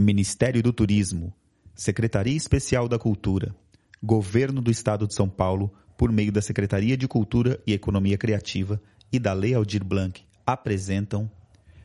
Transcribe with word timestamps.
Ministério 0.00 0.62
do 0.62 0.72
Turismo, 0.72 1.30
Secretaria 1.74 2.34
Especial 2.34 2.88
da 2.88 2.98
Cultura, 2.98 3.54
Governo 4.02 4.62
do 4.62 4.70
Estado 4.70 5.06
de 5.06 5.12
São 5.12 5.28
Paulo, 5.28 5.70
por 5.94 6.10
meio 6.10 6.32
da 6.32 6.40
Secretaria 6.40 6.96
de 6.96 7.06
Cultura 7.06 7.60
e 7.66 7.74
Economia 7.74 8.16
Criativa 8.16 8.80
e 9.12 9.18
da 9.18 9.34
Lei 9.34 9.52
Aldir 9.52 9.84
Blanc, 9.84 10.22
apresentam 10.46 11.30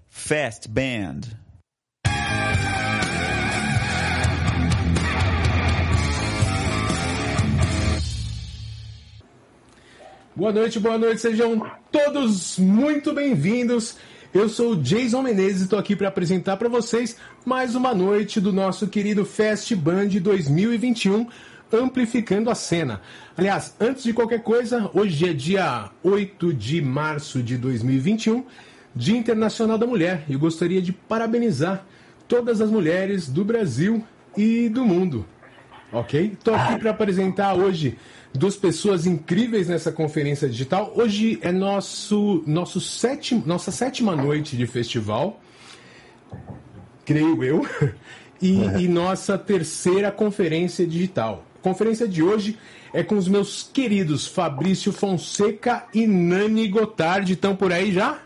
Fast 0.07 0.69
Band. 0.69 1.19
Boa 10.33 10.53
noite, 10.53 10.79
boa 10.79 10.97
noite, 10.97 11.19
sejam 11.19 11.69
todos 11.91 12.57
muito 12.57 13.13
bem-vindos. 13.13 13.97
Eu 14.35 14.49
sou 14.49 14.73
o 14.73 14.75
Jason 14.75 15.21
Menezes 15.21 15.61
e 15.61 15.63
estou 15.63 15.79
aqui 15.79 15.95
para 15.95 16.09
apresentar 16.09 16.57
para 16.57 16.67
vocês 16.67 17.15
mais 17.45 17.73
uma 17.73 17.95
noite 17.95 18.41
do 18.41 18.51
nosso 18.51 18.85
querido 18.85 19.23
Fest 19.23 19.73
Band 19.75 20.09
2021, 20.09 21.25
amplificando 21.71 22.49
a 22.49 22.55
cena. 22.55 22.99
Aliás, 23.37 23.73
antes 23.79 24.03
de 24.03 24.11
qualquer 24.11 24.43
coisa, 24.43 24.91
hoje 24.93 25.29
é 25.29 25.31
dia 25.31 25.89
8 26.03 26.53
de 26.53 26.81
março 26.81 27.41
de 27.41 27.55
2021, 27.55 28.43
Dia 28.93 29.17
Internacional 29.17 29.77
da 29.77 29.87
Mulher, 29.87 30.25
e 30.27 30.33
eu 30.33 30.39
gostaria 30.39 30.81
de 30.81 30.91
parabenizar 30.91 31.85
todas 32.27 32.59
as 32.59 32.69
mulheres 32.69 33.29
do 33.29 33.45
Brasil 33.45 34.03
e 34.35 34.67
do 34.67 34.83
mundo. 34.83 35.25
Ok? 35.93 36.33
Estou 36.33 36.53
aqui 36.53 36.77
para 36.77 36.91
apresentar 36.91 37.53
hoje 37.53 37.97
duas 38.35 38.55
pessoas 38.55 39.05
incríveis 39.05 39.67
nessa 39.67 39.91
conferência 39.91 40.47
digital. 40.47 40.93
Hoje 40.95 41.39
é 41.41 41.51
nosso, 41.51 42.43
nosso 42.45 42.81
sétimo, 42.81 43.43
nossa 43.45 43.71
sétima 43.71 44.15
noite 44.15 44.57
de 44.57 44.67
festival, 44.67 45.39
creio 47.05 47.43
eu, 47.43 47.65
e, 48.41 48.61
é. 48.61 48.81
e 48.81 48.87
nossa 48.87 49.37
terceira 49.37 50.11
conferência 50.11 50.85
digital. 50.85 51.45
A 51.59 51.61
conferência 51.61 52.07
de 52.07 52.21
hoje 52.21 52.57
é 52.93 53.03
com 53.03 53.17
os 53.17 53.27
meus 53.27 53.63
queridos 53.63 54.27
Fabrício 54.27 54.91
Fonseca 54.91 55.85
e 55.93 56.05
Nani 56.05 56.67
Gotardi. 56.67 57.33
Estão 57.33 57.55
por 57.55 57.71
aí 57.71 57.91
já? 57.91 58.19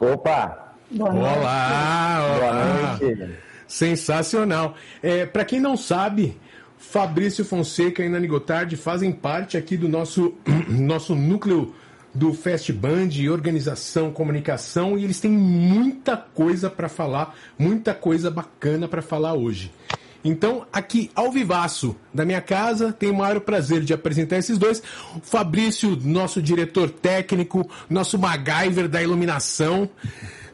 Opa! 0.00 0.74
Boa 0.90 1.12
olá! 1.12 1.36
Olá! 1.36 2.98
Boa 2.98 3.08
noite! 3.08 3.34
Sensacional! 3.68 4.74
É, 5.02 5.26
Para 5.26 5.44
quem 5.44 5.60
não 5.60 5.76
sabe, 5.76 6.36
Fabrício 6.80 7.44
Fonseca 7.44 8.02
e 8.02 8.08
Nani 8.08 8.26
Gotardi 8.26 8.74
fazem 8.74 9.12
parte 9.12 9.56
aqui 9.56 9.76
do 9.76 9.86
nosso, 9.86 10.34
nosso 10.66 11.14
núcleo 11.14 11.74
do 12.12 12.32
Fest 12.32 12.72
Band, 12.72 13.10
organização, 13.30 14.10
comunicação, 14.10 14.98
e 14.98 15.04
eles 15.04 15.20
têm 15.20 15.30
muita 15.30 16.16
coisa 16.16 16.68
para 16.68 16.88
falar, 16.88 17.36
muita 17.56 17.94
coisa 17.94 18.30
bacana 18.30 18.88
para 18.88 19.02
falar 19.02 19.34
hoje. 19.34 19.70
Então, 20.24 20.66
aqui 20.72 21.10
ao 21.14 21.30
vivaço 21.30 21.94
da 22.12 22.24
minha 22.24 22.40
casa, 22.40 22.92
tenho 22.92 23.12
o 23.12 23.16
maior 23.16 23.40
prazer 23.40 23.82
de 23.82 23.92
apresentar 23.92 24.38
esses 24.38 24.58
dois. 24.58 24.82
O 25.14 25.20
Fabrício, 25.20 25.96
nosso 26.02 26.42
diretor 26.42 26.90
técnico, 26.90 27.70
nosso 27.88 28.18
MacGyver 28.18 28.88
da 28.88 29.02
iluminação, 29.02 29.88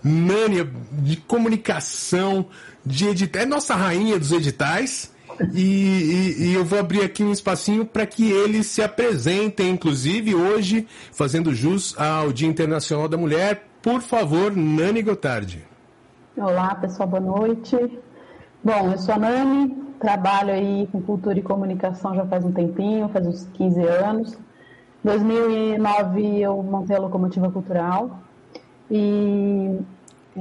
Nani 0.04 0.69
de 0.92 1.16
comunicação, 1.16 2.47
de 2.84 3.06
editar, 3.06 3.41
é 3.41 3.47
nossa 3.47 3.74
rainha 3.74 4.19
dos 4.19 4.32
editais. 4.32 5.16
E, 5.53 5.61
e, 5.61 6.48
e, 6.48 6.55
eu 6.55 6.65
vou 6.65 6.79
abrir 6.79 7.03
aqui 7.03 7.23
um 7.23 7.33
espacinho 7.33 7.84
para 7.84 8.06
que 8.06 8.31
eles 8.31 8.67
se 8.67 8.83
apresentem, 8.83 9.70
inclusive 9.70 10.34
hoje, 10.34 10.87
fazendo 11.12 11.55
jus 11.55 11.95
ao 11.98 12.33
Dia 12.33 12.48
Internacional 12.48 13.09
da 13.09 13.17
Mulher. 13.17 13.65
Por 13.83 14.01
favor, 14.01 14.55
Nani 14.56 15.03
Gotardi. 15.03 15.65
Olá, 16.37 16.75
pessoal, 16.75 17.09
boa 17.09 17.20
noite. 17.20 17.77
Bom, 18.65 18.91
eu 18.91 18.98
sou 18.98 19.15
a 19.15 19.19
Nani, 19.19 19.77
trabalho 20.01 20.53
aí 20.53 20.89
com 20.91 21.01
cultura 21.01 21.39
e 21.39 21.43
comunicação 21.43 22.15
já 22.15 22.27
faz 22.27 22.45
um 22.45 22.53
tempinho, 22.53 23.09
faz 23.09 23.27
uns 23.27 23.47
15 23.55 23.81
anos. 23.83 24.33
Em 24.34 25.09
2009 25.09 26.41
eu 26.41 26.62
montei 26.62 26.97
a 26.97 26.99
Locomotiva 26.99 27.50
Cultural 27.50 28.19
e 28.91 29.78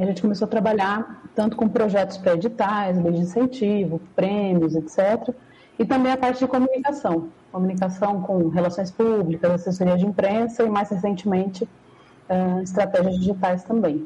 a 0.01 0.05
gente 0.05 0.21
começou 0.21 0.45
a 0.45 0.49
trabalhar 0.49 1.23
tanto 1.33 1.55
com 1.55 1.67
projetos 1.67 2.17
pré-editais, 2.17 3.01
de 3.01 3.09
incentivo, 3.09 4.01
prêmios, 4.15 4.75
etc. 4.75 5.33
E 5.79 5.85
também 5.85 6.11
a 6.11 6.17
parte 6.17 6.39
de 6.39 6.47
comunicação. 6.47 7.29
Comunicação 7.51 8.21
com 8.21 8.49
relações 8.49 8.91
públicas, 8.91 9.51
assessoria 9.51 9.97
de 9.97 10.05
imprensa 10.05 10.63
e, 10.63 10.69
mais 10.69 10.89
recentemente, 10.89 11.63
uh, 11.63 12.61
estratégias 12.61 13.15
digitais 13.17 13.63
também. 13.63 14.05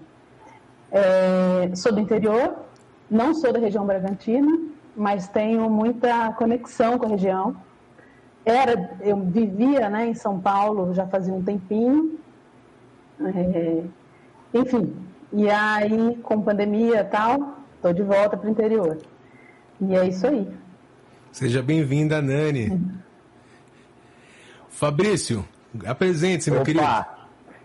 É, 0.91 1.69
sou 1.75 1.91
do 1.91 2.00
interior, 2.00 2.56
não 3.09 3.33
sou 3.33 3.53
da 3.53 3.59
região 3.59 3.85
Bragantina, 3.85 4.59
mas 4.95 5.27
tenho 5.27 5.69
muita 5.69 6.31
conexão 6.33 6.97
com 6.97 7.06
a 7.06 7.09
região. 7.09 7.56
Era, 8.44 8.97
eu 9.01 9.17
vivia 9.17 9.89
né, 9.89 10.07
em 10.07 10.13
São 10.16 10.39
Paulo 10.39 10.94
já 10.94 11.06
fazia 11.06 11.33
um 11.33 11.44
tempinho. 11.44 12.17
É, 13.21 13.83
enfim, 14.53 14.95
e 15.31 15.50
aí, 15.50 16.17
com 16.23 16.41
pandemia 16.41 17.01
e 17.01 17.03
tal, 17.03 17.59
estou 17.75 17.94
de 17.94 18.01
volta 18.01 18.35
para 18.35 18.47
o 18.47 18.51
interior. 18.51 18.97
E 19.79 19.95
é 19.95 20.07
isso 20.07 20.25
aí. 20.25 20.47
Seja 21.31 21.62
bem-vinda, 21.62 22.22
Nani. 22.22 22.69
Uhum. 22.69 22.91
Fabrício, 24.69 25.45
apresente-se, 25.85 26.50
meu 26.50 26.63
querido. 26.63 26.85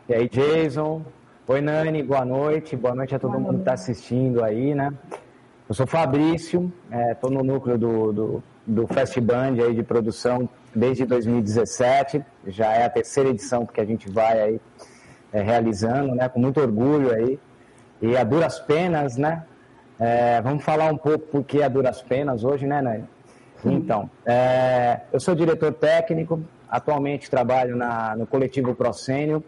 E 0.09 0.15
aí, 0.15 0.29
Jason? 0.29 1.03
Oi, 1.49 1.61
Nani, 1.63 2.03
boa 2.03 2.25
noite. 2.25 2.77
Boa 2.77 2.95
noite 2.95 3.15
a 3.15 3.19
todo 3.19 3.33
boa 3.33 3.43
mundo 3.43 3.55
que 3.55 3.61
está 3.61 3.73
assistindo 3.73 4.45
aí, 4.45 4.75
né? 4.75 4.93
Eu 5.67 5.75
sou 5.75 5.87
Fabrício, 5.87 6.71
estou 7.13 7.31
é, 7.31 7.35
no 7.35 7.43
núcleo 7.43 7.79
do, 7.79 8.13
do, 8.13 8.43
do 8.67 8.87
Fast 8.87 9.19
Band 9.23 9.55
aí 9.65 9.75
de 9.75 9.83
produção 9.83 10.49
desde 10.75 11.07
2017. 11.07 12.23
Já 12.47 12.73
é 12.73 12.85
a 12.85 12.91
terceira 12.91 13.31
edição 13.31 13.65
que 13.65 13.81
a 13.81 13.85
gente 13.87 14.11
vai 14.11 14.41
aí 14.41 14.61
é, 15.33 15.41
realizando, 15.41 16.15
né? 16.15 16.29
Com 16.29 16.41
muito 16.41 16.61
orgulho 16.61 17.11
aí 17.15 17.39
e 18.05 18.17
a 18.17 18.23
duras 18.23 18.59
penas, 18.59 19.17
né? 19.17 19.45
É, 19.99 20.41
vamos 20.43 20.63
falar 20.63 20.93
um 20.93 20.97
pouco 20.97 21.27
por 21.27 21.45
que 21.45 21.63
a 21.63 21.69
duras 21.69 22.03
penas 22.03 22.45
hoje, 22.45 22.67
né, 22.67 22.83
Nani? 22.83 23.05
Então, 23.65 24.11
é, 24.27 25.01
eu 25.11 25.19
sou 25.19 25.35
diretor 25.35 25.73
técnico, 25.73 26.43
atualmente 26.69 27.31
trabalho 27.31 27.75
na, 27.77 28.15
no 28.15 28.27
coletivo 28.27 28.75
Procênio, 28.75 29.43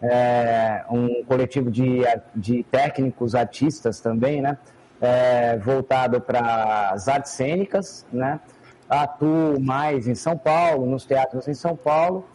é, 0.00 0.82
um 0.90 1.22
coletivo 1.24 1.70
de, 1.70 2.00
de 2.34 2.62
técnicos, 2.64 3.34
artistas 3.34 4.00
também, 4.00 4.40
né? 4.40 4.56
É, 4.98 5.58
voltado 5.58 6.22
para 6.22 6.90
as 6.90 7.06
artes 7.06 7.32
cênicas, 7.32 8.06
né? 8.10 8.40
Atuo 8.88 9.60
mais 9.60 10.08
em 10.08 10.14
São 10.14 10.38
Paulo, 10.38 10.86
nos 10.86 11.04
teatros 11.04 11.46
em 11.48 11.54
São 11.54 11.76
Paulo, 11.76 12.26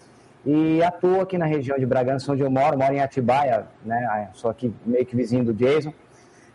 e 0.45 0.81
atuo 0.81 1.21
aqui 1.21 1.37
na 1.37 1.45
região 1.45 1.77
de 1.77 1.85
Bragança, 1.85 2.31
onde 2.31 2.41
eu 2.41 2.49
moro, 2.49 2.77
moro 2.77 2.93
em 2.93 3.01
Atibaia, 3.01 3.67
né? 3.83 4.29
Sou 4.33 4.49
aqui 4.49 4.73
meio 4.85 5.05
que 5.05 5.15
vizinho 5.15 5.43
do 5.43 5.53
Jason. 5.53 5.93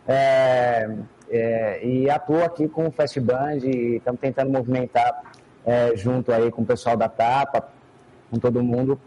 É, 0.07 0.89
é, 1.29 1.85
e 1.85 2.09
atuo 2.09 2.43
aqui 2.43 2.67
com 2.67 2.87
o 2.87 2.91
Fast 2.91 3.19
Band 3.19 3.57
estamos 3.57 4.21
tentando 4.21 4.51
movimentar 4.51 5.23
é, 5.65 5.95
junto 5.95 6.31
aí 6.31 6.51
com 6.51 6.61
o 6.61 6.65
pessoal 6.65 6.95
da 6.95 7.09
Tapa, 7.09 7.67
com 8.29 8.37
todo 8.37 8.63
mundo, 8.63 8.99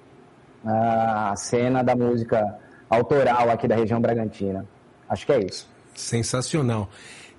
a 0.65 1.35
cena 1.37 1.83
da 1.83 1.95
música 1.95 2.59
autoral 2.91 3.51
aqui 3.51 3.69
da 3.69 3.77
região 3.77 4.01
Bragantina. 4.01 4.65
Acho 5.09 5.27
que 5.27 5.33
é 5.33 5.41
isso. 5.41 5.69
Sensacional. 5.95 6.89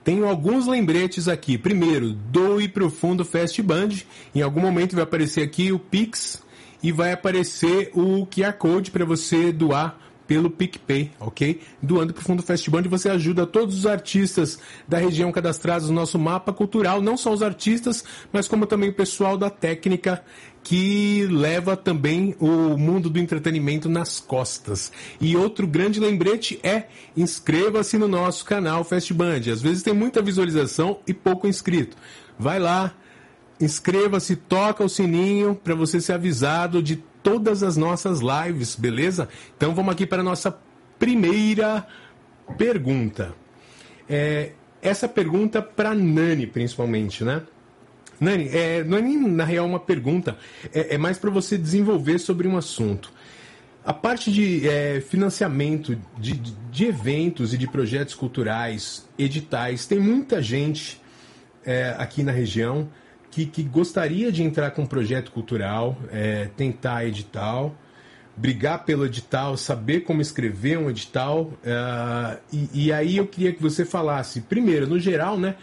Tenho 0.04 0.28
alguns 0.28 0.66
lembretes 0.66 1.28
aqui. 1.28 1.58
Primeiro, 1.58 2.14
doe 2.14 2.68
para 2.68 2.86
o 2.86 2.90
Fundo 2.90 3.26
Fast 3.26 3.62
Band. 3.62 3.90
Em 4.34 4.42
algum 4.42 4.62
momento 4.62 4.96
vai 4.96 5.04
aparecer 5.04 5.44
aqui 5.44 5.72
o 5.72 5.80
Pix 5.80 6.42
e 6.82 6.92
vai 6.92 7.12
aparecer 7.12 7.92
o 7.94 8.26
QR 8.26 8.54
Code 8.54 8.92
para 8.92 9.06
você 9.06 9.52
doar 9.52 9.98
pelo 10.30 10.52
PicPay, 10.52 11.10
ok? 11.20 11.60
Doando 11.82 12.14
para 12.14 12.22
o 12.22 12.24
Fundo 12.24 12.44
Festival, 12.44 12.82
onde 12.82 12.88
você 12.88 13.10
ajuda 13.10 13.48
todos 13.48 13.80
os 13.80 13.88
artistas 13.88 14.60
da 14.88 15.00
região 15.00 15.32
cadastrados 15.32 15.90
no 15.90 15.96
nosso 15.96 16.20
mapa 16.20 16.54
cultural, 16.54 17.02
não 17.02 17.18
só 17.18 17.34
os 17.34 17.42
artistas, 17.42 18.04
mas 18.32 18.48
como 18.48 18.68
também 18.68 18.92
o 18.92 18.94
pessoal 18.94 19.40
da 19.40 19.50
técnica 19.50 20.24
que 20.64 21.26
leva 21.32 21.76
também 21.76 22.36
o 22.40 22.78
mundo 22.78 23.10
do 23.10 23.18
entretenimento 23.18 23.90
nas 23.90 24.20
costas. 24.20 24.92
E 25.20 25.36
outro 25.36 25.66
grande 25.66 26.00
lembrete 26.00 26.60
é 26.62 26.84
inscreva-se 27.18 27.98
no 27.98 28.08
nosso 28.08 28.46
canal 28.46 28.84
Festband. 28.84 29.52
Às 29.52 29.64
vezes 29.64 29.82
tem 29.82 29.96
muita 29.96 30.22
visualização 30.22 31.00
e 31.08 31.14
pouco 31.14 31.48
inscrito. 31.48 31.98
Vai 32.38 32.60
lá, 32.60 32.94
inscreva-se, 33.60 34.36
toca 34.36 34.84
o 34.84 34.90
sininho 34.90 35.56
para 35.56 35.76
você 35.76 36.00
ser 36.00 36.14
avisado 36.14 36.82
de 36.82 36.96
todas 37.22 37.64
as 37.64 37.76
nossas 37.76 38.20
lives, 38.20 38.76
beleza? 38.76 39.28
Então 39.58 39.76
vamos 39.76 39.92
aqui 39.92 40.06
para 40.06 40.22
a 40.22 40.24
nossa 40.24 40.58
primeira 40.98 41.86
pergunta. 42.58 43.34
É, 44.08 44.52
essa 44.82 45.08
pergunta 45.08 45.62
para 45.62 45.94
Nani, 45.94 46.48
principalmente, 46.48 47.24
né? 47.24 47.44
Nani, 48.20 48.50
é, 48.50 48.84
não 48.84 48.98
é 48.98 49.02
nem 49.02 49.18
na 49.18 49.44
real 49.44 49.66
uma 49.66 49.80
pergunta, 49.80 50.38
é, 50.74 50.96
é 50.96 50.98
mais 50.98 51.18
para 51.18 51.30
você 51.30 51.58
desenvolver 51.58 52.20
sobre 52.20 52.48
um 52.48 52.58
assunto. 52.58 53.12
A 53.86 53.94
parte 53.94 54.32
de 54.32 54.68
é, 54.68 55.02
financiamento 55.02 55.98
de, 56.18 56.34
de, 56.34 56.86
eventos 56.86 57.54
e 57.54 57.58
de 57.58 57.66
projetos 57.68 58.14
culturais, 58.14 59.08
editais, 59.18 59.86
tem 59.86 60.00
muita 60.00 60.42
gente 60.42 61.02
é, 61.66 61.96
aqui 61.98 62.22
na 62.22 62.32
região 62.32 62.90
que, 63.32 63.46
que, 63.46 63.64
gostaria 63.64 64.32
de 64.32 64.44
entrar 64.44 64.72
com 64.72 64.84
um 64.84 64.86
projeto 64.86 65.32
cultural, 65.32 65.98
é, 66.12 66.50
tentar 66.58 67.06
edital, 67.06 67.76
brigar 68.36 68.86
pelo 68.86 69.06
edital, 69.06 69.58
saber 69.58 70.02
como 70.02 70.22
escrever 70.22 70.78
um 70.78 70.90
edital. 70.90 71.52
É, 71.64 72.38
e, 72.52 72.86
e, 72.86 72.94
aí 72.94 73.18
eu 73.18 73.28
queria 73.28 73.54
que 73.54 73.62
você 73.62 73.86
falasse, 73.86 74.42
primeiro, 74.42 74.88
no 74.88 75.00
geral, 75.00 75.38
né? 75.38 75.56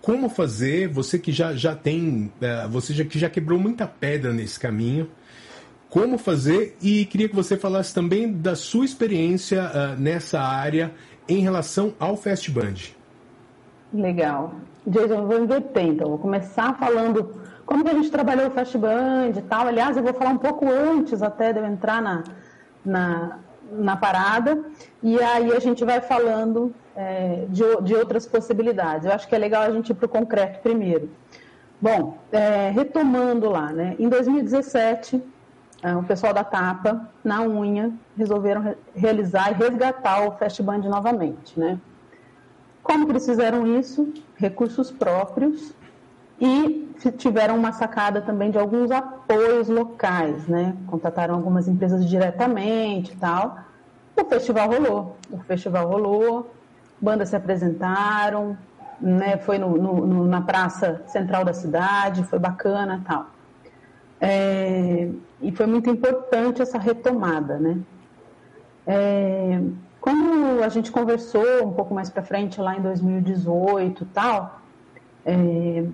Como 0.00 0.28
fazer, 0.28 0.88
você 0.88 1.18
que 1.18 1.30
já, 1.32 1.54
já 1.54 1.74
tem, 1.74 2.32
é, 2.40 2.66
você 2.68 2.94
já, 2.94 3.04
que 3.04 3.18
já 3.18 3.28
quebrou 3.28 3.58
muita 3.58 3.86
pedra 3.86 4.32
nesse 4.32 4.58
caminho, 4.58 5.10
como 5.90 6.16
fazer 6.16 6.76
e 6.80 7.04
queria 7.04 7.28
que 7.28 7.34
você 7.34 7.56
falasse 7.56 7.92
também 7.92 8.32
da 8.32 8.54
sua 8.54 8.84
experiência 8.84 9.64
uh, 9.64 10.00
nessa 10.00 10.40
área 10.40 10.94
em 11.28 11.40
relação 11.40 11.92
ao 11.98 12.16
Fast 12.16 12.48
Band. 12.50 12.76
Legal. 13.92 14.54
Jason, 14.90 15.26
vou 15.26 15.38
inverter 15.38 15.86
então. 15.86 16.08
Vou 16.08 16.18
começar 16.18 16.76
falando 16.76 17.32
como 17.64 17.84
que 17.84 17.90
a 17.90 17.94
gente 17.94 18.10
trabalhou 18.10 18.48
o 18.48 18.50
Fast 18.50 18.76
Band 18.76 19.32
e 19.36 19.42
tal. 19.42 19.66
Aliás, 19.66 19.96
eu 19.96 20.02
vou 20.02 20.12
falar 20.12 20.30
um 20.30 20.38
pouco 20.38 20.68
antes 20.68 21.22
até 21.22 21.52
de 21.52 21.60
eu 21.60 21.64
entrar 21.64 22.02
na, 22.02 22.24
na, 22.84 23.38
na 23.70 23.96
parada. 23.96 24.62
E 25.02 25.20
aí 25.20 25.52
a 25.52 25.60
gente 25.60 25.84
vai 25.84 26.00
falando 26.00 26.74
é, 26.96 27.46
de, 27.48 27.62
de 27.82 27.94
outras 27.94 28.26
possibilidades. 28.26 29.06
Eu 29.06 29.12
acho 29.12 29.28
que 29.28 29.34
é 29.34 29.38
legal 29.38 29.62
a 29.62 29.70
gente 29.70 29.90
ir 29.90 29.94
para 29.94 30.06
o 30.06 30.08
concreto 30.08 30.60
primeiro. 30.60 31.08
Bom, 31.80 32.18
é, 32.32 32.70
retomando 32.70 33.48
lá, 33.48 33.72
né? 33.72 33.94
Em 33.98 34.08
2017, 34.08 35.22
é, 35.82 35.96
o 35.96 36.02
pessoal 36.02 36.34
da 36.34 36.44
Tapa, 36.44 37.08
na 37.24 37.40
unha, 37.42 37.92
resolveram 38.16 38.60
re 38.60 38.76
realizar 38.94 39.52
e 39.52 39.54
resgatar 39.54 40.28
o 40.28 40.32
Festband 40.32 40.80
novamente, 40.80 41.58
né? 41.58 41.78
Como 42.82 43.06
que 43.06 43.12
eles 43.12 43.24
fizeram 43.24 43.66
isso? 43.78 44.12
Recursos 44.40 44.90
próprios 44.90 45.74
e 46.40 46.88
tiveram 47.18 47.56
uma 47.56 47.72
sacada 47.72 48.22
também 48.22 48.50
de 48.50 48.58
alguns 48.58 48.90
apoios 48.90 49.68
locais, 49.68 50.46
né? 50.48 50.74
Contrataram 50.86 51.34
algumas 51.34 51.68
empresas 51.68 52.08
diretamente 52.08 53.12
e 53.12 53.16
tal. 53.16 53.58
O 54.16 54.24
festival 54.24 54.68
rolou, 54.68 55.16
o 55.30 55.38
festival 55.40 55.86
rolou, 55.86 56.54
bandas 56.98 57.28
se 57.28 57.36
apresentaram, 57.36 58.56
né? 58.98 59.36
Foi 59.36 59.58
no, 59.58 59.76
no, 59.76 60.26
na 60.26 60.40
praça 60.40 61.02
central 61.08 61.44
da 61.44 61.52
cidade, 61.52 62.24
foi 62.24 62.38
bacana 62.38 63.02
tal. 63.06 63.26
É, 64.18 65.10
e 65.42 65.52
foi 65.52 65.66
muito 65.66 65.90
importante 65.90 66.62
essa 66.62 66.78
retomada, 66.78 67.58
né? 67.58 67.78
É, 68.86 69.60
quando 70.00 70.62
a 70.62 70.68
gente 70.68 70.90
conversou 70.90 71.64
um 71.64 71.72
pouco 71.72 71.94
mais 71.94 72.08
para 72.08 72.22
frente, 72.22 72.60
lá 72.60 72.76
em 72.76 72.80
2018 72.80 74.06
tal, 74.06 74.60
é, 75.24 75.84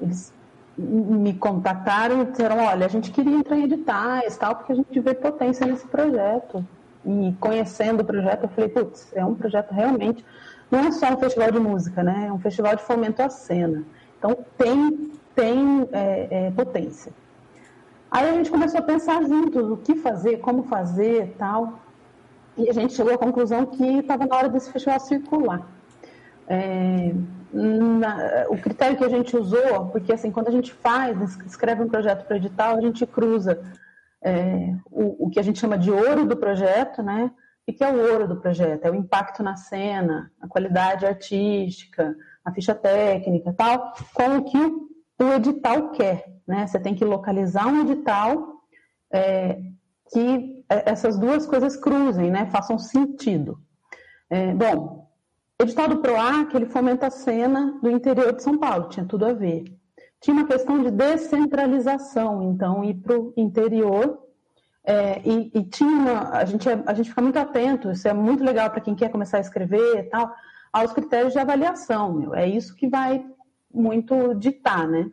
eles 0.00 0.32
me 0.76 1.32
contataram 1.34 2.22
e 2.22 2.24
disseram, 2.26 2.58
olha, 2.58 2.84
a 2.84 2.88
gente 2.88 3.10
queria 3.10 3.36
entrar 3.36 3.56
em 3.56 3.64
editais, 3.64 4.36
tal, 4.36 4.56
porque 4.56 4.72
a 4.72 4.76
gente 4.76 5.00
vê 5.00 5.14
potência 5.14 5.66
nesse 5.66 5.86
projeto. 5.86 6.64
E 7.06 7.34
conhecendo 7.38 8.00
o 8.00 8.04
projeto, 8.04 8.44
eu 8.44 8.48
falei, 8.48 8.70
putz, 8.70 9.12
é 9.14 9.24
um 9.24 9.34
projeto 9.34 9.72
realmente, 9.72 10.24
não 10.70 10.80
é 10.80 10.90
só 10.90 11.12
um 11.12 11.18
festival 11.18 11.50
de 11.50 11.60
música, 11.60 12.02
né? 12.02 12.26
É 12.28 12.32
um 12.32 12.38
festival 12.38 12.74
de 12.74 12.82
fomento 12.82 13.22
à 13.22 13.28
cena. 13.28 13.84
Então, 14.18 14.36
tem, 14.56 15.12
tem 15.34 15.88
é, 15.92 16.28
é, 16.30 16.50
potência. 16.50 17.12
Aí 18.10 18.28
a 18.28 18.32
gente 18.32 18.50
começou 18.50 18.80
a 18.80 18.82
pensar 18.82 19.22
juntos 19.22 19.70
o 19.70 19.76
que 19.76 19.96
fazer, 19.96 20.38
como 20.38 20.62
fazer 20.64 21.34
tal. 21.38 21.78
E 22.56 22.68
a 22.68 22.72
gente 22.72 22.94
chegou 22.94 23.14
à 23.14 23.18
conclusão 23.18 23.66
que 23.66 23.98
estava 23.98 24.26
na 24.26 24.36
hora 24.36 24.48
desse 24.48 24.70
festival 24.70 25.00
circular. 25.00 25.66
É, 26.46 27.12
na, 27.52 28.46
o 28.48 28.58
critério 28.58 28.96
que 28.96 29.04
a 29.04 29.08
gente 29.08 29.36
usou, 29.36 29.86
porque 29.86 30.12
assim, 30.12 30.30
quando 30.30 30.48
a 30.48 30.52
gente 30.52 30.72
faz, 30.72 31.36
escreve 31.46 31.82
um 31.82 31.88
projeto 31.88 32.26
para 32.26 32.36
edital, 32.36 32.76
a 32.76 32.80
gente 32.80 33.06
cruza 33.06 33.62
é, 34.22 34.74
o, 34.90 35.26
o, 35.26 35.30
que 35.30 35.38
a 35.38 35.42
gente 35.42 35.58
chama 35.58 35.78
de 35.78 35.90
ouro 35.90 36.26
do 36.26 36.36
projeto, 36.36 37.02
né? 37.02 37.30
O 37.66 37.72
que 37.72 37.82
é 37.82 37.90
o 37.90 38.12
ouro 38.12 38.28
do 38.28 38.36
projeto? 38.36 38.84
É 38.84 38.90
o 38.90 38.94
impacto 38.94 39.42
na 39.42 39.56
cena, 39.56 40.30
a 40.40 40.46
qualidade 40.46 41.06
artística, 41.06 42.14
a 42.44 42.52
ficha 42.52 42.74
técnica 42.74 43.54
tal, 43.56 43.94
com 44.12 44.36
o 44.38 44.44
que 44.44 44.58
o, 44.58 44.88
o 45.20 45.32
edital 45.32 45.90
quer. 45.90 46.26
Né? 46.46 46.66
Você 46.66 46.78
tem 46.78 46.94
que 46.94 47.04
localizar 47.04 47.66
um 47.66 47.80
edital 47.80 48.60
é, 49.10 49.60
que 50.12 50.53
essas 50.68 51.18
duas 51.18 51.46
coisas 51.46 51.76
cruzem, 51.76 52.30
né? 52.30 52.46
façam 52.46 52.78
sentido. 52.78 53.58
É, 54.30 54.54
bom, 54.54 55.08
edital 55.60 55.88
do 55.88 55.98
PROAC, 55.98 56.54
ele 56.54 56.66
fomenta 56.66 57.06
a 57.06 57.10
cena 57.10 57.78
do 57.82 57.90
interior 57.90 58.32
de 58.32 58.42
São 58.42 58.58
Paulo, 58.58 58.88
tinha 58.88 59.06
tudo 59.06 59.26
a 59.26 59.32
ver. 59.32 59.64
Tinha 60.20 60.36
uma 60.36 60.46
questão 60.46 60.82
de 60.82 60.90
descentralização, 60.90 62.42
então, 62.50 62.82
ir 62.82 62.94
para 62.94 63.18
o 63.18 63.32
interior 63.36 64.24
é, 64.86 65.22
e, 65.24 65.50
e, 65.54 65.64
tinha 65.64 65.90
uma, 65.90 66.30
a 66.30 66.44
gente, 66.44 66.68
é, 66.68 66.82
a 66.86 66.92
gente 66.92 67.08
fica 67.08 67.22
muito 67.22 67.38
atento, 67.38 67.90
isso 67.90 68.06
é 68.06 68.12
muito 68.12 68.44
legal 68.44 68.70
para 68.70 68.82
quem 68.82 68.94
quer 68.94 69.10
começar 69.10 69.38
a 69.38 69.40
escrever 69.40 69.98
e 69.98 70.02
tal, 70.04 70.30
aos 70.70 70.92
critérios 70.92 71.32
de 71.32 71.38
avaliação, 71.38 72.12
meu, 72.12 72.34
é 72.34 72.46
isso 72.46 72.76
que 72.76 72.86
vai 72.88 73.24
muito 73.72 74.34
ditar, 74.34 74.86
né? 74.86 75.10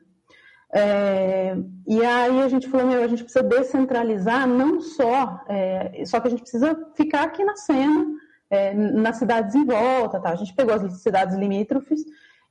É, 0.73 1.55
e 1.87 2.05
aí 2.05 2.41
a 2.41 2.47
gente 2.47 2.69
falou, 2.69 2.87
meu, 2.87 3.03
a 3.03 3.07
gente 3.07 3.23
precisa 3.23 3.43
descentralizar 3.43 4.47
não 4.47 4.79
só, 4.79 5.43
é, 5.47 6.03
só 6.05 6.19
que 6.19 6.27
a 6.27 6.31
gente 6.31 6.41
precisa 6.41 6.77
ficar 6.95 7.23
aqui 7.23 7.43
na 7.43 7.57
cena, 7.57 8.07
é, 8.49 8.73
nas 8.73 9.17
cidades 9.17 9.53
em 9.53 9.65
volta, 9.65 10.19
tá? 10.19 10.29
A 10.29 10.35
gente 10.35 10.53
pegou 10.53 10.73
as 10.73 11.01
cidades 11.01 11.35
limítrofes, 11.35 12.05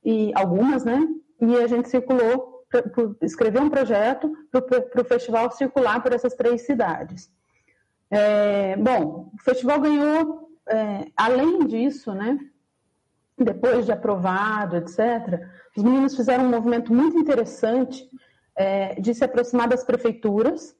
e 0.05 0.33
algumas, 0.35 0.85
né? 0.85 1.07
E 1.41 1.57
a 1.57 1.67
gente 1.67 1.89
circulou, 1.89 2.65
pra, 2.69 2.83
pra 2.83 3.05
escreveu 3.23 3.63
um 3.63 3.71
projeto 3.71 4.31
para 4.51 5.03
o 5.03 5.05
festival 5.05 5.51
circular 5.53 6.03
por 6.03 6.13
essas 6.13 6.35
três 6.35 6.63
cidades. 6.63 7.31
É, 8.11 8.77
bom, 8.77 9.31
o 9.35 9.43
festival 9.43 9.81
ganhou, 9.81 10.51
é, 10.69 11.07
além 11.17 11.67
disso, 11.67 12.13
né? 12.13 12.39
Depois 13.45 13.87
de 13.87 13.93
aprovado, 13.93 14.77
etc., 14.77 15.41
os 15.77 15.83
meninos 15.83 16.17
fizeram 16.17 16.45
um 16.45 16.51
movimento 16.51 16.93
muito 16.93 17.19
interessante 17.19 18.09
é, 18.57 19.01
de 19.01 19.15
se 19.15 19.25
aproximar 19.25 19.69
das 19.69 19.85
prefeituras, 19.85 20.75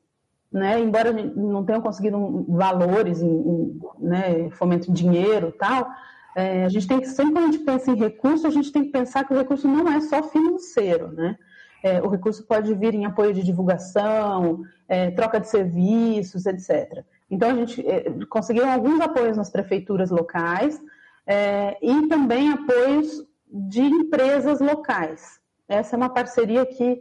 né, 0.53 0.81
embora 0.81 1.13
não 1.13 1.65
tenham 1.65 1.81
conseguido 1.81 2.45
valores 2.49 3.23
em, 3.23 3.31
em 3.31 3.81
né, 4.01 4.51
fomento 4.51 4.91
em 4.91 4.95
dinheiro 4.95 5.55
tal, 5.57 5.89
é, 6.35 6.65
a 6.65 6.69
gente 6.69 6.87
tem 6.87 7.01
que, 7.01 7.07
sempre 7.07 7.33
quando 7.33 7.49
a 7.49 7.53
gente 7.53 7.65
pensa 7.65 7.91
em 7.91 7.97
recurso, 7.97 8.47
a 8.47 8.51
gente 8.51 8.73
tem 8.73 8.85
que 8.85 8.91
pensar 8.91 9.25
que 9.25 9.33
o 9.33 9.37
recurso 9.37 9.67
não 9.67 9.89
é 9.89 10.01
só 10.01 10.23
financeiro, 10.23 11.13
né? 11.13 11.37
É, 11.83 12.01
o 12.03 12.09
recurso 12.09 12.47
pode 12.47 12.73
vir 12.75 12.95
em 12.95 13.07
apoio 13.07 13.33
de 13.33 13.43
divulgação, 13.43 14.63
é, 14.87 15.11
troca 15.11 15.41
de 15.41 15.49
serviços, 15.49 16.45
etc. 16.45 17.05
Então, 17.31 17.51
a 17.51 17.55
gente 17.55 17.87
é, 17.89 18.05
conseguiu 18.29 18.69
alguns 18.69 19.01
apoios 19.01 19.37
nas 19.37 19.49
prefeituras 19.49 20.11
locais, 20.11 20.81
é, 21.27 21.79
e 21.83 22.09
também 22.09 22.53
apoios 22.53 23.25
de 23.47 23.83
empresas 23.83 24.61
locais. 24.61 25.41
Essa 25.69 25.95
é 25.95 25.99
uma 25.99 26.09
parceria 26.09 26.65
que 26.67 27.01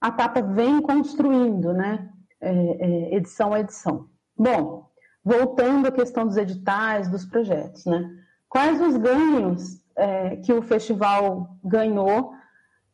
a 0.00 0.10
TAPA 0.10 0.42
vem 0.42 0.80
construindo, 0.80 1.72
né? 1.72 2.08
É, 2.40 2.50
é, 2.50 3.14
edição 3.16 3.54
a 3.54 3.60
edição. 3.60 4.08
Bom, 4.36 4.90
voltando 5.24 5.88
à 5.88 5.92
questão 5.92 6.26
dos 6.26 6.36
editais, 6.36 7.08
dos 7.08 7.24
projetos, 7.24 7.86
né? 7.86 8.10
Quais 8.48 8.80
os 8.80 8.96
ganhos 8.96 9.82
é, 9.96 10.36
que 10.36 10.52
o 10.52 10.62
festival 10.62 11.56
ganhou 11.64 12.34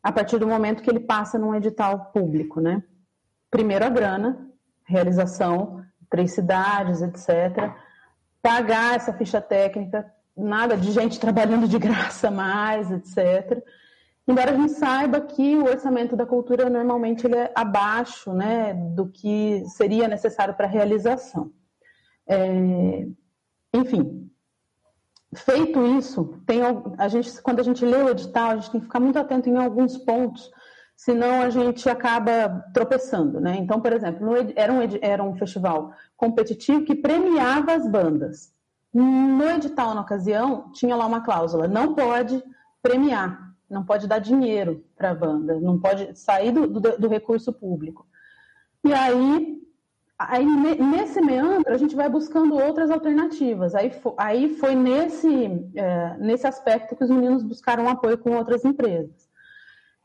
a 0.02 0.12
partir 0.12 0.38
do 0.38 0.46
momento 0.46 0.82
que 0.82 0.90
ele 0.90 1.00
passa 1.00 1.38
num 1.38 1.54
edital 1.54 2.06
público, 2.12 2.60
né? 2.60 2.82
Primeiro 3.50 3.84
a 3.84 3.88
grana, 3.88 4.48
realização, 4.84 5.84
três 6.08 6.32
cidades, 6.32 7.02
etc. 7.02 7.72
Pagar 8.40 8.96
essa 8.96 9.12
ficha 9.12 9.40
técnica, 9.40 10.10
nada 10.44 10.76
de 10.76 10.90
gente 10.92 11.20
trabalhando 11.20 11.68
de 11.68 11.78
graça 11.78 12.30
mais, 12.30 12.90
etc. 12.90 13.62
Embora 14.26 14.52
a 14.52 14.56
gente 14.56 14.72
saiba 14.72 15.20
que 15.20 15.56
o 15.56 15.64
orçamento 15.64 16.14
da 16.14 16.24
cultura 16.24 16.70
normalmente 16.70 17.26
ele 17.26 17.36
é 17.36 17.52
abaixo 17.54 18.32
né, 18.32 18.74
do 18.74 19.08
que 19.08 19.64
seria 19.66 20.06
necessário 20.06 20.54
para 20.54 20.66
a 20.66 20.70
realização. 20.70 21.50
É, 22.28 23.06
enfim, 23.74 24.30
feito 25.34 25.84
isso, 25.98 26.40
tem, 26.46 26.60
a 26.96 27.08
gente, 27.08 27.42
quando 27.42 27.60
a 27.60 27.64
gente 27.64 27.84
lê 27.84 27.96
o 28.02 28.08
edital, 28.08 28.50
a 28.50 28.56
gente 28.56 28.70
tem 28.70 28.80
que 28.80 28.86
ficar 28.86 29.00
muito 29.00 29.18
atento 29.18 29.48
em 29.48 29.56
alguns 29.56 29.98
pontos, 29.98 30.50
senão 30.96 31.42
a 31.42 31.50
gente 31.50 31.88
acaba 31.88 32.64
tropeçando. 32.72 33.40
Né? 33.40 33.56
Então, 33.56 33.80
por 33.80 33.92
exemplo, 33.92 34.28
era, 34.54 34.72
um, 34.72 34.78
era 35.00 35.24
um 35.24 35.34
festival 35.34 35.92
competitivo 36.16 36.84
que 36.84 36.94
premiava 36.94 37.72
as 37.72 37.88
bandas. 37.90 38.52
No 38.92 39.48
edital, 39.48 39.94
na 39.94 40.00
ocasião, 40.00 40.70
tinha 40.72 40.96
lá 40.96 41.06
uma 41.06 41.20
cláusula: 41.20 41.68
não 41.68 41.94
pode 41.94 42.42
premiar, 42.82 43.54
não 43.68 43.84
pode 43.84 44.06
dar 44.06 44.18
dinheiro 44.18 44.84
para 44.96 45.10
a 45.10 45.14
banda, 45.14 45.60
não 45.60 45.78
pode 45.78 46.18
sair 46.18 46.50
do, 46.50 46.66
do, 46.66 46.80
do, 46.80 47.08
recurso 47.08 47.52
público. 47.52 48.06
E 48.84 48.92
aí 48.92 49.60
aí 50.18 50.44
nesse 50.44 51.18
meandro 51.22 51.72
a 51.72 51.78
gente 51.78 51.96
vai 51.96 52.08
buscando 52.08 52.54
outras 52.54 52.90
alternativas. 52.90 53.74
Aí, 53.74 53.90
aí 54.18 54.56
foi 54.56 54.74
nesse, 54.74 55.70
é, 55.74 56.16
nesse 56.18 56.46
aspecto 56.46 56.94
que 56.94 57.04
os 57.04 57.10
meninos 57.10 57.42
buscaram 57.42 57.88
apoio 57.88 58.18
com 58.18 58.36
outras 58.36 58.64
empresas. 58.64 59.28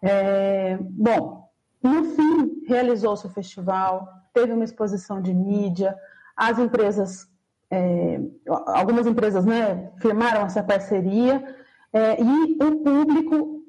É, 0.01 0.77
bom, 0.79 1.49
no 1.83 2.05
fim, 2.05 2.63
realizou-se 2.65 3.25
o 3.25 3.29
festival, 3.29 4.07
teve 4.33 4.53
uma 4.53 4.63
exposição 4.63 5.21
de 5.21 5.33
mídia, 5.33 5.97
as 6.35 6.59
empresas, 6.59 7.27
é, 7.75 8.19
algumas 8.47 9.05
empresas 9.05 9.45
né, 9.45 9.91
firmaram 9.97 10.41
essa 10.41 10.63
parceria, 10.63 11.43
é, 11.91 12.21
e 12.21 12.57
o 12.63 12.83
público 12.83 13.63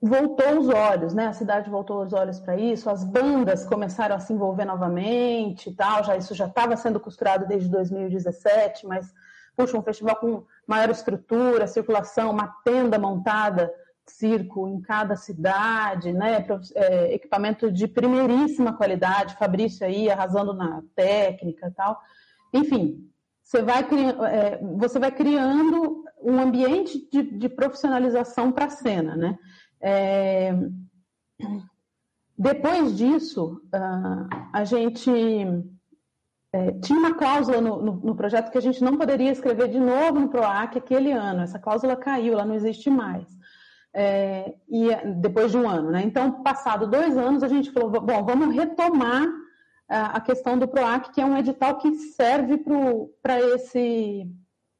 voltou 0.00 0.58
os 0.58 0.68
olhos, 0.68 1.14
né? 1.14 1.28
A 1.28 1.32
cidade 1.32 1.70
voltou 1.70 2.02
os 2.02 2.12
olhos 2.12 2.40
para 2.40 2.56
isso, 2.56 2.90
as 2.90 3.04
bandas 3.04 3.64
começaram 3.64 4.16
a 4.16 4.18
se 4.18 4.32
envolver 4.32 4.64
novamente 4.64 5.70
e 5.70 5.74
tal, 5.74 6.02
já 6.02 6.16
isso 6.16 6.34
já 6.34 6.46
estava 6.46 6.76
sendo 6.76 6.98
costurado 6.98 7.46
desde 7.46 7.68
2017, 7.68 8.84
mas 8.86 9.12
puxa, 9.56 9.78
um 9.78 9.82
festival 9.82 10.16
com 10.16 10.44
maior 10.66 10.90
estrutura, 10.90 11.68
circulação, 11.68 12.30
uma 12.30 12.48
tenda 12.64 12.98
montada 12.98 13.72
circo 14.04 14.66
em 14.66 14.80
cada 14.80 15.14
cidade, 15.14 16.12
né? 16.12 16.44
É, 16.74 17.14
equipamento 17.14 17.70
de 17.70 17.86
primeiríssima 17.86 18.72
qualidade, 18.72 19.36
Fabrício 19.36 19.86
aí 19.86 20.10
arrasando 20.10 20.52
na 20.52 20.82
técnica 20.96 21.68
e 21.68 21.70
tal. 21.70 22.00
Enfim, 22.52 23.11
você 23.42 23.62
vai, 23.62 23.86
é, 24.30 24.58
você 24.78 24.98
vai 24.98 25.10
criando 25.10 26.04
um 26.22 26.38
ambiente 26.40 27.08
de, 27.10 27.22
de 27.22 27.48
profissionalização 27.48 28.52
para 28.52 28.66
a 28.66 28.70
cena, 28.70 29.16
né? 29.16 29.38
É... 29.80 30.54
Depois 32.38 32.96
disso, 32.96 33.60
uh, 33.74 34.28
a 34.52 34.64
gente 34.64 35.10
é, 36.52 36.72
tinha 36.72 36.98
uma 36.98 37.14
cláusula 37.14 37.60
no, 37.60 37.82
no, 37.82 37.92
no, 37.96 38.16
projeto 38.16 38.50
que 38.50 38.58
a 38.58 38.62
gente 38.62 38.82
não 38.82 38.96
poderia 38.96 39.30
escrever 39.30 39.68
de 39.68 39.78
novo 39.78 40.20
no 40.20 40.28
PROAC 40.28 40.76
aquele 40.76 41.12
ano. 41.12 41.42
Essa 41.42 41.58
cláusula 41.58 41.96
caiu, 41.96 42.34
ela 42.34 42.44
não 42.44 42.54
existe 42.54 42.88
mais. 42.90 43.26
É, 43.94 44.54
e 44.68 44.88
depois 45.20 45.50
de 45.50 45.58
um 45.58 45.68
ano, 45.68 45.90
né? 45.90 46.02
Então, 46.04 46.42
passado 46.42 46.86
dois 46.86 47.16
anos, 47.16 47.42
a 47.42 47.48
gente 47.48 47.70
falou, 47.70 47.90
bom, 47.90 48.24
vamos 48.24 48.54
retomar 48.54 49.26
a, 49.88 50.16
a 50.16 50.20
questão 50.20 50.58
do 50.58 50.68
PROAC, 50.68 51.12
que 51.12 51.20
é 51.20 51.24
um 51.24 51.36
edital 51.36 51.78
que 51.78 51.94
serve 51.96 52.62
para 53.22 53.40
esse 53.40 54.30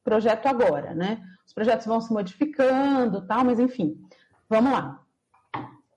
projeto 0.03 0.47
agora, 0.47 0.93
né? 0.93 1.23
Os 1.45 1.53
projetos 1.53 1.85
vão 1.85 2.01
se 2.01 2.11
modificando, 2.11 3.25
tal, 3.25 3.43
mas 3.43 3.59
enfim. 3.59 3.99
Vamos 4.49 4.71
lá. 4.71 4.99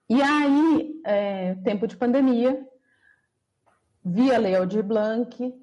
E 0.08 0.22
aí, 0.22 1.00
é, 1.04 1.54
tempo 1.56 1.86
de 1.86 1.96
pandemia, 1.96 2.64
via 4.04 4.38
Lei 4.38 4.54
Aldir 4.54 4.84
Blanc, 4.84 5.54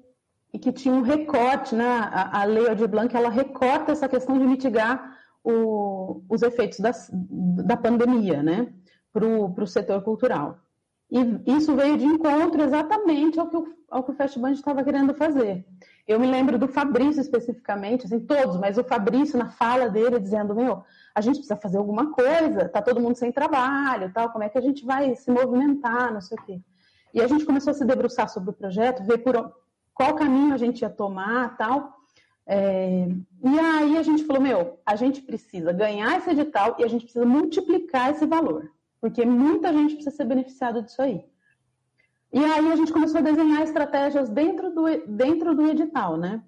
e 0.52 0.58
que 0.58 0.72
tinha 0.72 0.94
um 0.94 1.02
recorte, 1.02 1.74
né? 1.74 1.84
A, 1.84 2.42
a 2.42 2.44
Lei 2.44 2.68
Aldir 2.68 2.88
Blanc, 2.88 3.14
ela 3.16 3.30
recorta 3.30 3.92
essa 3.92 4.08
questão 4.08 4.38
de 4.38 4.46
mitigar 4.46 5.18
o, 5.42 6.22
os 6.28 6.42
efeitos 6.42 6.78
das, 6.78 7.10
da 7.12 7.76
pandemia, 7.76 8.42
né? 8.42 8.72
Para 9.12 9.26
o 9.26 9.66
setor 9.66 10.02
cultural. 10.02 10.58
E 11.14 11.56
isso 11.56 11.76
veio 11.76 11.96
de 11.96 12.04
encontro 12.04 12.60
exatamente 12.60 13.38
ao 13.38 13.48
que 13.48 13.56
o, 13.56 13.72
ao 13.88 14.02
que 14.02 14.10
o 14.10 14.48
estava 14.48 14.82
querendo 14.82 15.14
fazer. 15.14 15.64
Eu 16.08 16.18
me 16.18 16.26
lembro 16.26 16.58
do 16.58 16.66
Fabrício 16.66 17.20
especificamente, 17.20 18.04
assim, 18.04 18.18
todos, 18.18 18.58
mas 18.58 18.76
o 18.76 18.82
Fabrício 18.82 19.38
na 19.38 19.48
fala 19.48 19.88
dele 19.88 20.18
dizendo, 20.18 20.56
meu, 20.56 20.82
a 21.14 21.20
gente 21.20 21.36
precisa 21.36 21.56
fazer 21.56 21.78
alguma 21.78 22.10
coisa, 22.10 22.68
tá 22.68 22.82
todo 22.82 23.00
mundo 23.00 23.14
sem 23.14 23.30
trabalho, 23.30 24.12
tal, 24.12 24.30
como 24.30 24.42
é 24.42 24.48
que 24.48 24.58
a 24.58 24.60
gente 24.60 24.84
vai 24.84 25.14
se 25.14 25.30
movimentar, 25.30 26.12
não 26.12 26.20
sei 26.20 26.36
o 26.36 26.42
quê. 26.42 26.60
E 27.14 27.22
a 27.22 27.28
gente 27.28 27.44
começou 27.44 27.70
a 27.70 27.74
se 27.74 27.84
debruçar 27.84 28.28
sobre 28.28 28.50
o 28.50 28.52
projeto, 28.52 29.04
ver 29.04 29.18
por 29.18 29.54
qual 29.94 30.16
caminho 30.16 30.52
a 30.52 30.58
gente 30.58 30.82
ia 30.82 30.90
tomar, 30.90 31.56
tal. 31.56 31.94
É, 32.44 33.06
e 33.40 33.58
aí 33.60 33.96
a 33.96 34.02
gente 34.02 34.24
falou, 34.24 34.42
meu, 34.42 34.80
a 34.84 34.96
gente 34.96 35.22
precisa 35.22 35.72
ganhar 35.72 36.18
esse 36.18 36.30
edital 36.30 36.74
e 36.80 36.82
a 36.82 36.88
gente 36.88 37.04
precisa 37.04 37.24
multiplicar 37.24 38.10
esse 38.10 38.26
valor, 38.26 38.70
porque 39.04 39.22
muita 39.26 39.70
gente 39.70 39.96
precisa 39.96 40.16
ser 40.16 40.24
beneficiada 40.24 40.80
disso 40.80 41.02
aí. 41.02 41.22
E 42.32 42.42
aí 42.42 42.72
a 42.72 42.74
gente 42.74 42.90
começou 42.90 43.18
a 43.18 43.22
desenhar 43.22 43.60
estratégias 43.60 44.30
dentro 44.30 44.70
do, 44.70 44.84
dentro 45.06 45.54
do 45.54 45.66
edital, 45.66 46.16
né? 46.16 46.42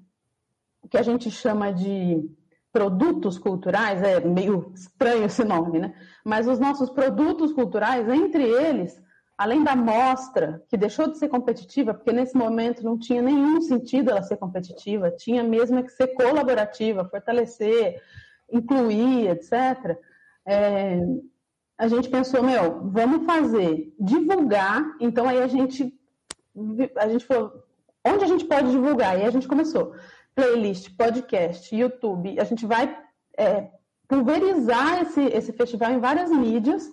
O 0.80 0.88
que 0.88 0.96
a 0.96 1.02
gente 1.02 1.30
chama 1.30 1.70
de 1.70 2.26
produtos 2.72 3.38
culturais, 3.38 4.02
é 4.02 4.20
meio 4.20 4.72
estranho 4.74 5.26
esse 5.26 5.44
nome, 5.44 5.80
né? 5.80 5.94
Mas 6.24 6.48
os 6.48 6.58
nossos 6.58 6.88
produtos 6.88 7.52
culturais, 7.52 8.08
entre 8.08 8.44
eles, 8.44 9.02
além 9.36 9.62
da 9.62 9.76
mostra, 9.76 10.64
que 10.70 10.78
deixou 10.78 11.10
de 11.10 11.18
ser 11.18 11.28
competitiva, 11.28 11.92
porque 11.92 12.10
nesse 12.10 12.34
momento 12.34 12.82
não 12.82 12.98
tinha 12.98 13.20
nenhum 13.20 13.60
sentido 13.60 14.10
ela 14.10 14.22
ser 14.22 14.38
competitiva, 14.38 15.10
tinha 15.10 15.42
mesmo 15.42 15.84
que 15.84 15.90
ser 15.90 16.08
colaborativa, 16.14 17.04
fortalecer, 17.04 18.00
incluir, 18.50 19.28
etc. 19.28 19.98
É, 20.46 21.02
a 21.78 21.88
gente 21.88 22.08
pensou, 22.08 22.42
meu, 22.42 22.88
vamos 22.88 23.26
fazer, 23.26 23.94
divulgar, 23.98 24.82
então 25.00 25.28
aí 25.28 25.42
a 25.42 25.46
gente, 25.46 25.92
a 26.96 27.08
gente 27.08 27.24
falou, 27.26 27.52
onde 28.04 28.24
a 28.24 28.28
gente 28.28 28.44
pode 28.44 28.70
divulgar? 28.70 29.18
E 29.18 29.24
a 29.24 29.30
gente 29.30 29.46
começou 29.46 29.94
playlist, 30.34 30.94
podcast, 30.96 31.74
YouTube, 31.74 32.38
a 32.38 32.44
gente 32.44 32.66
vai 32.66 32.96
é, 33.38 33.70
pulverizar 34.06 35.02
esse, 35.02 35.20
esse 35.20 35.52
festival 35.52 35.92
em 35.92 35.98
várias 35.98 36.30
mídias 36.30 36.90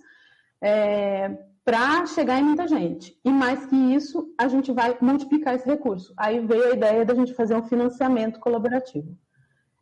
é, 0.62 1.38
para 1.66 2.06
chegar 2.06 2.40
em 2.40 2.44
muita 2.44 2.68
gente. 2.68 3.20
E 3.24 3.32
mais 3.32 3.66
que 3.66 3.76
isso, 3.76 4.34
a 4.38 4.48
gente 4.48 4.72
vai 4.72 4.98
multiplicar 5.02 5.56
esse 5.56 5.68
recurso. 5.68 6.14
Aí 6.18 6.40
veio 6.40 6.72
a 6.72 6.76
ideia 6.76 7.06
da 7.06 7.14
gente 7.14 7.34
fazer 7.34 7.56
um 7.56 7.64
financiamento 7.64 8.40
colaborativo. 8.40 9.18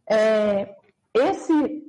É, 0.10 0.76
esse, 1.14 1.84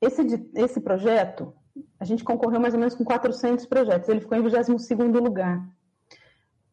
esse, 0.00 0.50
esse 0.54 0.80
projeto, 0.80 1.52
a 2.00 2.04
gente 2.04 2.24
concorreu 2.24 2.60
mais 2.60 2.74
ou 2.74 2.80
menos 2.80 2.94
com 2.94 3.04
400 3.04 3.66
projetos, 3.66 4.08
ele 4.08 4.20
ficou 4.20 4.38
em 4.38 4.42
22º 4.42 5.20
lugar. 5.20 5.68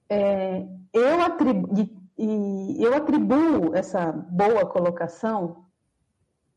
É, 0.09 0.65
eu 0.93 1.21
atribuí 1.21 1.91
e 2.17 2.81
eu 2.81 2.93
atribuo 2.93 3.75
essa 3.75 4.11
boa 4.11 4.65
colocação 4.65 5.65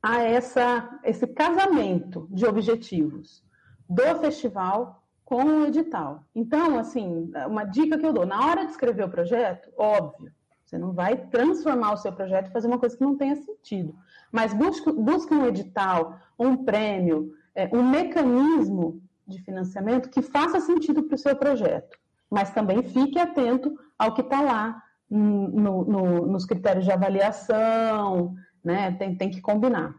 a 0.00 0.22
essa, 0.22 1.00
esse 1.02 1.26
casamento 1.26 2.28
de 2.30 2.46
objetivos 2.46 3.42
do 3.88 4.02
festival 4.20 5.02
com 5.24 5.44
o 5.44 5.66
edital. 5.66 6.24
Então, 6.34 6.78
assim, 6.78 7.30
uma 7.46 7.64
dica 7.64 7.98
que 7.98 8.06
eu 8.06 8.12
dou, 8.12 8.24
na 8.24 8.46
hora 8.46 8.64
de 8.64 8.70
escrever 8.70 9.04
o 9.04 9.10
projeto, 9.10 9.68
óbvio, 9.76 10.32
você 10.64 10.78
não 10.78 10.92
vai 10.92 11.16
transformar 11.16 11.92
o 11.92 11.96
seu 11.96 12.12
projeto 12.12 12.48
e 12.48 12.52
fazer 12.52 12.68
uma 12.68 12.78
coisa 12.78 12.96
que 12.96 13.02
não 13.02 13.16
tenha 13.16 13.34
sentido. 13.36 13.96
Mas 14.30 14.54
busque, 14.54 14.92
busque 14.92 15.34
um 15.34 15.46
edital, 15.46 16.18
um 16.38 16.64
prêmio, 16.64 17.34
é, 17.58 17.68
um 17.72 17.82
mecanismo 17.82 19.02
de 19.26 19.42
financiamento 19.42 20.08
que 20.08 20.22
faça 20.22 20.60
sentido 20.60 21.02
para 21.02 21.16
o 21.16 21.18
seu 21.18 21.34
projeto. 21.34 21.98
Mas 22.30 22.52
também 22.52 22.84
fique 22.84 23.18
atento 23.18 23.76
ao 23.98 24.14
que 24.14 24.20
está 24.20 24.40
lá 24.40 24.80
no, 25.10 25.84
no, 25.84 26.26
nos 26.26 26.46
critérios 26.46 26.84
de 26.84 26.92
avaliação, 26.92 28.36
né? 28.62 28.92
Tem, 28.92 29.16
tem 29.16 29.28
que 29.28 29.40
combinar. 29.40 29.92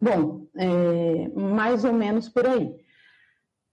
Bom, 0.00 0.46
é, 0.56 1.28
mais 1.34 1.84
ou 1.84 1.92
menos 1.92 2.28
por 2.28 2.46
aí. 2.46 2.76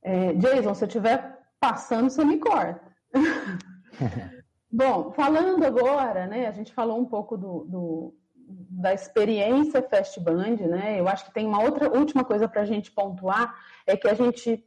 É, 0.01 0.33
Jason, 0.33 0.73
se 0.73 0.83
eu 0.83 0.87
estiver 0.87 1.37
passando, 1.59 2.09
você 2.09 2.25
me 2.25 2.39
corta. 2.39 2.81
Bom, 4.71 5.11
falando 5.11 5.63
agora, 5.63 6.25
né? 6.25 6.47
A 6.47 6.51
gente 6.51 6.73
falou 6.73 6.99
um 6.99 7.05
pouco 7.05 7.37
do, 7.37 7.65
do 7.65 8.13
da 8.49 8.93
experiência 8.93 9.81
Fast 9.81 10.19
Band, 10.19 10.57
né? 10.57 10.99
Eu 10.99 11.07
acho 11.07 11.25
que 11.25 11.33
tem 11.33 11.45
uma 11.45 11.61
outra 11.61 11.89
última 11.89 12.23
coisa 12.23 12.47
para 12.47 12.61
a 12.61 12.65
gente 12.65 12.91
pontuar 12.91 13.55
é 13.85 13.95
que 13.95 14.07
a 14.07 14.13
gente 14.13 14.65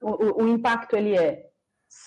o, 0.00 0.42
o 0.42 0.48
impacto 0.48 0.94
ele 0.94 1.16
é 1.16 1.50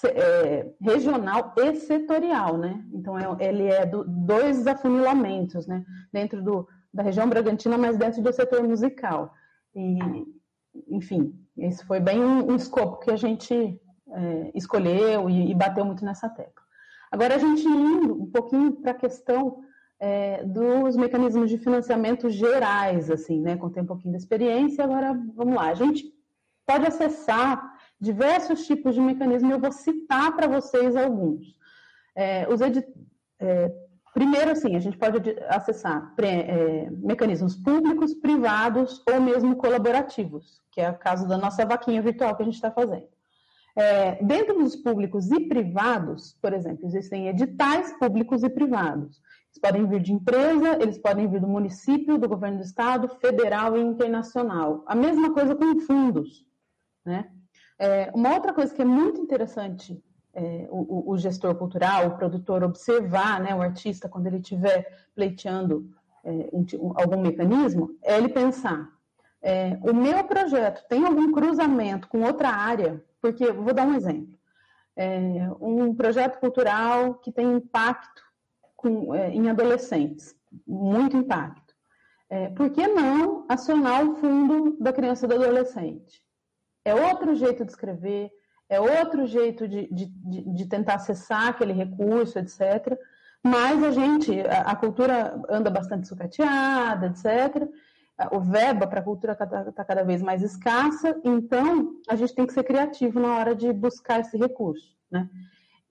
é, 0.05 0.69
regional 0.81 1.53
e 1.57 1.75
setorial, 1.75 2.57
né? 2.57 2.83
Então, 2.93 3.17
é, 3.17 3.25
ele 3.39 3.67
é 3.67 3.85
do, 3.85 4.03
dois 4.03 4.67
afunilamentos, 4.67 5.65
né? 5.65 5.85
Dentro 6.11 6.43
do, 6.43 6.67
da 6.93 7.03
região 7.03 7.29
Bragantina, 7.29 7.77
mas 7.77 7.97
dentro 7.97 8.21
do 8.21 8.33
setor 8.33 8.63
musical. 8.63 9.33
E, 9.73 9.97
enfim, 10.89 11.33
esse 11.57 11.85
foi 11.85 11.99
bem 11.99 12.23
um, 12.23 12.51
um 12.51 12.55
escopo 12.55 12.99
que 12.99 13.11
a 13.11 13.15
gente 13.15 13.53
é, 14.09 14.51
escolheu 14.53 15.29
e, 15.29 15.51
e, 15.51 15.55
bateu 15.55 15.85
muito 15.85 16.03
nessa 16.03 16.29
tecla. 16.29 16.65
Agora, 17.11 17.35
a 17.35 17.39
gente 17.39 17.65
indo 17.65 18.21
um 18.21 18.29
pouquinho 18.29 18.73
para 18.73 18.91
a 18.91 18.95
questão 18.95 19.63
é, 19.99 20.43
dos 20.43 20.95
mecanismos 20.95 21.49
de 21.49 21.57
financiamento 21.57 22.29
gerais, 22.29 23.09
assim, 23.09 23.41
né? 23.41 23.57
Contei 23.57 23.81
um 23.81 23.87
pouquinho 23.87 24.11
da 24.11 24.17
experiência, 24.17 24.83
agora 24.83 25.13
vamos 25.35 25.55
lá. 25.55 25.69
A 25.69 25.73
gente 25.73 26.13
pode 26.65 26.85
acessar 26.85 27.77
diversos 27.99 28.65
tipos 28.67 28.93
de 28.93 29.01
mecanismos, 29.01 29.51
eu 29.51 29.59
vou 29.59 29.71
citar 29.71 30.35
para 30.35 30.47
vocês 30.47 30.95
alguns. 30.95 31.55
É, 32.15 32.47
os 32.47 32.59
é, 33.39 33.73
primeiro, 34.13 34.51
assim, 34.51 34.75
a 34.75 34.79
gente 34.79 34.97
pode 34.97 35.35
acessar 35.47 36.13
é, 36.19 36.89
mecanismos 36.91 37.55
públicos, 37.55 38.13
privados 38.13 39.03
ou 39.11 39.21
mesmo 39.21 39.55
colaborativos, 39.55 40.61
que 40.71 40.81
é 40.81 40.89
o 40.89 40.97
caso 40.97 41.27
da 41.27 41.37
nossa 41.37 41.65
vaquinha 41.65 42.01
virtual 42.01 42.35
que 42.35 42.43
a 42.43 42.45
gente 42.45 42.55
está 42.55 42.71
fazendo. 42.71 43.07
É, 43.75 44.23
dentro 44.23 44.57
dos 44.57 44.75
públicos 44.75 45.29
e 45.29 45.47
privados, 45.47 46.35
por 46.41 46.51
exemplo, 46.51 46.87
existem 46.87 47.27
editais 47.27 47.93
públicos 47.99 48.41
e 48.41 48.49
privados. 48.49 49.21
Eles 49.57 49.59
podem 49.59 49.87
vir 49.87 50.01
de 50.01 50.13
empresa, 50.13 50.77
eles 50.79 50.97
podem 50.99 51.27
vir 51.27 51.41
do 51.41 51.47
município, 51.47 52.17
do 52.19 52.29
governo 52.29 52.57
do 52.57 52.63
estado, 52.63 53.09
federal 53.19 53.75
e 53.75 53.81
internacional. 53.81 54.83
A 54.85 54.93
mesma 54.93 55.33
coisa 55.33 55.55
com 55.55 55.79
fundos. 55.79 56.45
Né? 57.03 57.31
É, 57.79 58.11
uma 58.13 58.35
outra 58.35 58.53
coisa 58.53 58.73
que 58.73 58.81
é 58.81 58.85
muito 58.85 59.19
interessante 59.19 59.99
é, 60.33 60.67
o, 60.69 61.11
o, 61.11 61.17
gestor 61.17 61.55
cultural, 61.55 62.05
o 62.05 62.17
produtor 62.17 62.63
observar, 62.63 63.41
né, 63.41 63.55
o 63.55 63.61
artista, 63.61 64.07
quando 64.07 64.27
ele 64.27 64.37
estiver 64.37 65.07
pleiteando 65.15 65.89
é, 66.23 66.49
um, 66.53 66.93
algum 66.95 67.19
mecanismo, 67.19 67.97
é 68.03 68.15
ele 68.15 68.29
pensar: 68.29 68.87
é, 69.41 69.79
o 69.81 69.91
meu 69.91 70.23
projeto 70.25 70.87
tem 70.87 71.03
algum 71.03 71.31
cruzamento 71.31 72.07
com 72.07 72.21
outra 72.21 72.49
área? 72.49 73.03
Porque, 73.19 73.51
vou 73.51 73.73
dar 73.73 73.87
um 73.87 73.95
exemplo: 73.95 74.37
é, 74.95 75.49
um 75.59 75.95
projeto 75.95 76.39
cultural 76.39 77.15
que 77.15 77.31
tem 77.31 77.53
impacto 77.53 78.26
com, 78.77 79.13
é, 79.13 79.31
em 79.31 79.49
adolescentes, 79.49 80.33
muito 80.65 81.17
impacto. 81.17 81.75
É, 82.29 82.49
por 82.49 82.69
que 82.69 82.87
não 82.87 83.45
acionar 83.49 84.05
o 84.05 84.15
fundo 84.15 84.77
da 84.79 84.93
criança 84.93 85.25
e 85.25 85.29
do 85.29 85.35
adolescente? 85.35 86.21
É 86.85 86.93
outro 86.93 87.35
jeito 87.35 87.65
de 87.65 87.71
escrever, 87.71 88.29
é 88.69 88.79
outro 88.79 89.25
jeito 89.25 89.67
de, 89.67 89.87
de, 89.91 90.05
de, 90.53 90.65
tentar 90.67 90.95
acessar 90.95 91.47
aquele 91.47 91.73
recurso, 91.73 92.37
etc. 92.37 92.97
Mas 93.43 93.81
a 93.83 93.91
gente, 93.91 94.39
a, 94.41 94.61
a 94.61 94.75
cultura 94.75 95.41
anda 95.49 95.69
bastante 95.69 96.07
sucateada, 96.07 97.07
etc. 97.07 97.67
O 98.31 98.39
verba 98.39 98.87
para 98.87 98.99
a 98.99 99.03
cultura 99.03 99.33
está 99.33 99.45
tá 99.45 99.85
cada 99.85 100.03
vez 100.03 100.21
mais 100.21 100.41
escassa, 100.41 101.19
então 101.23 101.95
a 102.09 102.15
gente 102.15 102.35
tem 102.35 102.45
que 102.45 102.53
ser 102.53 102.63
criativo 102.63 103.19
na 103.19 103.37
hora 103.37 103.55
de 103.55 103.71
buscar 103.71 104.19
esse 104.19 104.37
recurso. 104.37 104.97
Né? 105.09 105.29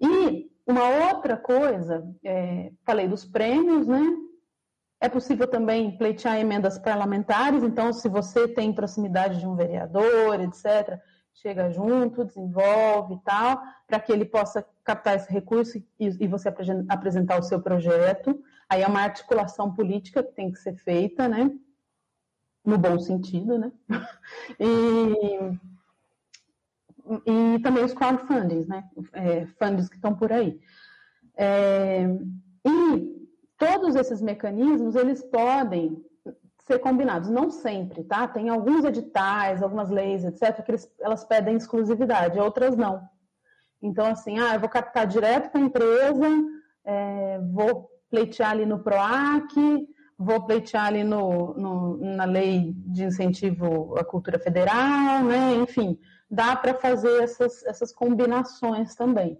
E 0.01 0.51
uma 0.67 0.89
outra 1.09 1.37
coisa, 1.37 2.05
é, 2.25 2.73
falei 2.85 3.07
dos 3.07 3.25
prêmios, 3.25 3.87
né? 3.87 4.03
É 5.01 5.09
possível 5.09 5.47
também 5.47 5.97
pleitear 5.97 6.39
emendas 6.39 6.79
parlamentares, 6.79 7.63
então, 7.63 7.93
se 7.93 8.09
você 8.09 8.49
tem 8.49 8.73
proximidade 8.73 9.39
de 9.39 9.47
um 9.47 9.55
vereador, 9.55 10.41
etc., 10.41 10.99
chega 11.35 11.71
junto, 11.71 12.25
desenvolve 12.25 13.15
e 13.15 13.21
tal, 13.21 13.63
para 13.87 14.01
que 14.01 14.11
ele 14.11 14.25
possa 14.25 14.67
captar 14.83 15.17
esse 15.17 15.31
recurso 15.31 15.79
e, 15.79 15.85
e, 16.01 16.27
você 16.27 16.49
apresentar 16.89 17.39
o 17.39 17.43
seu 17.43 17.61
projeto. 17.61 18.43
Aí 18.69 18.83
é 18.83 18.87
uma 18.87 19.03
articulação 19.03 19.73
política 19.73 20.23
que 20.23 20.33
tem 20.33 20.51
que 20.51 20.59
ser 20.59 20.77
feita, 20.77 21.29
né? 21.29 21.51
No 22.65 22.79
bom 22.79 22.99
sentido, 22.99 23.59
né? 23.59 23.71
E, 24.59 25.76
e 27.27 27.59
também 27.61 27.85
os 27.85 27.95
crowdfundings, 27.95 28.67
né? 28.67 28.85
É, 29.13 29.47
fundos 29.59 29.89
que 29.89 29.97
estão 29.97 30.15
por 30.15 30.33
aí. 30.33 30.59
É, 31.37 32.07
e 32.67 33.29
todos 33.59 33.95
esses 33.95 34.21
mecanismos, 34.21 34.97
eles 34.97 35.23
podem 35.23 36.03
ser 36.67 36.79
combinados. 36.81 37.31
Não 37.31 37.51
sempre, 37.51 38.03
tá? 38.05 38.27
Tem 38.27 38.49
alguns 38.49 38.85
editais, 38.85 39.63
algumas 39.63 39.91
leis, 39.91 40.25
etc., 40.25 40.63
que 40.63 40.71
eles, 40.73 40.91
elas 41.01 41.25
pedem 41.25 41.57
exclusividade, 41.57 42.39
outras 42.39 42.77
não. 42.77 43.03
Então, 43.81 44.07
assim, 44.07 44.39
ah, 44.39 44.55
eu 44.55 44.61
vou 44.61 44.69
captar 44.69 45.07
direto 45.07 45.51
com 45.51 45.59
a 45.59 45.61
empresa, 45.61 46.27
é, 46.85 47.39
vou 47.53 47.89
pleitear 48.11 48.51
ali 48.51 48.67
no 48.67 48.81
PROAC, 48.81 49.55
vou 50.19 50.45
pleitear 50.45 50.87
ali 50.87 51.05
no, 51.05 51.55
no, 51.55 51.97
na 51.99 52.25
lei 52.25 52.75
de 52.77 53.05
incentivo 53.05 53.97
à 53.99 54.05
cultura 54.05 54.39
federal, 54.39 55.23
né? 55.25 55.55
Enfim, 55.55 55.99
dá 56.31 56.57
para 56.57 56.75
fazer 56.75 57.23
essas, 57.23 57.65
essas 57.65 57.93
combinações 57.93 58.95
também. 58.95 59.39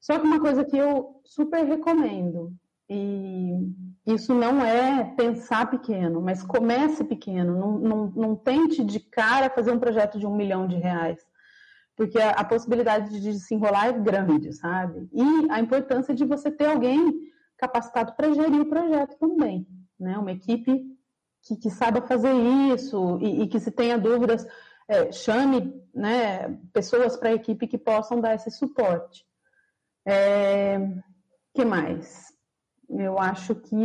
Só 0.00 0.18
que 0.18 0.26
uma 0.26 0.40
coisa 0.40 0.64
que 0.64 0.76
eu 0.76 1.20
super 1.24 1.62
recomendo, 1.64 2.52
e 2.88 3.72
isso 4.06 4.34
não 4.34 4.64
é 4.64 5.04
pensar 5.16 5.70
pequeno, 5.70 6.20
mas 6.20 6.42
comece 6.42 7.04
pequeno. 7.04 7.56
Não, 7.56 7.78
não, 7.78 8.06
não 8.10 8.36
tente 8.36 8.82
de 8.82 8.98
cara 8.98 9.50
fazer 9.50 9.70
um 9.70 9.78
projeto 9.78 10.18
de 10.18 10.26
um 10.26 10.34
milhão 10.34 10.66
de 10.66 10.76
reais. 10.76 11.24
Porque 11.96 12.18
a, 12.18 12.30
a 12.30 12.44
possibilidade 12.44 13.20
de 13.20 13.34
se 13.34 13.54
enrolar 13.54 13.88
é 13.88 13.92
grande, 13.92 14.52
sabe? 14.54 15.08
E 15.12 15.50
a 15.50 15.60
importância 15.60 16.14
de 16.14 16.24
você 16.24 16.50
ter 16.50 16.66
alguém 16.66 17.30
capacitado 17.56 18.14
para 18.16 18.32
gerir 18.32 18.60
o 18.60 18.68
projeto 18.68 19.16
também. 19.18 19.66
Né? 19.98 20.16
Uma 20.18 20.32
equipe 20.32 20.82
que, 21.42 21.56
que 21.56 21.70
saiba 21.70 22.00
fazer 22.00 22.32
isso 22.74 23.18
e, 23.20 23.42
e 23.42 23.46
que 23.46 23.60
se 23.60 23.70
tenha 23.70 23.98
dúvidas, 23.98 24.46
é, 24.90 25.12
chame 25.12 25.72
né, 25.94 26.58
pessoas 26.72 27.16
para 27.16 27.28
a 27.28 27.34
equipe 27.34 27.68
que 27.68 27.78
possam 27.78 28.20
dar 28.20 28.34
esse 28.34 28.50
suporte. 28.50 29.24
É, 30.04 30.80
que 31.54 31.64
mais? 31.64 32.24
Eu 32.88 33.16
acho 33.16 33.54
que 33.54 33.76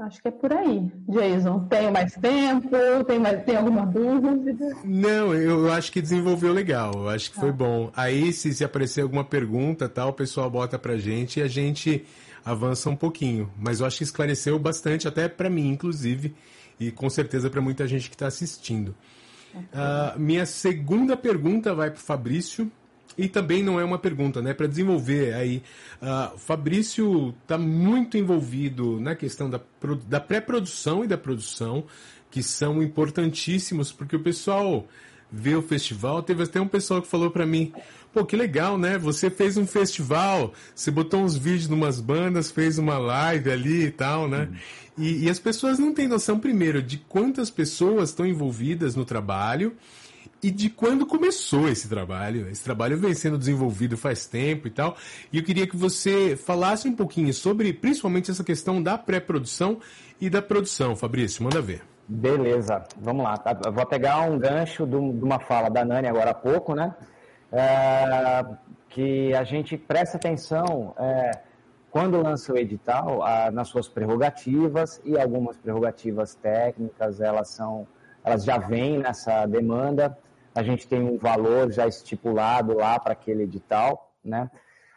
acho 0.00 0.20
que 0.20 0.28
é 0.28 0.30
por 0.30 0.52
aí. 0.52 0.92
Jason, 1.08 1.66
tem 1.68 1.90
mais 1.90 2.12
tempo? 2.14 2.68
Tem, 3.06 3.18
mais, 3.18 3.44
tem 3.44 3.56
alguma 3.56 3.86
dúvida? 3.86 4.76
Não, 4.84 5.32
eu 5.32 5.72
acho 5.72 5.90
que 5.90 6.02
desenvolveu 6.02 6.52
legal. 6.52 6.92
Eu 6.94 7.08
acho 7.08 7.30
que 7.30 7.40
foi 7.40 7.50
tá. 7.50 7.56
bom. 7.56 7.90
Aí, 7.96 8.30
se, 8.32 8.52
se 8.52 8.62
aparecer 8.62 9.00
alguma 9.00 9.24
pergunta, 9.24 9.88
tal, 9.88 10.10
o 10.10 10.12
pessoal 10.12 10.50
bota 10.50 10.78
pra 10.78 10.98
gente 10.98 11.40
e 11.40 11.42
a 11.42 11.48
gente 11.48 12.04
avança 12.44 12.90
um 12.90 12.96
pouquinho. 12.96 13.50
Mas 13.56 13.80
eu 13.80 13.86
acho 13.86 13.98
que 13.98 14.04
esclareceu 14.04 14.58
bastante, 14.58 15.08
até 15.08 15.28
para 15.28 15.48
mim, 15.48 15.70
inclusive, 15.70 16.34
e 16.78 16.90
com 16.90 17.08
certeza 17.08 17.48
para 17.48 17.62
muita 17.62 17.86
gente 17.86 18.10
que 18.10 18.16
está 18.16 18.26
assistindo. 18.26 18.94
Uh, 19.54 20.18
minha 20.18 20.46
segunda 20.46 21.16
pergunta 21.16 21.74
vai 21.74 21.90
para 21.90 21.98
o 21.98 22.02
Fabrício. 22.02 22.70
E 23.16 23.28
também 23.28 23.62
não 23.62 23.78
é 23.78 23.84
uma 23.84 23.98
pergunta, 23.98 24.42
né? 24.42 24.52
Para 24.52 24.66
desenvolver 24.66 25.34
aí, 25.34 25.62
uh, 26.02 26.36
Fabrício 26.36 27.32
está 27.42 27.56
muito 27.56 28.16
envolvido 28.18 29.00
na 29.00 29.14
questão 29.14 29.48
da, 29.48 29.60
da 30.08 30.18
pré-produção 30.18 31.04
e 31.04 31.06
da 31.06 31.16
produção, 31.16 31.84
que 32.28 32.42
são 32.42 32.82
importantíssimos, 32.82 33.92
porque 33.92 34.16
o 34.16 34.20
pessoal 34.20 34.88
vê 35.30 35.54
o 35.54 35.62
festival. 35.62 36.24
Teve 36.24 36.42
até 36.42 36.60
um 36.60 36.66
pessoal 36.66 37.00
que 37.00 37.06
falou 37.06 37.30
para 37.30 37.46
mim: 37.46 37.72
pô, 38.14 38.24
que 38.24 38.36
legal, 38.36 38.78
né? 38.78 38.96
Você 38.96 39.28
fez 39.28 39.56
um 39.56 39.66
festival, 39.66 40.52
você 40.72 40.90
botou 40.90 41.20
uns 41.20 41.36
vídeos 41.36 41.66
de 41.66 41.74
umas 41.74 42.00
bandas, 42.00 42.52
fez 42.52 42.78
uma 42.78 42.96
live 42.96 43.50
ali 43.50 43.86
e 43.86 43.90
tal, 43.90 44.28
né? 44.28 44.48
Uhum. 44.48 45.04
E, 45.04 45.24
e 45.24 45.30
as 45.30 45.40
pessoas 45.40 45.80
não 45.80 45.92
têm 45.92 46.06
noção, 46.06 46.38
primeiro, 46.38 46.80
de 46.80 46.98
quantas 46.98 47.50
pessoas 47.50 48.10
estão 48.10 48.24
envolvidas 48.24 48.94
no 48.94 49.04
trabalho 49.04 49.74
e 50.40 50.50
de 50.50 50.70
quando 50.70 51.04
começou 51.04 51.68
esse 51.68 51.88
trabalho. 51.88 52.48
Esse 52.48 52.62
trabalho 52.62 52.96
vem 52.96 53.12
sendo 53.14 53.36
desenvolvido 53.36 53.96
faz 53.96 54.26
tempo 54.26 54.68
e 54.68 54.70
tal. 54.70 54.96
E 55.32 55.38
eu 55.38 55.42
queria 55.42 55.66
que 55.66 55.76
você 55.76 56.36
falasse 56.36 56.86
um 56.86 56.94
pouquinho 56.94 57.34
sobre, 57.34 57.72
principalmente, 57.72 58.30
essa 58.30 58.44
questão 58.44 58.80
da 58.80 58.96
pré-produção 58.96 59.80
e 60.20 60.30
da 60.30 60.40
produção. 60.40 60.94
Fabrício, 60.94 61.42
manda 61.42 61.60
ver. 61.60 61.82
Beleza, 62.06 62.84
vamos 63.00 63.24
lá. 63.24 63.36
Tá? 63.36 63.58
Eu 63.64 63.72
vou 63.72 63.86
pegar 63.86 64.20
um 64.20 64.38
gancho 64.38 64.86
de 64.86 64.94
uma 64.94 65.40
fala 65.40 65.68
da 65.68 65.84
Nani 65.84 66.06
agora 66.06 66.30
há 66.30 66.34
pouco, 66.34 66.74
né? 66.74 66.94
É, 67.56 68.44
que 68.88 69.34
a 69.34 69.44
gente 69.44 69.76
presta 69.76 70.16
atenção 70.16 70.94
é, 70.98 71.30
quando 71.90 72.20
lança 72.20 72.52
o 72.52 72.56
edital 72.56 73.22
a, 73.22 73.50
nas 73.50 73.68
suas 73.68 73.88
prerrogativas 73.88 75.00
e 75.04 75.18
algumas 75.18 75.56
prerrogativas 75.56 76.34
técnicas, 76.34 77.20
elas 77.20 77.48
são 77.48 77.86
elas 78.24 78.44
já 78.44 78.56
vêm 78.56 78.98
nessa 78.98 79.44
demanda 79.46 80.16
a 80.54 80.62
gente 80.62 80.86
tem 80.86 81.02
um 81.02 81.18
valor 81.18 81.72
já 81.72 81.86
estipulado 81.86 82.74
lá 82.74 82.98
para 82.98 83.12
aquele 83.12 83.42
edital, 83.42 84.14
né? 84.24 84.48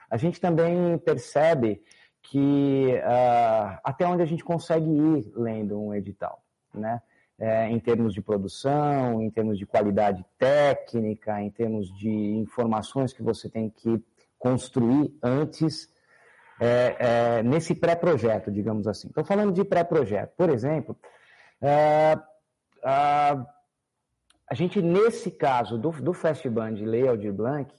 A 0.09 0.15
gente 0.15 0.39
também 0.39 0.97
percebe 0.99 1.81
que 2.21 2.93
uh, 3.03 3.79
até 3.83 4.05
onde 4.05 4.21
a 4.21 4.25
gente 4.25 4.43
consegue 4.43 4.87
ir 4.87 5.31
lendo 5.35 5.81
um 5.81 5.93
edital, 5.93 6.43
né? 6.73 7.01
É, 7.39 7.69
em 7.69 7.79
termos 7.79 8.15
de 8.15 8.21
produção, 8.21 9.21
em 9.21 9.29
termos 9.29 9.59
de 9.59 9.65
qualidade 9.65 10.25
técnica, 10.39 11.39
em 11.39 11.51
termos 11.51 11.95
de 11.95 12.09
informações 12.09 13.13
que 13.13 13.21
você 13.21 13.47
tem 13.47 13.69
que 13.69 14.03
construir 14.39 15.15
antes 15.21 15.87
é, 16.59 16.95
é, 17.39 17.43
nesse 17.43 17.75
pré-projeto, 17.75 18.51
digamos 18.51 18.87
assim. 18.87 19.07
Estou 19.07 19.23
falando 19.23 19.53
de 19.53 19.63
pré-projeto. 19.63 20.33
Por 20.35 20.49
exemplo, 20.49 20.97
uh, 21.61 22.17
uh, 22.17 23.47
a 24.49 24.53
gente, 24.53 24.81
nesse 24.81 25.29
caso 25.29 25.77
do, 25.77 25.91
do 25.91 26.13
Festband 26.13 26.75
Lei 26.81 27.07
Aldir 27.07 27.33
Blanc, 27.33 27.71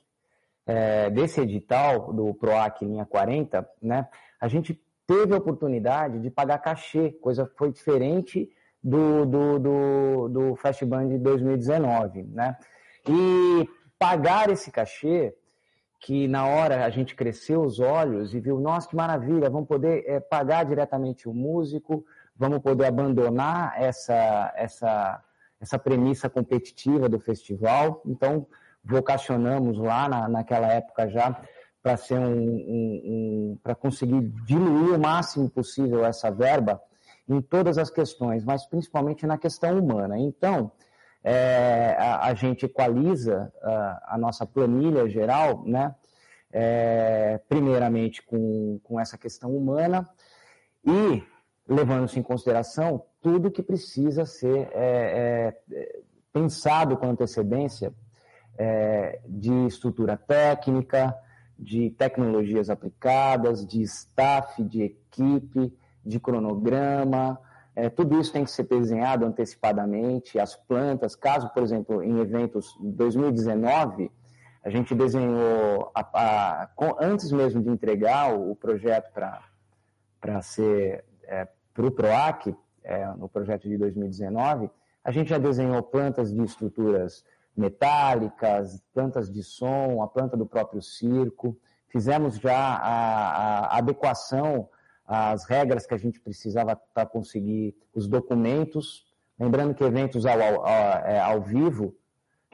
é, 0.67 1.09
desse 1.09 1.41
edital 1.41 2.13
do 2.13 2.35
PROAC 2.35 2.83
linha 2.83 3.07
40, 3.07 3.67
né, 3.81 4.07
a 4.39 4.49
gente 4.49 4.79
teve 5.07 5.35
a 5.35 5.39
oportunidade 5.39 6.21
de 6.21 6.31
pagar 6.31 6.59
cachê, 6.59 7.11
coisa 7.13 7.51
foi 7.57 7.73
diferente 7.73 8.51
do, 8.89 9.27
do, 9.27 9.59
do, 9.59 10.29
do 10.29 10.57
Festband 10.57 11.09
de 11.09 11.19
2019, 11.19 12.23
né? 12.25 12.57
E 13.09 13.69
pagar 13.99 14.51
esse 14.51 14.71
cachê, 14.71 15.35
que 16.01 16.29
na 16.29 16.47
hora 16.47 16.85
a 16.85 16.91
gente 16.91 17.15
cresceu 17.15 17.63
os 17.63 17.81
olhos 17.81 18.35
e 18.35 18.41
viu, 18.41 18.61
nossa, 18.61 18.89
que 18.89 18.97
maravilha, 18.97 19.51
vamos 19.51 19.69
poder 19.69 20.05
é, 20.07 20.21
pagar 20.21 20.65
diretamente 20.65 21.29
o 21.29 21.35
músico, 21.35 22.05
vamos 22.37 22.61
poder 22.61 22.87
abandonar 22.87 23.75
essa, 23.77 24.53
essa 24.57 25.23
essa 25.61 25.79
premissa 25.79 26.29
competitiva 26.29 27.09
do 27.09 27.19
festival. 27.19 28.01
Então, 28.07 28.47
vocacionamos 28.85 29.79
lá 29.79 30.09
na, 30.09 30.29
naquela 30.29 30.69
época 30.69 31.09
já 31.09 31.41
para 31.83 31.97
ser 31.97 32.19
um, 32.19 32.37
um, 32.37 33.03
um 33.05 33.59
para 33.63 33.75
conseguir 33.75 34.21
diluir 34.47 34.95
o 34.95 35.01
máximo 35.01 35.49
possível 35.49 36.05
essa 36.05 36.31
verba 36.31 36.81
em 37.29 37.41
todas 37.41 37.79
as 37.79 37.91
questões, 37.91 38.45
mas 38.45 38.67
principalmente 38.67 39.27
na 39.27 39.37
questão 39.37 39.79
humana. 39.79 40.19
Então, 40.19 40.73
é, 41.23 41.97
a, 41.99 42.27
a, 42.27 42.35
gente 42.35 42.65
equaliza 42.65 43.53
a, 43.63 44.15
a, 44.15 44.19
nossa 44.19 44.47
planilha 44.47 45.09
geral, 45.09 45.63
né? 45.67 45.95
É, 46.51 47.39
primeiramente 47.47 48.23
com, 48.23 48.81
com 48.83 48.99
essa 48.99 49.19
questão 49.19 49.55
humana 49.55 50.09
e 50.83 51.23
levando-se 51.69 52.19
em 52.19 52.23
consideração 52.23 53.05
tudo 53.21 53.51
que 53.51 53.63
precisa 53.63 54.25
ser 54.25 54.67
é, 54.73 55.53
é 55.77 56.01
pensado 56.33 56.97
com 56.97 57.11
antecedência 57.11 57.93
é, 58.57 59.21
de 59.27 59.53
estrutura 59.67 60.17
técnica, 60.17 61.15
de 61.59 61.91
tecnologias 61.91 62.71
aplicadas, 62.71 63.67
de 63.67 63.83
staff, 63.83 64.63
de 64.63 64.83
equipe, 64.83 65.77
de 66.09 66.19
cronograma. 66.19 67.39
É, 67.77 67.89
tudo 67.89 68.19
isso 68.19 68.33
tem 68.33 68.45
que 68.45 68.51
ser 68.51 68.65
desenhado 68.65 69.25
antecipadamente. 69.25 70.39
As 70.39 70.57
plantas, 70.57 71.15
caso, 71.15 71.49
por 71.51 71.63
exemplo, 71.63 72.03
em 72.03 72.19
eventos 72.19 72.77
2019, 72.81 74.11
a 74.65 74.71
gente 74.71 74.95
desenhou, 74.95 75.91
a, 75.95 76.01
a, 76.01 76.69
antes 77.01 77.31
mesmo 77.31 77.63
de 77.63 77.71
entregar 77.71 78.35
o, 78.35 78.51
o 78.51 78.57
projeto 78.57 79.13
para 79.13 80.43
ser 80.43 81.05
é, 81.25 81.47
para 81.73 81.87
o 81.87 81.91
PROAC, 81.91 82.57
é, 82.83 83.07
no 83.17 83.29
projeto 83.29 83.69
de 83.69 83.77
2019, 83.77 84.71
a 85.05 85.13
gente 85.13 85.31
já 85.31 85.39
desenhou 85.39 85.83
plantas 85.83 86.35
de 86.35 86.43
estruturas 86.43 87.25
metálicas, 87.57 88.83
plantas 88.93 89.31
de 89.31 89.43
som, 89.43 90.03
a 90.03 90.09
planta 90.09 90.37
do 90.37 90.47
próprio 90.47 90.83
circo. 90.83 91.57
Fizemos 91.89 92.39
já 92.39 92.57
a, 92.57 93.67
a 93.67 93.79
adequação 93.79 94.69
às 95.09 95.47
regras 95.47 95.87
que 95.87 95.95
a 95.95 95.99
gente 95.99 96.21
precisava 96.21 96.77
para 96.77 97.07
conseguir 97.07 97.75
os 97.95 98.07
documentos. 98.07 99.07
Lembrando 99.41 99.75
que 99.75 99.83
eventos 99.83 100.27
ao, 100.27 100.39
ao, 100.41 100.67
ao, 100.67 101.07
é, 101.07 101.19
ao 101.19 101.41
vivo, 101.41 101.97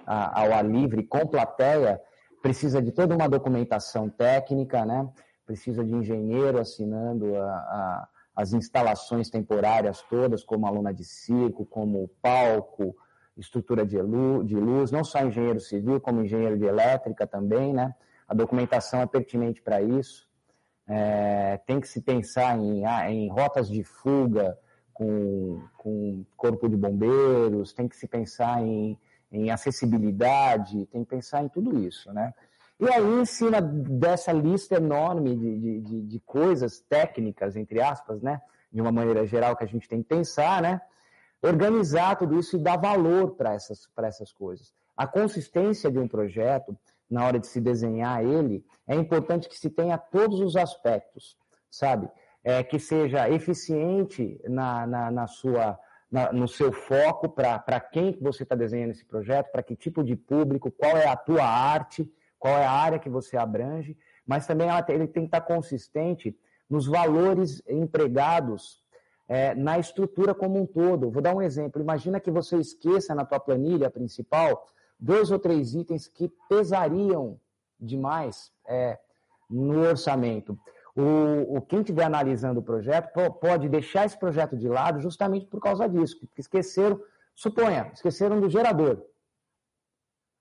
ao 0.06 0.52
ar 0.52 0.64
livre, 0.64 1.02
com 1.02 1.26
plateia, 1.26 2.00
precisa 2.40 2.80
de 2.80 2.92
toda 2.92 3.14
uma 3.14 3.28
documentação 3.28 4.08
técnica, 4.08 4.84
né? 4.84 5.08
Precisa 5.44 5.82
de 5.82 5.94
engenheiro 5.94 6.60
assinando 6.60 7.34
a, 7.36 7.46
a, 7.46 8.08
as 8.36 8.52
instalações 8.52 9.28
temporárias 9.30 10.02
todas, 10.02 10.44
como 10.44 10.66
a 10.66 10.70
lona 10.70 10.92
de 10.92 11.04
circo, 11.04 11.66
como 11.66 12.04
o 12.04 12.08
palco, 12.22 12.94
estrutura 13.36 13.84
de 13.84 14.00
luz, 14.00 14.46
de 14.46 14.56
luz, 14.56 14.90
não 14.92 15.02
só 15.02 15.24
engenheiro 15.24 15.58
civil, 15.58 16.00
como 16.00 16.22
engenheiro 16.22 16.56
de 16.56 16.66
elétrica 16.66 17.26
também, 17.26 17.72
né? 17.72 17.94
A 18.28 18.34
documentação 18.34 19.00
é 19.00 19.06
pertinente 19.06 19.60
para 19.60 19.82
isso. 19.82 20.28
É, 20.86 21.58
tem 21.66 21.80
que 21.80 21.88
se 21.88 22.00
pensar 22.02 22.58
em, 22.58 22.84
ah, 22.84 23.10
em 23.10 23.28
rotas 23.28 23.68
de 23.68 23.82
fuga 23.82 24.58
com, 24.92 25.62
com 25.78 26.24
corpo 26.36 26.68
de 26.68 26.76
bombeiros, 26.76 27.72
tem 27.72 27.88
que 27.88 27.96
se 27.96 28.06
pensar 28.06 28.62
em, 28.62 28.98
em 29.32 29.50
acessibilidade, 29.50 30.86
tem 30.86 31.02
que 31.02 31.10
pensar 31.10 31.42
em 31.42 31.48
tudo 31.48 31.78
isso, 31.78 32.12
né? 32.12 32.32
E 32.78 32.88
aí, 32.88 33.02
em 33.02 33.24
cima 33.24 33.62
dessa 33.62 34.32
lista 34.32 34.76
enorme 34.76 35.36
de, 35.36 35.80
de, 35.80 36.02
de, 36.02 36.20
coisas 36.20 36.80
técnicas, 36.80 37.56
entre 37.56 37.80
aspas, 37.80 38.20
né? 38.20 38.42
De 38.70 38.80
uma 38.80 38.90
maneira 38.90 39.24
geral 39.26 39.56
que 39.56 39.64
a 39.64 39.66
gente 39.66 39.88
tem 39.88 40.02
que 40.02 40.08
pensar, 40.08 40.60
né? 40.60 40.80
organizar 41.46 42.16
tudo 42.16 42.38
isso 42.38 42.56
e 42.56 42.58
dar 42.58 42.78
valor 42.78 43.34
para 43.34 43.52
essas, 43.52 43.88
essas 43.98 44.32
coisas. 44.32 44.72
A 44.96 45.06
consistência 45.06 45.90
de 45.90 45.98
um 45.98 46.08
projeto, 46.08 46.76
na 47.14 47.24
hora 47.24 47.38
de 47.38 47.46
se 47.46 47.60
desenhar 47.60 48.24
ele, 48.24 48.66
é 48.88 48.96
importante 48.96 49.48
que 49.48 49.56
se 49.56 49.70
tenha 49.70 49.96
todos 49.96 50.40
os 50.40 50.56
aspectos, 50.56 51.38
sabe? 51.70 52.10
É, 52.42 52.60
que 52.64 52.76
seja 52.76 53.30
eficiente 53.30 54.40
na, 54.48 54.84
na, 54.84 55.10
na 55.12 55.26
sua, 55.28 55.78
na, 56.10 56.32
no 56.32 56.48
seu 56.48 56.72
foco 56.72 57.28
para 57.28 57.78
quem 57.80 58.18
você 58.20 58.42
está 58.42 58.56
desenhando 58.56 58.90
esse 58.90 59.04
projeto, 59.04 59.52
para 59.52 59.62
que 59.62 59.76
tipo 59.76 60.02
de 60.02 60.16
público, 60.16 60.72
qual 60.72 60.96
é 60.96 61.06
a 61.06 61.16
tua 61.16 61.44
arte, 61.44 62.12
qual 62.36 62.58
é 62.58 62.66
a 62.66 62.72
área 62.72 62.98
que 62.98 63.08
você 63.08 63.36
abrange, 63.36 63.96
mas 64.26 64.44
também 64.44 64.68
ela, 64.68 64.84
ele 64.88 65.06
tem 65.06 65.22
que 65.22 65.28
estar 65.28 65.40
tá 65.40 65.46
consistente 65.54 66.36
nos 66.68 66.84
valores 66.88 67.62
empregados 67.68 68.82
é, 69.28 69.54
na 69.54 69.78
estrutura 69.78 70.34
como 70.34 70.60
um 70.60 70.66
todo. 70.66 71.12
Vou 71.12 71.22
dar 71.22 71.32
um 71.32 71.40
exemplo. 71.40 71.80
Imagina 71.80 72.18
que 72.18 72.30
você 72.30 72.56
esqueça 72.56 73.14
na 73.14 73.24
tua 73.24 73.38
planilha 73.38 73.88
principal 73.88 74.66
dois 75.04 75.30
ou 75.30 75.38
três 75.38 75.74
itens 75.74 76.08
que 76.08 76.32
pesariam 76.48 77.38
demais 77.78 78.50
é, 78.66 78.98
no 79.50 79.80
orçamento. 79.86 80.58
O, 80.96 81.56
o, 81.56 81.60
quem 81.60 81.80
estiver 81.80 82.04
analisando 82.04 82.60
o 82.60 82.62
projeto 82.62 83.12
pode 83.40 83.68
deixar 83.68 84.06
esse 84.06 84.18
projeto 84.18 84.56
de 84.56 84.66
lado 84.66 85.00
justamente 85.00 85.46
por 85.46 85.60
causa 85.60 85.86
disso, 85.88 86.18
porque 86.18 86.40
esqueceram, 86.40 86.98
suponha, 87.34 87.90
esqueceram 87.92 88.40
do 88.40 88.48
gerador. 88.48 89.04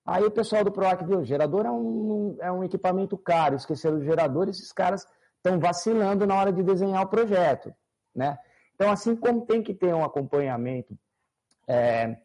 Aí 0.06 0.24
o 0.24 0.30
pessoal 0.30 0.64
do 0.64 0.72
PROAC 0.72 1.04
viu, 1.04 1.18
o 1.18 1.24
gerador 1.24 1.66
é 1.66 1.70
um, 1.70 2.36
é 2.40 2.52
um 2.52 2.64
equipamento 2.64 3.18
caro, 3.18 3.56
esqueceram 3.56 3.98
do 3.98 4.04
gerador, 4.04 4.48
esses 4.48 4.72
caras 4.72 5.06
estão 5.36 5.58
vacilando 5.58 6.26
na 6.26 6.36
hora 6.36 6.52
de 6.52 6.62
desenhar 6.62 7.02
o 7.02 7.08
projeto, 7.08 7.74
né? 8.14 8.38
Então, 8.74 8.90
assim 8.90 9.14
como 9.14 9.44
tem 9.44 9.62
que 9.62 9.74
ter 9.74 9.94
um 9.94 10.04
acompanhamento 10.04 10.98
é, 11.66 12.16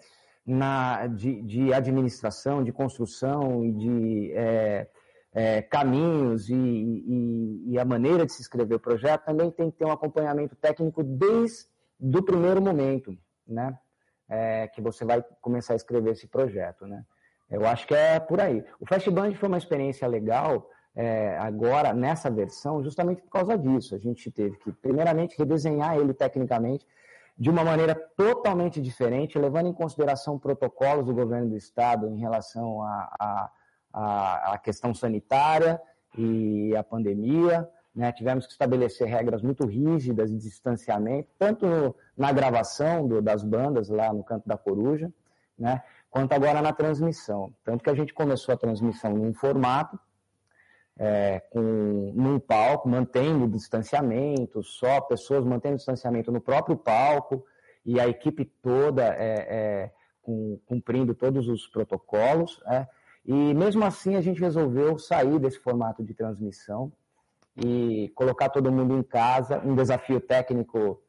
na, 0.50 1.08
de, 1.08 1.42
de, 1.44 1.74
administração, 1.74 2.64
de 2.64 2.72
construção 2.72 3.64
e 3.64 3.72
de 3.72 4.32
é, 4.34 4.88
é, 5.34 5.62
caminhos 5.62 6.50
e, 6.50 6.56
e, 6.56 7.72
e, 7.74 7.80
a 7.80 7.86
maneira 7.86 8.26
de 8.26 8.34
se 8.34 8.42
escrever 8.42 8.76
o 8.76 8.80
projeto, 8.80 9.26
também 9.26 9.52
tem 9.52 9.70
que 9.70 9.78
ter 9.78 9.86
um 9.86 9.92
acompanhamento 9.92 10.56
técnico 10.56 11.04
desde 11.04 11.68
o 12.02 12.24
primeiro 12.24 12.62
momento, 12.62 13.16
né? 13.48 13.78
É, 14.28 14.68
que 14.68 14.82
você 14.82 15.04
vai 15.04 15.24
começar 15.42 15.74
a 15.74 15.76
escrever 15.76 16.12
esse 16.12 16.28
projeto, 16.28 16.86
né? 16.86 17.04
Eu 17.50 17.66
acho 17.66 17.88
que 17.88 17.96
é 17.96 18.20
por 18.20 18.40
aí. 18.40 18.64
O 18.80 18.86
Fastband 18.86 19.34
foi 19.36 19.50
uma 19.50 19.58
experiência 19.58 20.08
legal, 20.08 20.70
é, 20.96 21.36
agora 21.38 21.94
nessa 21.94 22.30
versão 22.30 22.84
justamente 22.84 23.22
por 23.22 23.32
causa 23.32 23.58
disso. 23.58 23.96
A 23.96 23.98
gente 23.98 24.32
teve 24.32 24.58
que, 24.58 24.72
primeiramente, 24.72 25.38
redesenhar 25.38 25.98
ele 25.98 26.14
tecnicamente 26.14 26.86
de 27.40 27.50
uma 27.50 27.64
maneira 27.64 27.96
totalmente 27.96 28.82
diferente, 28.82 29.40
levando 29.40 29.68
em 29.68 29.74
consideração 29.74 30.38
protocolos 30.38 31.06
do 31.06 31.14
governo 31.14 31.50
do 31.50 31.56
estado 31.56 32.08
em 32.10 32.20
relação 32.20 32.82
à 33.94 34.60
questão 34.62 34.94
sanitária 34.94 35.82
e 36.18 36.76
a 36.76 36.84
pandemia. 36.84 37.66
Né? 37.96 38.12
Tivemos 38.12 38.46
que 38.46 38.52
estabelecer 38.52 39.08
regras 39.08 39.42
muito 39.42 39.66
rígidas 39.66 40.30
de 40.30 40.38
distanciamento, 40.38 41.30
tanto 41.40 41.66
no, 41.66 41.96
na 42.18 42.32
gravação 42.34 43.08
do, 43.08 43.22
das 43.22 43.42
bandas 43.42 43.88
lá 43.88 44.12
no 44.12 44.24
Canto 44.24 44.48
da 44.48 44.58
Coruja, 44.58 45.12
né? 45.58 45.82
quanto 46.10 46.34
agora 46.34 46.62
na 46.62 46.74
transmissão. 46.74 47.54
Tanto 47.64 47.84
que 47.84 47.90
a 47.90 47.96
gente 47.96 48.14
começou 48.14 48.54
a 48.54 48.58
transmissão 48.58 49.14
num 49.14 49.34
formato 49.34 49.98
é, 51.00 51.42
com, 51.50 52.12
num 52.14 52.38
palco, 52.38 52.90
mantendo 52.90 53.46
o 53.46 53.50
distanciamento, 53.50 54.62
só 54.62 55.00
pessoas 55.00 55.46
mantendo 55.46 55.76
o 55.76 55.78
distanciamento 55.78 56.30
no 56.30 56.42
próprio 56.42 56.76
palco 56.76 57.46
e 57.86 58.00
a 58.00 58.08
equipe 58.08 58.44
toda 58.62 59.06
é, 59.06 59.48
é, 59.50 59.92
com, 60.22 60.60
cumprindo 60.66 61.16
todos 61.16 61.48
os 61.48 61.66
protocolos. 61.68 62.62
É. 62.68 62.86
E 63.26 63.54
mesmo 63.54 63.86
assim 63.86 64.16
a 64.16 64.22
gente 64.22 64.42
resolveu 64.42 65.00
sair 65.00 65.40
desse 65.40 65.60
formato 65.60 66.04
de 66.04 66.14
transmissão 66.14 66.92
e 67.56 68.12
colocar 68.14 68.50
todo 68.50 68.72
mundo 68.72 68.98
em 68.98 69.04
casa, 69.04 69.62
um 69.66 69.76
desafio 69.76 70.20
técnico 70.20 71.02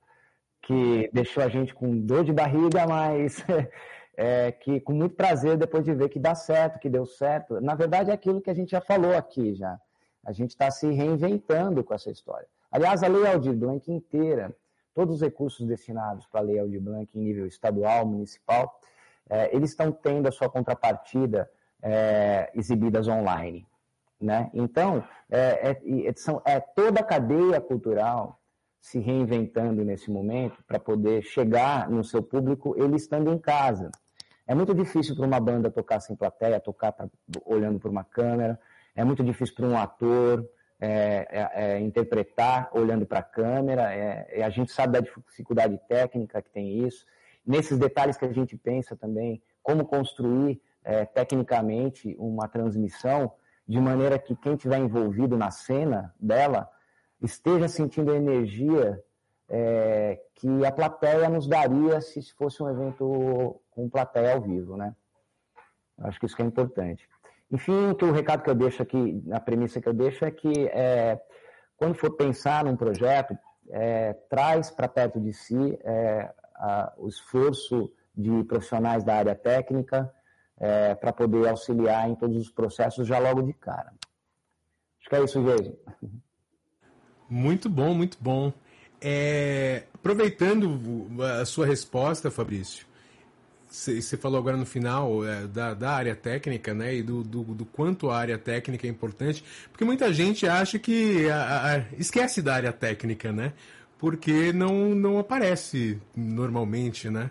que 0.63 1.11
deixou 1.13 1.43
a 1.43 1.49
gente 1.49 1.75
com 1.75 1.99
dor 1.99 2.23
de 2.23 2.33
barriga, 2.33 2.87
mas 2.87 3.45
é, 4.21 4.53
que 4.53 4.79
com 4.81 4.93
muito 4.93 5.15
prazer 5.15 5.57
depois 5.57 5.83
de 5.83 5.95
ver 5.95 6.11
que 6.11 6.19
dá 6.19 6.35
certo, 6.35 6.79
que 6.79 6.91
deu 6.91 7.07
certo. 7.07 7.59
Na 7.59 7.75
verdade, 7.75 8.11
é 8.11 8.13
aquilo 8.13 8.43
que 8.43 8.51
a 8.51 8.55
gente 8.55 8.73
já 8.73 8.81
falou 8.83 9.17
aqui 9.17 9.55
já. 9.55 9.81
A 10.23 10.31
gente 10.31 10.51
está 10.51 10.71
se 10.71 10.91
reinventando 10.91 11.83
com 11.83 11.95
essa 11.95 12.11
história. 12.11 12.47
Aliás, 12.71 13.03
a 13.03 13.09
Lei 13.09 13.27
Aldir 13.27 13.55
Blanc 13.55 13.91
inteira, 13.91 14.55
todos 14.95 15.15
os 15.15 15.21
recursos 15.23 15.67
destinados 15.67 16.27
para 16.27 16.41
a 16.41 16.43
Lei 16.43 16.59
Aldir 16.59 16.83
Blanc 16.83 17.19
em 17.19 17.23
nível 17.23 17.47
estadual, 17.47 18.05
municipal, 18.05 18.79
é, 19.27 19.57
eles 19.57 19.71
estão 19.71 19.91
tendo 19.91 20.29
a 20.29 20.31
sua 20.31 20.51
contrapartida 20.51 21.51
é, 21.83 22.51
exibidas 22.55 23.09
online. 23.09 23.67
Né? 24.21 24.51
Então, 24.53 25.03
é, 25.31 25.79
é, 26.07 26.13
são, 26.15 26.43
é 26.45 26.61
toda 26.61 27.01
a 27.01 27.05
cadeia 27.05 27.59
cultural 27.59 28.39
se 28.79 28.99
reinventando 28.99 29.83
nesse 29.83 30.11
momento 30.11 30.63
para 30.67 30.79
poder 30.79 31.23
chegar 31.23 31.89
no 31.89 32.05
seu 32.05 32.23
público 32.23 32.75
ele 32.77 32.97
estando 32.97 33.33
em 33.33 33.39
casa. 33.39 33.91
É 34.51 34.55
muito 34.55 34.75
difícil 34.75 35.15
para 35.15 35.25
uma 35.25 35.39
banda 35.39 35.71
tocar 35.71 36.01
sem 36.01 36.17
plateia, 36.17 36.59
tocar 36.59 36.91
pra, 36.91 37.09
olhando 37.45 37.79
para 37.79 37.89
uma 37.89 38.03
câmera. 38.03 38.59
É 38.97 39.05
muito 39.05 39.23
difícil 39.23 39.55
para 39.55 39.65
um 39.65 39.79
ator 39.79 40.45
é, 40.81 41.29
é, 41.31 41.51
é, 41.53 41.81
interpretar 41.81 42.69
olhando 42.73 43.07
para 43.07 43.21
a 43.21 43.23
câmera. 43.23 43.95
É, 43.95 44.43
a 44.43 44.51
gente 44.51 44.73
sabe 44.73 44.95
da 44.95 44.99
dificuldade 44.99 45.79
técnica 45.89 46.43
que 46.43 46.51
tem 46.51 46.85
isso. 46.85 47.07
Nesses 47.47 47.79
detalhes 47.79 48.17
que 48.17 48.25
a 48.25 48.33
gente 48.33 48.57
pensa 48.57 48.97
também, 48.97 49.41
como 49.63 49.85
construir 49.85 50.61
é, 50.83 51.05
tecnicamente 51.05 52.17
uma 52.19 52.49
transmissão 52.49 53.33
de 53.69 53.79
maneira 53.79 54.19
que 54.19 54.35
quem 54.35 54.55
estiver 54.55 54.79
envolvido 54.79 55.39
na 55.39 55.53
cena 55.53 56.13
dela 56.19 56.69
esteja 57.23 57.69
sentindo 57.69 58.11
a 58.11 58.17
energia 58.17 59.01
é, 59.49 60.21
que 60.35 60.65
a 60.65 60.73
plateia 60.73 61.29
nos 61.29 61.47
daria 61.47 62.01
se 62.01 62.21
fosse 62.35 62.61
um 62.63 62.69
evento 62.69 63.61
com 63.81 63.89
plateia 63.89 64.35
ao 64.35 64.41
vivo, 64.43 64.77
né? 64.77 64.95
Acho 65.99 66.21
que 66.21 66.27
isso 66.27 66.37
que 66.37 66.43
é 66.43 66.47
importante. 66.47 67.09
Enfim, 67.51 67.97
o 68.01 68.13
recado 68.13 68.43
que 68.43 68.51
eu 68.51 68.55
deixo 68.55 68.83
aqui, 68.83 69.23
a 69.33 69.41
premissa 69.41 69.81
que 69.81 69.89
eu 69.89 69.95
deixo 69.95 70.25
é 70.25 70.31
que 70.31 70.69
é, 70.69 71.21
quando 71.77 71.95
for 71.95 72.11
pensar 72.17 72.65
num 72.65 72.77
projeto, 72.77 73.37
é, 73.71 74.13
traz 74.29 74.71
para 74.71 74.89
perto 74.89 75.21
de 75.21 75.33
si 75.33 75.79
é, 75.83 76.31
a, 76.55 76.93
o 76.97 77.09
esforço 77.09 77.91
de 78.15 78.45
profissionais 78.45 79.03
da 79.03 79.15
área 79.15 79.35
técnica 79.35 80.13
é, 80.59 80.95
para 80.95 81.13
poder 81.13 81.49
auxiliar 81.49 82.09
em 82.09 82.15
todos 82.15 82.37
os 82.37 82.51
processos 82.51 83.07
já 83.07 83.19
logo 83.19 83.43
de 83.43 83.53
cara. 83.55 83.93
Acho 85.01 85.09
que 85.09 85.17
é 85.17 85.25
isso, 85.25 85.43
Jason. 85.43 85.75
Muito 87.29 87.69
bom, 87.69 87.95
muito 87.95 88.19
bom. 88.21 88.53
É, 89.01 89.85
aproveitando 89.95 90.79
a 91.41 91.47
sua 91.47 91.65
resposta, 91.65 92.31
Fabrício, 92.31 92.87
você 93.71 94.17
falou 94.17 94.39
agora 94.39 94.57
no 94.57 94.67
final 94.67 95.25
é, 95.25 95.47
da, 95.47 95.75
da, 95.75 95.93
área 95.93 96.17
técnica, 96.17 96.75
né? 96.75 96.97
E 96.97 97.03
do, 97.03 97.23
do, 97.23 97.43
do, 97.45 97.65
quanto 97.65 98.11
a 98.11 98.19
área 98.19 98.37
técnica 98.37 98.87
é 98.87 98.91
importante, 98.91 99.45
porque 99.71 99.85
muita 99.85 100.13
gente 100.13 100.47
acha 100.47 100.79
que 100.79 101.31
a, 101.31 101.77
a, 101.77 101.79
esquece 101.97 102.43
da 102.43 102.55
área 102.55 102.73
técnica, 102.73 103.31
né? 103.33 103.53
Porque 103.97 104.53
não, 104.53 104.95
não 104.95 105.19
aparece 105.19 105.99
normalmente, 106.17 107.09
né? 107.09 107.31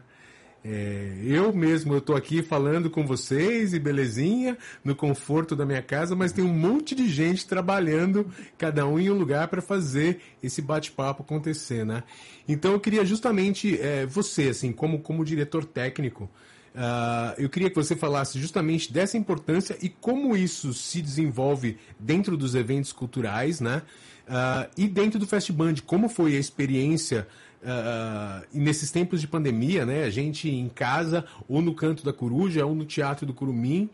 É, 0.64 1.14
eu 1.24 1.54
mesmo, 1.54 1.94
eu 1.94 2.02
tô 2.02 2.16
aqui 2.16 2.44
falando 2.44 2.90
com 2.90 3.06
vocês 3.06 3.74
e 3.74 3.80
belezinha, 3.80 4.58
no 4.84 4.94
conforto 4.94 5.56
da 5.56 5.66
minha 5.66 5.82
casa, 5.82 6.16
mas 6.16 6.34
tem 6.34 6.44
um 6.44 6.54
monte 6.54 6.94
de 6.94 7.08
gente 7.08 7.48
trabalhando, 7.48 8.28
cada 8.58 8.86
um 8.86 9.00
em 9.00 9.10
um 9.10 9.18
lugar 9.18 9.48
para 9.48 9.62
fazer 9.62 10.20
esse 10.44 10.62
bate-papo 10.62 11.24
acontecer, 11.24 11.86
né? 11.86 12.04
Então 12.48 12.74
eu 12.74 12.80
queria 12.80 13.06
justamente 13.06 13.80
é, 13.80 14.06
você, 14.06 14.50
assim, 14.50 14.74
como, 14.74 15.00
como 15.00 15.24
diretor 15.24 15.64
técnico, 15.64 16.30
Uh, 16.70 17.34
eu 17.38 17.50
queria 17.50 17.70
que 17.70 17.76
você 17.76 17.96
falasse 17.96 18.40
justamente 18.40 18.94
dessa 18.94 19.18
importância 19.18 19.76
e 19.82 19.90
como 19.90 20.38
isso 20.38 20.72
se 20.72 21.02
desenvolve 21.02 21.78
dentro 22.00 22.38
dos 22.38 22.54
eventos 22.56 22.94
culturais, 22.94 23.60
né? 23.60 23.82
Uh, 24.28 24.70
e 24.78 24.88
dentro 24.88 25.18
do 25.18 25.26
Festband, 25.26 25.76
como 25.86 26.08
foi 26.08 26.36
a 26.36 26.40
experiência 26.40 27.28
Uh, 27.62 28.46
e 28.54 28.60
nesses 28.60 28.90
tempos 28.90 29.20
de 29.20 29.28
pandemia, 29.28 29.86
né, 29.86 30.04
a 30.04 30.10
gente 30.10 30.50
em 30.50 30.70
casa, 30.70 31.26
ou 31.48 31.62
no 31.62 31.74
canto 31.74 32.04
da 32.04 32.14
coruja, 32.14 32.66
ou 32.66 32.74
no 32.74 32.86
teatro 32.86 33.26
do 33.26 33.34
Curumim, 33.34 33.90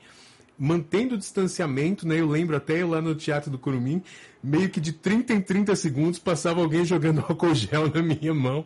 mantendo 0.57 1.15
o 1.15 1.17
distanciamento, 1.17 2.07
né? 2.07 2.19
Eu 2.19 2.27
lembro 2.27 2.55
até 2.55 2.81
eu 2.81 2.89
lá 2.89 3.01
no 3.01 3.13
Teatro 3.13 3.51
do 3.51 3.57
Curumim, 3.57 4.01
meio 4.41 4.69
que 4.69 4.79
de 4.79 4.93
30 4.93 5.33
em 5.33 5.41
30 5.41 5.75
segundos 5.75 6.19
passava 6.19 6.61
alguém 6.61 6.85
jogando 6.85 7.19
álcool 7.27 7.53
gel 7.53 7.91
na 7.93 8.01
minha 8.01 8.33
mão. 8.33 8.65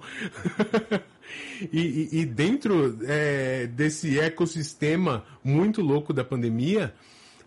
e, 1.72 2.10
e, 2.12 2.20
e, 2.20 2.26
dentro 2.26 2.98
é, 3.04 3.68
desse 3.68 4.20
ecossistema 4.20 5.24
muito 5.44 5.82
louco 5.82 6.14
da 6.14 6.24
pandemia, 6.24 6.94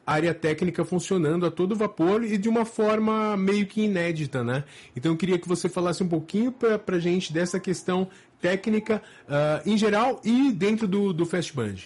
área 0.07 0.35
técnica 0.35 0.85
funcionando 0.85 1.47
a 1.47 1.51
todo 1.51 1.77
vapor 1.77 2.25
e 2.25 2.37
de 2.37 2.49
uma 2.49 2.65
forma 2.65 3.37
meio 3.37 3.67
que 3.67 3.83
inédita, 3.83 4.43
né? 4.43 4.65
Então 4.97 5.13
eu 5.13 5.17
queria 5.17 5.39
que 5.39 5.49
você 5.49 5.69
falasse 5.69 6.03
um 6.03 6.09
pouquinho 6.09 6.53
para 6.53 6.97
a 6.97 6.99
gente 6.99 7.33
dessa 7.33 7.61
questão 7.61 8.09
técnica 8.41 9.01
uh, 9.29 9.69
em 9.69 9.79
geral 9.79 10.21
e 10.25 10.53
dentro 10.53 10.89
do, 10.89 11.13
do 11.13 11.25
Fast 11.25 11.55
Band. 11.55 11.77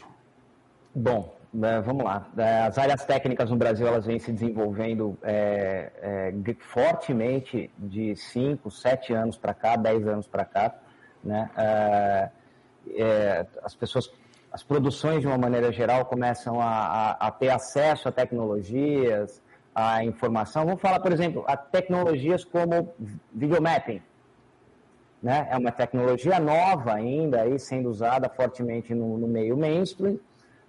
Bom, 0.95 1.37
é, 1.63 1.81
vamos 1.81 2.05
lá. 2.05 2.27
É, 2.37 2.63
as 2.63 2.79
áreas 2.79 3.05
técnicas 3.05 3.51
no 3.51 3.57
Brasil 3.57 3.87
elas 3.87 4.07
vêm 4.07 4.19
se 4.19 4.33
desenvolvendo 4.33 5.17
é, 5.23 5.93
é, 6.03 6.55
fortemente 6.61 7.71
de 7.79 8.17
5, 8.17 8.71
7 8.71 9.13
anos 9.13 9.37
para 9.37 9.55
cá, 9.55 9.77
10 9.77 10.09
anos 10.09 10.27
para 10.27 10.45
cá. 10.45 10.75
Né? 11.23 11.51
É, 11.57 12.31
é, 12.97 13.47
as 13.63 13.75
pessoas 13.75 14.11
as 14.57 14.63
produções, 14.63 15.21
de 15.21 15.27
uma 15.27 15.37
maneira 15.37 15.71
geral, 15.71 16.07
começam 16.07 16.59
a, 16.59 16.67
a, 16.67 17.27
a, 17.27 17.31
ter 17.31 17.51
acesso 17.51 18.09
a 18.09 18.13
tecnologias, 18.13 19.43
a 19.75 20.03
informação. 20.03 20.65
Vamos 20.65 20.81
falar, 20.81 20.99
por 20.99 21.13
exemplo, 21.13 21.45
a 21.47 21.59
tecnologias 21.59 22.43
como 22.43 22.95
videomapping. 23.35 24.01
Né? 25.23 25.47
É 25.51 25.59
uma 25.59 25.71
tecnologia 25.71 26.41
nova 26.41 26.95
ainda, 26.95 27.43
aí, 27.43 27.59
sendo 27.59 27.91
usada 27.91 28.31
fortemente 28.31 28.95
no, 28.95 29.19
no 29.19 29.29
meio 29.29 29.59
mainstream. 29.59 30.19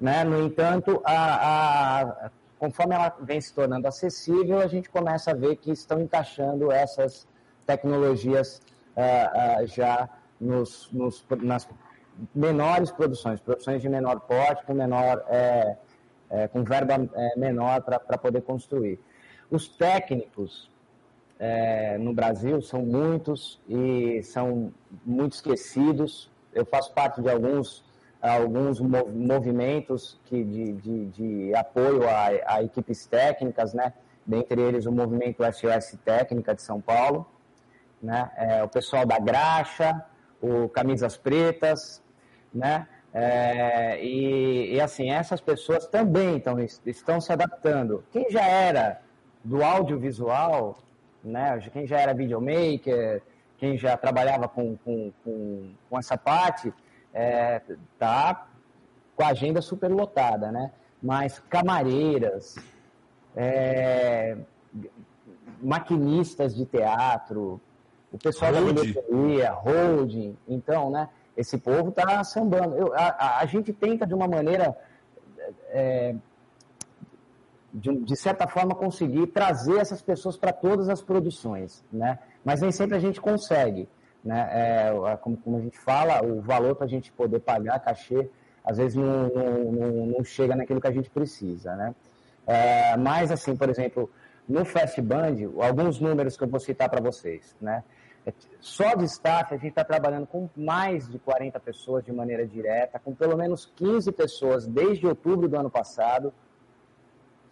Né? 0.01 0.21
No 0.25 0.43
entanto, 0.43 1.01
a, 1.05 2.29
conforme 2.59 2.93
ela 2.93 3.15
vem 3.21 3.39
se 3.39 3.53
tornando 3.53 3.87
acessível, 3.87 4.59
a 4.59 4.67
gente 4.67 4.89
começa 4.89 5.31
a 5.31 5.33
ver 5.33 5.55
que 5.55 5.71
estão 5.71 6.01
encaixando 6.01 6.73
essas 6.73 7.25
tecnologias 7.65 8.61
uh, 8.97 9.63
uh, 9.63 9.65
já 9.65 10.09
nos, 10.41 10.91
nos, 10.91 11.25
nas 11.41 11.65
menores 12.33 12.91
produções, 12.91 13.39
produções 13.39 13.81
de 13.81 13.89
menor 13.89 14.19
porte, 14.21 14.65
com 14.65 14.73
menor, 14.73 15.23
é, 15.27 15.77
é, 16.29 16.47
com 16.47 16.63
verba 16.63 17.09
é, 17.13 17.39
menor 17.39 17.81
para 17.81 18.17
poder 18.17 18.41
construir. 18.41 18.99
Os 19.49 19.67
técnicos 19.67 20.69
é, 21.39 21.97
no 21.97 22.13
Brasil 22.13 22.61
são 22.61 22.81
muitos 22.81 23.59
e 23.67 24.21
são 24.23 24.73
muito 25.05 25.33
esquecidos. 25.33 26.29
Eu 26.53 26.65
faço 26.65 26.91
parte 26.93 27.21
de 27.21 27.29
alguns 27.29 27.85
alguns 28.19 28.79
movimentos 28.79 30.19
que 30.25 30.43
de, 30.43 30.73
de, 30.73 31.05
de 31.05 31.55
apoio 31.55 32.07
a, 32.09 32.55
a, 32.55 32.63
equipes 32.63 33.05
técnicas, 33.05 33.73
né? 33.73 33.93
Dentre 34.25 34.59
eles 34.59 34.85
o 34.85 34.91
movimento 34.91 35.43
SOS 35.43 35.97
Técnica 36.03 36.53
de 36.53 36.61
São 36.61 36.81
Paulo, 36.81 37.25
né? 38.01 38.29
É, 38.35 38.63
o 38.63 38.67
pessoal 38.67 39.05
da 39.05 39.19
Graxa, 39.19 40.03
o 40.41 40.67
Camisas 40.69 41.15
Pretas, 41.15 42.01
né? 42.53 42.87
É, 43.13 44.03
e, 44.03 44.75
e, 44.75 44.81
assim, 44.81 45.09
essas 45.09 45.41
pessoas 45.41 45.87
também 45.87 46.37
estão, 46.37 46.57
estão 46.85 47.19
se 47.19 47.31
adaptando. 47.31 48.03
Quem 48.11 48.29
já 48.29 48.45
era 48.45 49.01
do 49.43 49.63
audiovisual, 49.63 50.77
né? 51.23 51.59
quem 51.71 51.87
já 51.87 51.99
era 51.99 52.13
videomaker, 52.13 53.21
quem 53.57 53.77
já 53.77 53.97
trabalhava 53.97 54.47
com, 54.47 54.77
com, 54.77 55.11
com, 55.23 55.71
com 55.89 55.97
essa 55.97 56.17
parte, 56.17 56.71
é, 57.13 57.61
tá 57.97 58.47
com 59.15 59.23
a 59.23 59.29
agenda 59.29 59.61
super 59.61 59.89
lotada, 59.89 60.51
né? 60.51 60.71
Mas 61.01 61.39
camareiras, 61.49 62.55
é, 63.35 64.37
maquinistas 65.61 66.55
de 66.55 66.65
teatro, 66.65 67.59
o 68.11 68.17
pessoal 68.17 68.53
Hold. 68.53 68.75
da 68.75 68.81
bilheteria, 68.81 69.51
holding, 69.51 70.37
então, 70.47 70.91
né? 70.91 71.09
Esse 71.37 71.59
povo 71.59 71.89
está 71.89 72.23
sambando. 72.23 72.75
Eu, 72.75 72.93
a, 72.95 73.39
a, 73.41 73.45
gente 73.45 73.71
tenta, 73.71 74.07
de 74.07 74.13
uma 74.15 74.27
maneira, 74.27 74.75
é, 75.69 76.15
de, 77.71 77.95
de, 77.95 78.15
certa 78.15 78.47
forma, 78.47 78.73
conseguir 78.73 79.27
trazer 79.27 79.77
essas 79.77 80.01
pessoas 80.01 80.35
para 80.35 80.51
todas 80.51 80.89
as 80.89 80.99
produções, 80.99 81.85
né? 81.93 82.17
Mas 82.43 82.61
nem 82.61 82.71
sempre 82.71 82.97
a 82.97 82.99
gente 82.99 83.21
consegue, 83.21 83.87
né? 84.23 84.49
É, 84.51 85.17
como, 85.17 85.37
como, 85.37 85.57
a 85.57 85.61
gente 85.61 85.77
fala, 85.77 86.25
o 86.25 86.41
valor 86.41 86.75
para 86.75 86.85
a 86.85 86.89
gente 86.89 87.11
poder 87.11 87.39
pagar 87.39 87.79
cachê, 87.81 88.27
às 88.65 88.77
vezes 88.77 88.95
não, 88.95 89.27
não, 89.29 89.71
não, 89.71 90.05
não, 90.07 90.23
chega 90.23 90.55
naquilo 90.55 90.81
que 90.81 90.87
a 90.87 90.91
gente 90.91 91.09
precisa, 91.11 91.75
né? 91.75 91.93
É, 92.47 92.97
mas, 92.97 93.29
assim, 93.29 93.55
por 93.55 93.69
exemplo, 93.69 94.09
no 94.49 94.65
Fast 94.65 94.99
Band, 95.01 95.35
alguns 95.61 95.99
números 95.99 96.35
que 96.35 96.43
eu 96.43 96.47
vou 96.47 96.59
citar 96.59 96.89
para 96.89 96.99
vocês, 96.99 97.55
né? 97.61 97.83
Só 98.59 98.95
de 98.95 99.05
staff, 99.05 99.53
a 99.53 99.57
gente 99.57 99.69
está 99.69 99.83
trabalhando 99.83 100.27
com 100.27 100.49
mais 100.55 101.07
de 101.07 101.17
40 101.19 101.59
pessoas 101.59 102.03
de 102.03 102.11
maneira 102.11 102.45
direta, 102.45 102.99
com 102.99 103.13
pelo 103.13 103.37
menos 103.37 103.65
15 103.75 104.11
pessoas 104.11 104.67
desde 104.67 105.07
outubro 105.07 105.47
do 105.47 105.57
ano 105.57 105.69
passado, 105.69 106.33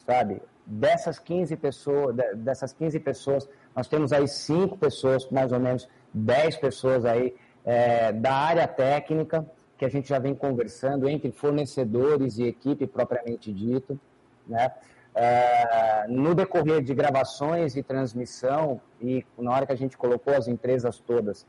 sabe? 0.06 0.42
Dessas 0.66 1.20
15 1.20 1.56
pessoas, 1.58 2.16
dessas 2.36 2.74
15 2.74 3.00
pessoas, 3.00 3.50
nós 3.76 3.88
temos 3.88 4.12
aí 4.12 4.28
5 4.28 4.78
pessoas, 4.78 5.30
mais 5.30 5.52
ou 5.52 5.60
menos 5.60 5.88
10 6.14 6.58
pessoas 6.58 7.06
aí 7.06 7.36
é, 7.64 8.12
da 8.12 8.34
área 8.34 8.68
técnica, 8.68 9.46
que 9.78 9.86
a 9.86 9.90
gente 9.90 10.08
já 10.08 10.20
vem 10.20 10.34
conversando 10.34 11.08
entre 11.08 11.32
fornecedores 11.32 12.38
e 12.38 12.44
equipe 12.46 12.88
propriamente 12.88 13.52
dito, 13.52 14.00
né? 14.48 14.72
É, 15.16 16.06
no 16.10 16.36
decorrer 16.36 16.82
de 16.82 16.94
gravações 16.94 17.76
e 17.78 17.82
transmissão, 17.82 18.82
e 19.02 19.26
na 19.38 19.52
hora 19.52 19.66
que 19.66 19.72
a 19.72 19.78
gente 19.78 19.98
colocou 19.98 20.36
as 20.36 20.48
empresas 20.48 21.00
todas 21.00 21.48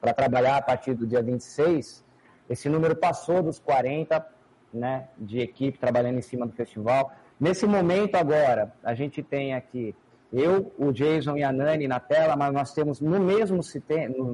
para 0.00 0.14
trabalhar 0.14 0.56
a 0.56 0.62
partir 0.62 0.94
do 0.94 1.04
dia 1.04 1.20
26, 1.20 2.04
esse 2.48 2.68
número 2.68 2.94
passou 2.94 3.42
dos 3.42 3.58
40 3.58 4.24
né, 4.72 5.08
de 5.18 5.40
equipe 5.40 5.78
trabalhando 5.78 6.18
em 6.18 6.22
cima 6.22 6.46
do 6.46 6.52
festival. 6.52 7.12
Nesse 7.38 7.66
momento 7.66 8.14
agora, 8.14 8.72
a 8.82 8.94
gente 8.94 9.22
tem 9.22 9.54
aqui 9.54 9.94
eu, 10.32 10.72
o 10.78 10.92
Jason 10.92 11.36
e 11.36 11.42
a 11.42 11.50
Nani 11.50 11.88
na 11.88 11.98
tela, 11.98 12.36
mas 12.36 12.52
nós 12.52 12.74
temos 12.74 13.00
no 13.00 13.18
mesmo, 13.18 13.60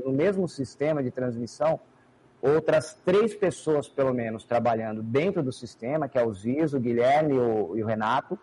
no 0.04 0.12
mesmo 0.12 0.48
sistema 0.48 1.02
de 1.02 1.10
transmissão 1.10 1.78
outras 2.42 2.94
três 3.04 3.34
pessoas, 3.34 3.88
pelo 3.88 4.12
menos, 4.12 4.44
trabalhando 4.44 5.02
dentro 5.02 5.42
do 5.42 5.52
sistema, 5.52 6.08
que 6.08 6.18
é 6.18 6.26
o 6.26 6.34
Zizo, 6.34 6.76
o 6.76 6.80
Guilherme 6.80 7.34
e 7.34 7.38
o, 7.38 7.76
e 7.76 7.82
o 7.82 7.86
Renato, 7.86 8.38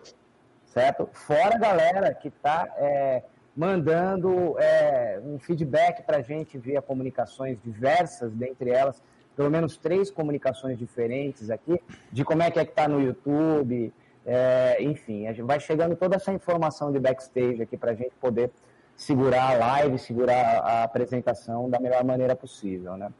certo? 0.71 1.09
Fora 1.11 1.55
a 1.55 1.59
galera 1.59 2.13
que 2.13 2.29
está 2.29 2.67
é, 2.77 3.23
mandando 3.55 4.57
é, 4.57 5.19
um 5.23 5.37
feedback 5.37 6.03
para 6.03 6.17
a 6.17 6.21
gente 6.21 6.57
via 6.57 6.81
comunicações 6.81 7.61
diversas, 7.61 8.31
dentre 8.33 8.69
elas, 8.69 9.03
pelo 9.35 9.49
menos 9.49 9.75
três 9.77 10.09
comunicações 10.09 10.77
diferentes 10.77 11.49
aqui, 11.49 11.79
de 12.11 12.23
como 12.23 12.41
é 12.41 12.49
que 12.49 12.59
é 12.59 12.65
que 12.65 12.71
está 12.71 12.87
no 12.87 13.01
YouTube, 13.01 13.93
é, 14.25 14.77
enfim, 14.81 15.27
a 15.27 15.33
gente 15.33 15.45
vai 15.45 15.59
chegando 15.59 15.95
toda 15.95 16.15
essa 16.15 16.31
informação 16.31 16.91
de 16.91 16.99
backstage 16.99 17.61
aqui 17.61 17.75
para 17.75 17.91
a 17.91 17.95
gente 17.95 18.13
poder 18.19 18.49
segurar 18.95 19.51
a 19.51 19.57
live, 19.57 19.97
segurar 19.97 20.59
a 20.59 20.83
apresentação 20.83 21.69
da 21.69 21.79
melhor 21.79 22.03
maneira 22.03 22.35
possível, 22.35 22.95
né? 22.95 23.11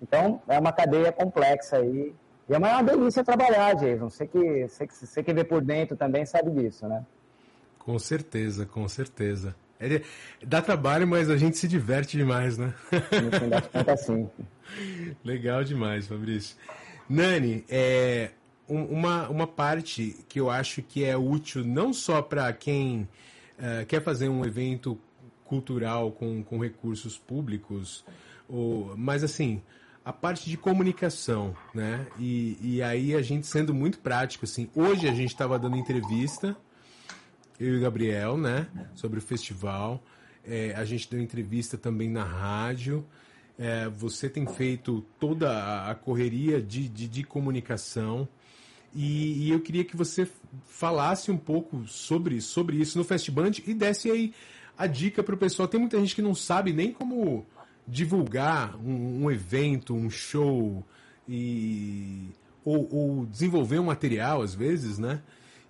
Então, 0.00 0.40
é 0.48 0.58
uma 0.58 0.72
cadeia 0.72 1.10
complexa 1.10 1.78
aí. 1.78 2.14
E 2.48 2.54
é 2.54 2.58
uma 2.58 2.82
delícia 2.82 3.22
trabalhar, 3.22 3.74
Jason. 3.74 4.08
Você 4.08 4.26
que, 4.26 4.66
você, 4.66 4.86
que, 4.86 4.94
você 4.94 5.22
que 5.22 5.34
vê 5.34 5.44
por 5.44 5.60
dentro 5.60 5.96
também 5.96 6.24
sabe 6.24 6.50
disso, 6.50 6.88
né? 6.88 7.04
Com 7.78 7.98
certeza, 7.98 8.64
com 8.64 8.88
certeza. 8.88 9.54
É, 9.78 10.02
dá 10.44 10.60
trabalho, 10.60 11.06
mas 11.06 11.30
a 11.30 11.36
gente 11.36 11.56
se 11.56 11.68
diverte 11.68 12.16
demais, 12.16 12.58
né? 12.58 12.74
No 12.90 13.38
fim 13.38 13.48
das 13.48 13.66
contas, 13.68 14.00
sim. 14.00 14.28
Legal 15.24 15.62
demais, 15.62 16.06
Fabrício. 16.08 16.56
Nani, 17.08 17.64
é, 17.68 18.30
uma, 18.68 19.28
uma 19.28 19.46
parte 19.46 20.24
que 20.28 20.40
eu 20.40 20.50
acho 20.50 20.82
que 20.82 21.04
é 21.04 21.16
útil 21.16 21.64
não 21.64 21.92
só 21.92 22.20
para 22.20 22.52
quem 22.52 23.08
uh, 23.58 23.86
quer 23.86 24.02
fazer 24.02 24.28
um 24.28 24.44
evento 24.44 24.98
cultural 25.44 26.12
com, 26.12 26.42
com 26.42 26.58
recursos 26.58 27.16
públicos, 27.16 28.04
ou, 28.48 28.94
mas 28.96 29.24
assim, 29.24 29.62
a 30.08 30.12
parte 30.12 30.48
de 30.48 30.56
comunicação, 30.56 31.54
né? 31.74 32.06
E, 32.18 32.56
e 32.62 32.82
aí 32.82 33.14
a 33.14 33.20
gente 33.20 33.46
sendo 33.46 33.74
muito 33.74 33.98
prático, 33.98 34.46
assim, 34.46 34.70
hoje 34.74 35.06
a 35.06 35.12
gente 35.12 35.28
estava 35.28 35.58
dando 35.58 35.76
entrevista, 35.76 36.56
eu 37.60 37.74
e 37.74 37.76
o 37.76 37.80
Gabriel, 37.82 38.38
né? 38.38 38.68
Sobre 38.94 39.18
o 39.18 39.20
festival. 39.20 40.02
É, 40.42 40.72
a 40.74 40.82
gente 40.86 41.10
deu 41.10 41.20
entrevista 41.20 41.76
também 41.76 42.08
na 42.08 42.24
rádio. 42.24 43.04
É, 43.58 43.86
você 43.86 44.30
tem 44.30 44.46
feito 44.46 45.04
toda 45.20 45.86
a 45.86 45.94
correria 45.94 46.58
de, 46.58 46.88
de, 46.88 47.06
de 47.06 47.22
comunicação. 47.22 48.26
E, 48.94 49.46
e, 49.46 49.50
eu 49.50 49.60
queria 49.60 49.84
que 49.84 49.94
você 49.94 50.26
falasse 50.64 51.30
um 51.30 51.36
pouco 51.36 51.86
sobre, 51.86 52.40
sobre 52.40 52.78
isso 52.78 52.96
no 52.96 53.04
Festband 53.04 53.50
e 53.66 53.74
desse 53.74 54.10
aí 54.10 54.32
a 54.78 54.86
dica 54.86 55.22
para 55.22 55.34
o 55.34 55.38
pessoal. 55.38 55.68
Tem 55.68 55.78
muita 55.78 56.00
gente 56.00 56.14
que 56.14 56.22
não 56.22 56.34
sabe 56.34 56.72
nem 56.72 56.90
como 56.94 57.44
divulgar 57.88 58.76
um, 58.76 59.24
um 59.24 59.30
evento, 59.30 59.94
um 59.94 60.10
show 60.10 60.84
e 61.28 62.28
ou, 62.64 62.88
ou, 62.92 63.26
desenvolver 63.26 63.78
um 63.78 63.84
material 63.84 64.42
às 64.42 64.54
vezes, 64.54 64.98
né? 64.98 65.22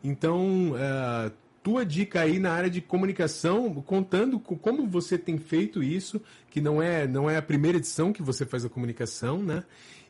Então, 0.02 0.72
uh, 0.72 1.30
tua 1.62 1.84
dica 1.84 2.20
aí 2.20 2.38
na 2.38 2.52
área 2.52 2.68
de 2.68 2.80
comunicação, 2.80 3.72
contando 3.82 4.38
como 4.40 4.86
você 4.86 5.16
tem 5.16 5.38
feito 5.38 5.82
isso, 5.82 6.20
que 6.50 6.60
não 6.60 6.82
é 6.82 7.06
não 7.06 7.30
é 7.30 7.36
a 7.36 7.42
primeira 7.42 7.78
edição 7.78 8.12
que 8.12 8.22
você 8.22 8.44
faz 8.44 8.64
a 8.64 8.68
comunicação, 8.68 9.42
né? 9.42 9.62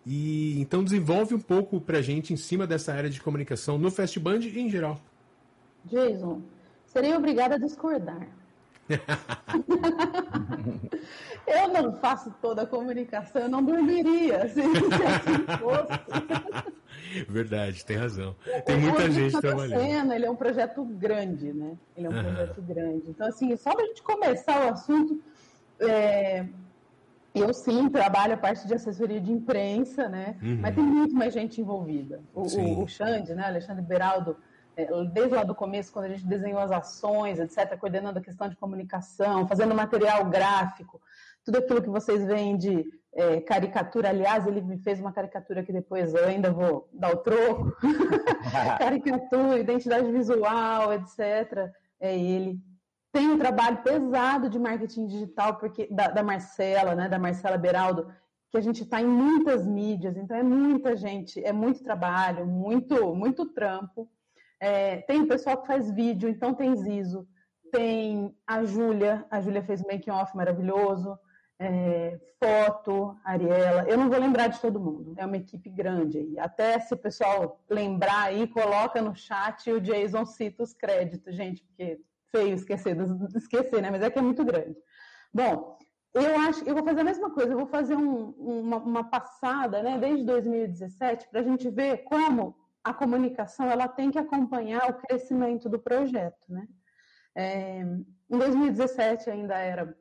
E 0.06 0.58
então 0.60 0.82
desenvolve 0.82 1.34
um 1.34 1.40
pouco 1.40 1.80
pra 1.80 2.00
gente 2.00 2.32
em 2.32 2.36
cima 2.36 2.66
dessa 2.66 2.94
área 2.94 3.10
de 3.10 3.20
comunicação 3.20 3.76
no 3.76 3.90
Festband 3.90 4.40
e 4.40 4.58
em 4.58 4.70
geral. 4.70 5.00
Jason, 5.84 6.42
serei 6.86 7.14
obrigada 7.14 7.56
a 7.56 7.58
discordar. 7.58 8.26
eu 11.46 11.68
não 11.68 11.92
faço 11.94 12.34
toda 12.40 12.62
a 12.62 12.66
comunicação, 12.66 13.42
eu 13.42 13.48
não 13.48 13.64
dormiria 13.64 14.48
se 14.52 14.60
assim 14.60 14.74
fosse. 15.58 15.92
Verdade, 17.28 17.84
tem 17.84 17.96
razão. 17.96 18.34
Tem 18.64 18.78
muita 18.78 19.04
o 19.04 19.10
gente 19.10 19.40
trabalhando. 19.40 19.80
Cena, 19.80 20.14
ele 20.14 20.26
é 20.26 20.30
um 20.30 20.36
projeto 20.36 20.84
grande, 20.84 21.52
né? 21.52 21.76
Ele 21.96 22.06
é 22.06 22.10
um 22.10 22.14
uhum. 22.14 22.22
projeto 22.22 22.62
grande. 22.62 23.04
Então, 23.08 23.26
assim, 23.26 23.56
só 23.56 23.74
para 23.74 23.84
a 23.84 23.86
gente 23.86 24.02
começar 24.02 24.66
o 24.66 24.72
assunto, 24.72 25.20
é... 25.80 26.44
eu 27.34 27.52
sim 27.54 27.88
trabalho 27.88 28.34
a 28.34 28.36
parte 28.36 28.66
de 28.66 28.74
assessoria 28.74 29.20
de 29.20 29.32
imprensa, 29.32 30.08
né? 30.08 30.36
Uhum. 30.42 30.58
Mas 30.60 30.74
tem 30.74 30.84
muito 30.84 31.14
mais 31.14 31.32
gente 31.32 31.60
envolvida. 31.60 32.20
O, 32.34 32.42
o, 32.42 32.82
o 32.84 32.88
Xande, 32.88 33.34
né? 33.34 33.44
Alexandre 33.44 33.82
Beraldo 33.82 34.36
desde 35.12 35.34
lá 35.34 35.44
do 35.44 35.54
começo, 35.54 35.92
quando 35.92 36.06
a 36.06 36.08
gente 36.08 36.26
desenhou 36.26 36.60
as 36.60 36.70
ações, 36.70 37.38
etc., 37.38 37.76
coordenando 37.78 38.18
a 38.18 38.22
questão 38.22 38.48
de 38.48 38.56
comunicação, 38.56 39.46
fazendo 39.48 39.74
material 39.74 40.24
gráfico, 40.26 41.00
tudo 41.44 41.58
aquilo 41.58 41.82
que 41.82 41.88
vocês 41.88 42.24
veem 42.24 42.56
de 42.56 42.86
é, 43.14 43.40
caricatura. 43.40 44.10
Aliás, 44.10 44.46
ele 44.46 44.60
me 44.60 44.78
fez 44.78 45.00
uma 45.00 45.12
caricatura 45.12 45.62
que 45.62 45.72
depois 45.72 46.14
eu 46.14 46.24
ainda 46.26 46.52
vou 46.52 46.88
dar 46.92 47.12
o 47.12 47.18
troco. 47.18 47.76
caricatura, 48.78 49.58
identidade 49.58 50.10
visual, 50.12 50.92
etc. 50.92 51.72
É 52.00 52.16
ele. 52.16 52.60
Tem 53.10 53.28
um 53.28 53.38
trabalho 53.38 53.78
pesado 53.78 54.48
de 54.48 54.58
marketing 54.58 55.06
digital 55.06 55.56
porque 55.56 55.88
da, 55.90 56.08
da 56.08 56.22
Marcela, 56.22 56.94
né, 56.94 57.08
da 57.08 57.18
Marcela 57.18 57.56
Beraldo, 57.56 58.12
que 58.50 58.58
a 58.58 58.60
gente 58.60 58.82
está 58.82 59.00
em 59.00 59.06
muitas 59.06 59.66
mídias, 59.66 60.16
então 60.16 60.36
é 60.36 60.42
muita 60.42 60.96
gente, 60.96 61.42
é 61.42 61.52
muito 61.52 61.82
trabalho, 61.82 62.46
muito, 62.46 63.14
muito 63.14 63.46
trampo. 63.46 64.08
É, 64.60 64.98
tem 65.02 65.20
o 65.20 65.28
pessoal 65.28 65.60
que 65.60 65.66
faz 65.66 65.90
vídeo, 65.90 66.28
então 66.28 66.54
tem 66.54 66.74
Zizo, 66.74 67.26
tem 67.70 68.34
a 68.46 68.64
Júlia, 68.64 69.24
a 69.30 69.40
Júlia 69.40 69.62
fez 69.62 69.82
make 69.84 70.10
off 70.10 70.36
maravilhoso, 70.36 71.18
é, 71.60 72.18
foto, 72.38 73.16
Ariela, 73.24 73.84
eu 73.88 73.96
não 73.96 74.08
vou 74.08 74.18
lembrar 74.18 74.46
de 74.46 74.60
todo 74.60 74.80
mundo, 74.80 75.14
é 75.16 75.26
uma 75.26 75.36
equipe 75.36 75.68
grande 75.68 76.18
aí. 76.18 76.38
Até 76.38 76.78
se 76.78 76.94
o 76.94 76.96
pessoal 76.96 77.60
lembrar 77.68 78.24
aí, 78.24 78.46
coloca 78.46 79.02
no 79.02 79.14
chat 79.14 79.68
e 79.68 79.72
o 79.72 79.80
Jason 79.80 80.24
cita 80.24 80.62
os 80.62 80.72
créditos, 80.72 81.34
gente, 81.34 81.62
porque 81.64 82.00
feio 82.30 82.54
esquecer, 82.54 82.96
esquecer, 83.34 83.82
né? 83.82 83.90
Mas 83.90 84.02
é 84.02 84.10
que 84.10 84.18
é 84.18 84.22
muito 84.22 84.44
grande. 84.44 84.76
Bom, 85.32 85.76
eu 86.14 86.36
acho, 86.40 86.64
eu 86.64 86.74
vou 86.74 86.84
fazer 86.84 87.00
a 87.00 87.04
mesma 87.04 87.30
coisa, 87.30 87.52
eu 87.52 87.56
vou 87.56 87.66
fazer 87.66 87.96
um, 87.96 88.30
uma, 88.30 88.76
uma 88.78 89.04
passada, 89.04 89.82
né, 89.82 89.98
desde 89.98 90.24
2017, 90.24 91.28
para 91.28 91.40
a 91.40 91.42
gente 91.42 91.68
ver 91.70 92.04
como 92.04 92.56
a 92.88 92.94
comunicação 92.94 93.70
ela 93.70 93.86
tem 93.86 94.10
que 94.10 94.18
acompanhar 94.18 94.90
o 94.90 94.94
crescimento 94.94 95.68
do 95.68 95.78
projeto, 95.78 96.46
né? 96.48 96.66
É, 97.34 97.80
em 97.80 98.38
2017 98.38 99.30
ainda 99.30 99.56
era 99.56 99.96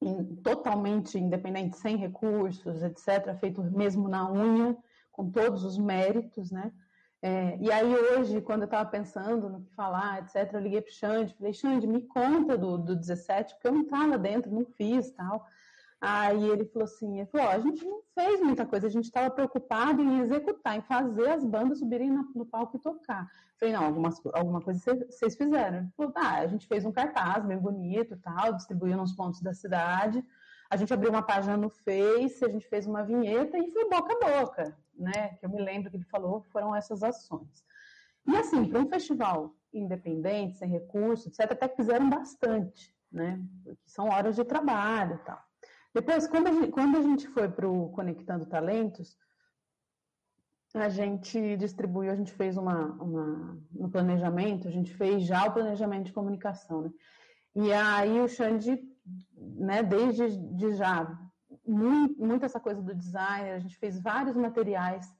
em, 0.00 0.36
totalmente 0.36 1.18
independente, 1.18 1.76
sem 1.76 1.96
recursos, 1.96 2.82
etc., 2.82 3.36
feito 3.38 3.62
mesmo 3.62 4.08
na 4.08 4.30
unha, 4.30 4.76
com 5.10 5.30
todos 5.30 5.64
os 5.64 5.76
méritos, 5.78 6.50
né? 6.50 6.72
É, 7.22 7.56
e 7.58 7.72
aí 7.72 7.92
hoje, 7.92 8.40
quando 8.40 8.62
eu 8.62 8.66
estava 8.66 8.88
pensando 8.88 9.48
no 9.48 9.62
que 9.62 9.74
falar, 9.74 10.22
etc., 10.22 10.52
eu 10.52 10.60
liguei 10.60 10.80
para 10.80 10.90
o 10.90 10.94
Xande, 10.94 11.34
falei, 11.34 11.52
Xande, 11.52 11.86
me 11.86 12.02
conta 12.02 12.56
do, 12.56 12.78
do 12.78 12.94
17, 12.94 13.54
porque 13.54 13.66
eu 13.66 13.72
não 13.72 13.82
estava 13.82 14.16
dentro, 14.16 14.52
não 14.52 14.64
fiz 14.64 15.10
tal. 15.10 15.44
Aí 16.08 16.48
ele 16.50 16.64
falou 16.66 16.84
assim, 16.84 17.18
ele 17.18 17.26
falou, 17.26 17.48
a 17.48 17.58
gente 17.58 17.84
não 17.84 18.00
fez 18.14 18.40
muita 18.40 18.64
coisa, 18.64 18.86
a 18.86 18.90
gente 18.90 19.06
estava 19.06 19.28
preocupado 19.28 20.00
em 20.00 20.20
executar, 20.20 20.76
em 20.76 20.82
fazer 20.82 21.28
as 21.30 21.44
bandas 21.44 21.80
subirem 21.80 22.08
no, 22.08 22.46
palco 22.46 22.76
e 22.76 22.80
tocar. 22.80 23.22
Eu 23.22 23.58
falei, 23.58 23.74
não, 23.74 23.84
algumas, 23.84 24.24
alguma 24.32 24.60
coisa 24.60 24.80
vocês 25.10 25.36
fizeram. 25.36 25.78
Ele 25.78 25.88
falou, 25.96 26.12
tá, 26.12 26.36
a 26.36 26.46
gente 26.46 26.68
fez 26.68 26.84
um 26.84 26.92
cartaz 26.92 27.44
bem 27.44 27.58
bonito 27.58 28.16
tal, 28.18 28.52
distribuiu 28.52 28.96
nos 28.96 29.14
pontos 29.14 29.42
da 29.42 29.52
cidade, 29.52 30.24
a 30.70 30.76
gente 30.76 30.94
abriu 30.94 31.10
uma 31.10 31.22
página 31.22 31.56
no 31.56 31.68
Face, 31.68 32.44
a 32.44 32.48
gente 32.48 32.68
fez 32.68 32.86
uma 32.86 33.02
vinheta 33.02 33.58
e 33.58 33.72
foi 33.72 33.90
boca 33.90 34.14
a 34.14 34.40
boca, 34.40 34.78
né? 34.96 35.30
Que 35.40 35.46
eu 35.46 35.50
me 35.50 35.60
lembro 35.60 35.90
que 35.90 35.96
ele 35.96 36.04
falou, 36.04 36.40
foram 36.52 36.72
essas 36.72 37.02
ações. 37.02 37.64
E 38.28 38.36
assim, 38.36 38.64
para 38.64 38.78
um 38.78 38.88
festival 38.88 39.56
independente, 39.72 40.56
sem 40.56 40.68
recursos, 40.68 41.26
etc., 41.26 41.50
até 41.50 41.66
fizeram 41.66 42.08
bastante, 42.08 42.94
né? 43.10 43.42
Porque 43.64 43.88
são 43.88 44.08
horas 44.08 44.36
de 44.36 44.44
trabalho 44.44 45.16
e 45.16 45.24
tal. 45.24 45.46
Depois, 45.96 46.26
quando 46.28 46.48
a 46.48 46.52
gente, 46.52 46.70
quando 46.72 46.98
a 46.98 47.00
gente 47.00 47.26
foi 47.28 47.48
para 47.48 47.66
o 47.66 47.88
Conectando 47.88 48.44
Talentos, 48.44 49.16
a 50.74 50.90
gente 50.90 51.56
distribuiu, 51.56 52.12
a 52.12 52.14
gente 52.14 52.34
fez 52.34 52.58
uma, 52.58 52.92
uma, 53.02 53.58
no 53.72 53.88
planejamento, 53.88 54.68
a 54.68 54.70
gente 54.70 54.92
fez 54.92 55.24
já 55.24 55.46
o 55.46 55.54
planejamento 55.54 56.04
de 56.04 56.12
comunicação, 56.12 56.82
né? 56.82 56.90
E 57.54 57.72
aí 57.72 58.20
o 58.20 58.28
Xande, 58.28 58.78
né, 59.34 59.82
desde 59.82 60.36
de 60.54 60.74
já, 60.74 61.18
muito, 61.66 62.20
muito, 62.22 62.44
essa 62.44 62.60
coisa 62.60 62.82
do 62.82 62.94
design, 62.94 63.52
a 63.52 63.58
gente 63.58 63.78
fez 63.78 63.98
vários 63.98 64.36
materiais 64.36 65.10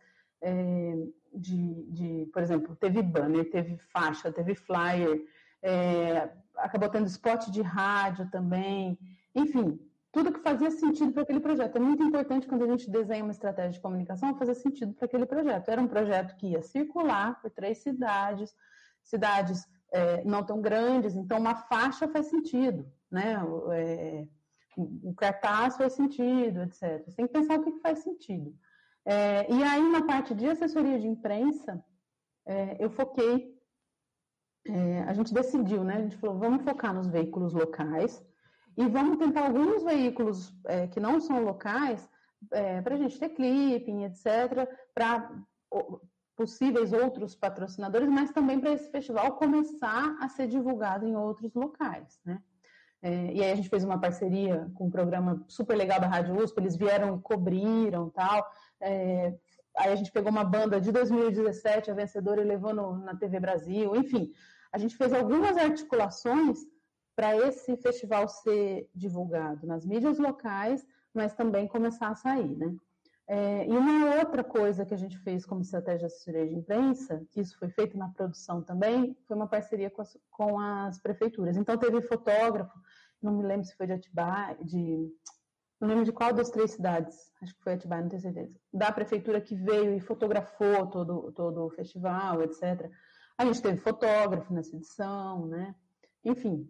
é, 0.42 0.94
de, 1.32 1.90
de, 1.90 2.30
por 2.34 2.42
exemplo, 2.42 2.76
teve 2.76 3.00
banner, 3.02 3.50
teve 3.50 3.78
faixa, 3.78 4.30
teve 4.30 4.54
flyer, 4.54 5.24
é, 5.62 6.30
acabou 6.54 6.90
tendo 6.90 7.06
spot 7.06 7.48
de 7.48 7.62
rádio 7.62 8.28
também, 8.30 8.98
enfim, 9.34 9.80
tudo 10.16 10.32
que 10.32 10.40
fazia 10.40 10.70
sentido 10.70 11.12
para 11.12 11.24
aquele 11.24 11.40
projeto. 11.40 11.76
É 11.76 11.78
muito 11.78 12.02
importante 12.02 12.46
quando 12.46 12.64
a 12.64 12.66
gente 12.68 12.90
desenha 12.90 13.22
uma 13.22 13.32
estratégia 13.32 13.72
de 13.72 13.80
comunicação 13.80 14.34
fazer 14.34 14.54
sentido 14.54 14.94
para 14.94 15.04
aquele 15.04 15.26
projeto. 15.26 15.68
Era 15.68 15.78
um 15.78 15.86
projeto 15.86 16.34
que 16.36 16.46
ia 16.52 16.62
circular 16.62 17.38
por 17.42 17.50
três 17.50 17.82
cidades, 17.82 18.56
cidades 19.02 19.68
é, 19.92 20.24
não 20.24 20.42
tão 20.42 20.62
grandes, 20.62 21.14
então 21.14 21.38
uma 21.38 21.54
faixa 21.54 22.08
faz 22.08 22.28
sentido, 22.28 22.90
né? 23.10 23.34
É, 23.74 24.26
o 25.02 25.14
cartaz 25.14 25.76
faz 25.76 25.92
sentido, 25.92 26.62
etc. 26.62 27.04
Você 27.04 27.16
tem 27.16 27.26
que 27.26 27.34
pensar 27.34 27.58
o 27.58 27.62
que 27.62 27.78
faz 27.80 27.98
sentido. 27.98 28.56
É, 29.04 29.52
e 29.52 29.62
aí, 29.62 29.86
na 29.90 30.02
parte 30.06 30.34
de 30.34 30.48
assessoria 30.48 30.98
de 30.98 31.06
imprensa, 31.06 31.84
é, 32.46 32.82
eu 32.82 32.88
foquei, 32.88 33.54
é, 34.66 35.02
a 35.02 35.12
gente 35.12 35.34
decidiu, 35.34 35.84
né? 35.84 35.96
A 35.96 36.00
gente 36.00 36.16
falou, 36.16 36.38
vamos 36.38 36.64
focar 36.64 36.94
nos 36.94 37.06
veículos 37.06 37.52
locais 37.52 38.24
e 38.76 38.86
vamos 38.86 39.18
tentar 39.18 39.46
alguns 39.46 39.82
veículos 39.82 40.54
é, 40.66 40.86
que 40.86 41.00
não 41.00 41.20
são 41.20 41.42
locais, 41.42 42.08
é, 42.52 42.80
para 42.82 42.94
a 42.94 42.98
gente 42.98 43.18
ter 43.18 43.30
clipping, 43.30 44.04
etc., 44.04 44.68
para 44.94 45.32
possíveis 46.36 46.92
outros 46.92 47.34
patrocinadores, 47.34 48.08
mas 48.08 48.30
também 48.30 48.60
para 48.60 48.72
esse 48.72 48.90
festival 48.90 49.36
começar 49.36 50.16
a 50.20 50.28
ser 50.28 50.46
divulgado 50.46 51.06
em 51.06 51.16
outros 51.16 51.54
locais, 51.54 52.20
né? 52.24 52.40
É, 53.02 53.32
e 53.32 53.42
aí 53.42 53.52
a 53.52 53.54
gente 53.54 53.68
fez 53.68 53.84
uma 53.84 54.00
parceria 54.00 54.70
com 54.74 54.86
um 54.86 54.90
programa 54.90 55.44
super 55.48 55.76
legal 55.76 56.00
da 56.00 56.08
Rádio 56.08 56.36
USP, 56.36 56.58
eles 56.58 56.76
vieram 56.76 57.16
e 57.16 57.20
cobriram 57.20 58.10
tal. 58.10 58.44
É, 58.80 59.34
aí 59.76 59.92
a 59.92 59.96
gente 59.96 60.10
pegou 60.10 60.30
uma 60.30 60.44
banda 60.44 60.80
de 60.80 60.90
2017, 60.90 61.90
a 61.90 61.94
vencedora, 61.94 62.40
e 62.40 62.44
levou 62.44 62.74
no, 62.74 62.98
na 62.98 63.14
TV 63.14 63.38
Brasil, 63.38 63.94
enfim. 63.94 64.32
A 64.72 64.78
gente 64.78 64.96
fez 64.96 65.12
algumas 65.12 65.56
articulações 65.56 66.58
para 67.16 67.34
esse 67.48 67.74
festival 67.78 68.28
ser 68.28 68.88
divulgado 68.94 69.66
nas 69.66 69.86
mídias 69.86 70.18
locais, 70.18 70.86
mas 71.14 71.32
também 71.32 71.66
começar 71.66 72.08
a 72.08 72.14
sair, 72.14 72.54
né? 72.56 72.76
É, 73.28 73.66
e 73.66 73.70
uma 73.70 74.16
outra 74.18 74.44
coisa 74.44 74.86
que 74.86 74.94
a 74.94 74.96
gente 74.96 75.18
fez 75.18 75.44
como 75.44 75.60
estratégia 75.60 76.00
de 76.00 76.04
assessoria 76.06 76.46
de 76.46 76.54
imprensa, 76.54 77.26
que 77.32 77.40
isso 77.40 77.58
foi 77.58 77.68
feito 77.70 77.98
na 77.98 78.08
produção 78.10 78.62
também, 78.62 79.16
foi 79.26 79.36
uma 79.36 79.48
parceria 79.48 79.90
com 79.90 80.02
as, 80.02 80.16
com 80.30 80.60
as 80.60 81.00
prefeituras. 81.00 81.56
Então 81.56 81.76
teve 81.76 82.00
fotógrafo, 82.02 82.78
não 83.20 83.32
me 83.32 83.42
lembro 83.42 83.66
se 83.66 83.74
foi 83.74 83.86
de 83.86 83.94
Atibaia, 83.94 84.56
de 84.62 85.10
não 85.80 85.88
lembro 85.88 86.04
de 86.04 86.12
qual 86.12 86.32
das 86.32 86.50
três 86.50 86.72
cidades, 86.72 87.32
acho 87.42 87.54
que 87.56 87.62
foi 87.62 87.72
Atibaia, 87.72 88.02
não 88.02 88.08
tenho 88.08 88.22
certeza, 88.22 88.60
da 88.72 88.92
prefeitura 88.92 89.40
que 89.40 89.56
veio 89.56 89.94
e 89.94 90.00
fotografou 90.00 90.86
todo, 90.86 91.32
todo 91.32 91.64
o 91.64 91.70
festival, 91.70 92.42
etc. 92.42 92.88
A 93.36 93.44
gente 93.44 93.60
teve 93.60 93.78
fotógrafo 93.78 94.54
nessa 94.54 94.76
edição, 94.76 95.46
né? 95.46 95.74
Enfim, 96.24 96.68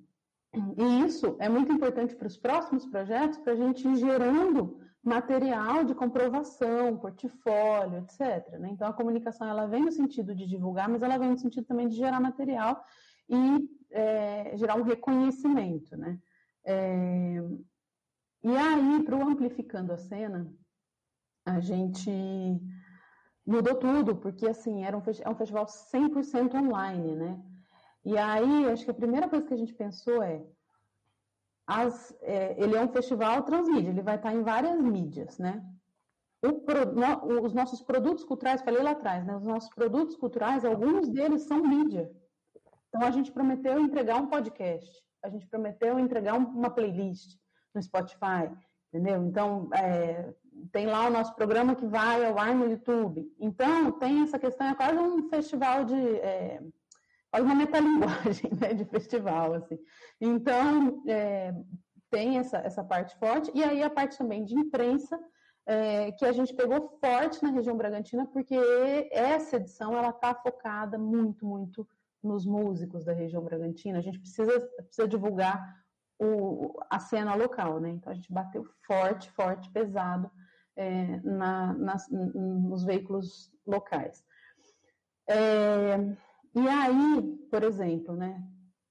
e 0.54 1.04
isso 1.04 1.36
é 1.38 1.48
muito 1.48 1.72
importante 1.72 2.14
para 2.14 2.26
os 2.26 2.36
próximos 2.36 2.86
projetos, 2.86 3.38
para 3.38 3.52
a 3.52 3.56
gente 3.56 3.86
ir 3.86 3.96
gerando 3.96 4.80
material 5.02 5.84
de 5.84 5.94
comprovação, 5.94 6.96
portfólio, 6.96 7.98
etc. 7.98 8.58
Né? 8.58 8.70
Então, 8.72 8.88
a 8.88 8.92
comunicação 8.92 9.48
ela 9.48 9.66
vem 9.66 9.84
no 9.84 9.92
sentido 9.92 10.34
de 10.34 10.46
divulgar, 10.46 10.88
mas 10.88 11.02
ela 11.02 11.18
vem 11.18 11.30
no 11.30 11.38
sentido 11.38 11.64
também 11.64 11.88
de 11.88 11.96
gerar 11.96 12.20
material 12.20 12.82
e 13.28 13.68
é, 13.90 14.56
gerar 14.56 14.76
um 14.76 14.82
reconhecimento. 14.82 15.96
Né? 15.96 16.18
É, 16.64 17.36
e 18.42 18.56
aí, 18.56 19.02
para 19.04 19.16
o 19.16 19.28
Amplificando 19.28 19.92
a 19.92 19.96
Cena, 19.96 20.52
a 21.44 21.60
gente 21.60 22.10
mudou 23.46 23.76
tudo, 23.76 24.16
porque 24.16 24.48
assim, 24.48 24.84
era 24.84 24.96
um, 24.96 25.02
é 25.20 25.30
um 25.30 25.36
festival 25.36 25.66
100% 25.66 26.54
online, 26.54 27.14
né? 27.14 27.40
E 28.06 28.16
aí, 28.16 28.70
acho 28.70 28.84
que 28.84 28.90
a 28.92 29.02
primeira 29.02 29.28
coisa 29.28 29.44
que 29.44 29.52
a 29.52 29.56
gente 29.56 29.74
pensou 29.74 30.22
é 30.22 30.40
as, 31.66 32.16
é, 32.22 32.54
ele 32.56 32.76
é 32.76 32.80
um 32.80 32.92
festival 32.92 33.42
transmídia, 33.42 33.90
ele 33.90 34.00
vai 34.00 34.14
estar 34.14 34.32
em 34.32 34.44
várias 34.44 34.80
mídias, 34.80 35.38
né? 35.38 35.60
No, 36.40 37.42
os 37.42 37.52
nossos 37.52 37.82
produtos 37.82 38.22
culturais, 38.22 38.62
falei 38.62 38.80
lá 38.80 38.92
atrás, 38.92 39.26
né? 39.26 39.34
Os 39.34 39.42
nossos 39.42 39.70
produtos 39.70 40.16
culturais, 40.16 40.64
alguns 40.64 41.08
deles 41.08 41.48
são 41.48 41.66
mídia. 41.66 42.08
Então 42.88 43.02
a 43.02 43.10
gente 43.10 43.32
prometeu 43.32 43.80
entregar 43.80 44.22
um 44.22 44.28
podcast, 44.28 45.02
a 45.20 45.28
gente 45.28 45.44
prometeu 45.48 45.98
entregar 45.98 46.34
um, 46.34 46.44
uma 46.44 46.70
playlist 46.70 47.36
no 47.74 47.82
Spotify, 47.82 48.48
entendeu? 48.92 49.26
Então 49.26 49.68
é, 49.74 50.32
tem 50.70 50.86
lá 50.86 51.08
o 51.08 51.10
nosso 51.10 51.34
programa 51.34 51.74
que 51.74 51.86
vai 51.86 52.24
ao 52.24 52.38
ar 52.38 52.54
no 52.54 52.70
YouTube. 52.70 53.28
Então 53.40 53.90
tem 53.98 54.22
essa 54.22 54.38
questão, 54.38 54.68
é 54.68 54.76
quase 54.76 54.96
um 54.96 55.28
festival 55.28 55.84
de 55.84 56.00
é, 56.20 56.62
quase 57.36 57.46
uma 57.46 57.54
metalinguagem 57.54 58.50
né, 58.58 58.72
de 58.72 58.84
festival, 58.86 59.54
assim. 59.54 59.78
Então, 60.20 61.02
é, 61.06 61.54
tem 62.10 62.38
essa, 62.38 62.58
essa 62.58 62.82
parte 62.82 63.16
forte, 63.18 63.50
e 63.54 63.62
aí 63.62 63.82
a 63.82 63.90
parte 63.90 64.16
também 64.16 64.44
de 64.44 64.54
imprensa, 64.54 65.18
é, 65.66 66.12
que 66.12 66.24
a 66.24 66.32
gente 66.32 66.54
pegou 66.54 66.98
forte 67.00 67.42
na 67.42 67.50
região 67.50 67.76
Bragantina, 67.76 68.26
porque 68.26 68.56
essa 69.12 69.56
edição, 69.56 69.96
ela 69.96 70.10
está 70.10 70.34
focada 70.34 70.98
muito, 70.98 71.44
muito 71.44 71.86
nos 72.22 72.46
músicos 72.46 73.04
da 73.04 73.12
região 73.12 73.42
Bragantina, 73.42 73.98
a 73.98 74.02
gente 74.02 74.18
precisa, 74.18 74.60
precisa 74.60 75.06
divulgar 75.06 75.60
o, 76.18 76.78
a 76.88 76.98
cena 76.98 77.34
local, 77.34 77.78
né? 77.80 77.90
Então 77.90 78.10
a 78.12 78.16
gente 78.16 78.32
bateu 78.32 78.64
forte, 78.86 79.30
forte, 79.32 79.70
pesado 79.70 80.30
é, 80.74 81.20
na, 81.22 81.74
nas, 81.74 82.08
nos 82.10 82.84
veículos 82.84 83.52
locais. 83.66 84.24
É, 85.28 85.98
e 86.56 86.68
aí, 86.68 87.22
por 87.50 87.62
exemplo, 87.62 88.16
né, 88.16 88.42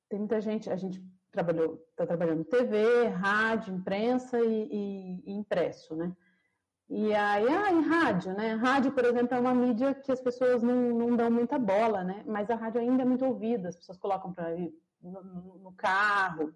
tem 0.08 0.20
muita 0.20 0.40
gente, 0.40 0.70
a 0.70 0.76
gente 0.76 1.04
trabalhou, 1.32 1.84
está 1.90 2.06
trabalhando 2.06 2.46
TV, 2.46 3.08
rádio, 3.08 3.74
imprensa 3.74 4.40
e, 4.40 4.70
e, 4.72 5.24
e, 5.26 5.34
impresso, 5.34 5.96
né? 5.96 6.16
E 6.88 7.14
aí, 7.14 7.48
ah, 7.48 7.72
em 7.72 7.82
rádio, 7.82 8.34
né? 8.34 8.54
Rádio, 8.54 8.92
por 8.92 9.04
exemplo, 9.04 9.36
é 9.36 9.40
uma 9.40 9.54
mídia 9.54 9.96
que 9.96 10.12
as 10.12 10.22
pessoas 10.22 10.62
não, 10.62 10.76
não 10.96 11.16
dão 11.16 11.32
muita 11.32 11.58
bola, 11.58 12.04
né? 12.04 12.24
Mas 12.28 12.50
a 12.50 12.56
rádio 12.56 12.80
ainda 12.80 13.02
é 13.02 13.06
muito 13.06 13.26
ouvida, 13.26 13.70
as 13.70 13.76
pessoas 13.76 13.98
colocam 13.98 14.32
para 14.32 14.56
no, 15.02 15.58
no 15.58 15.72
carro. 15.74 16.54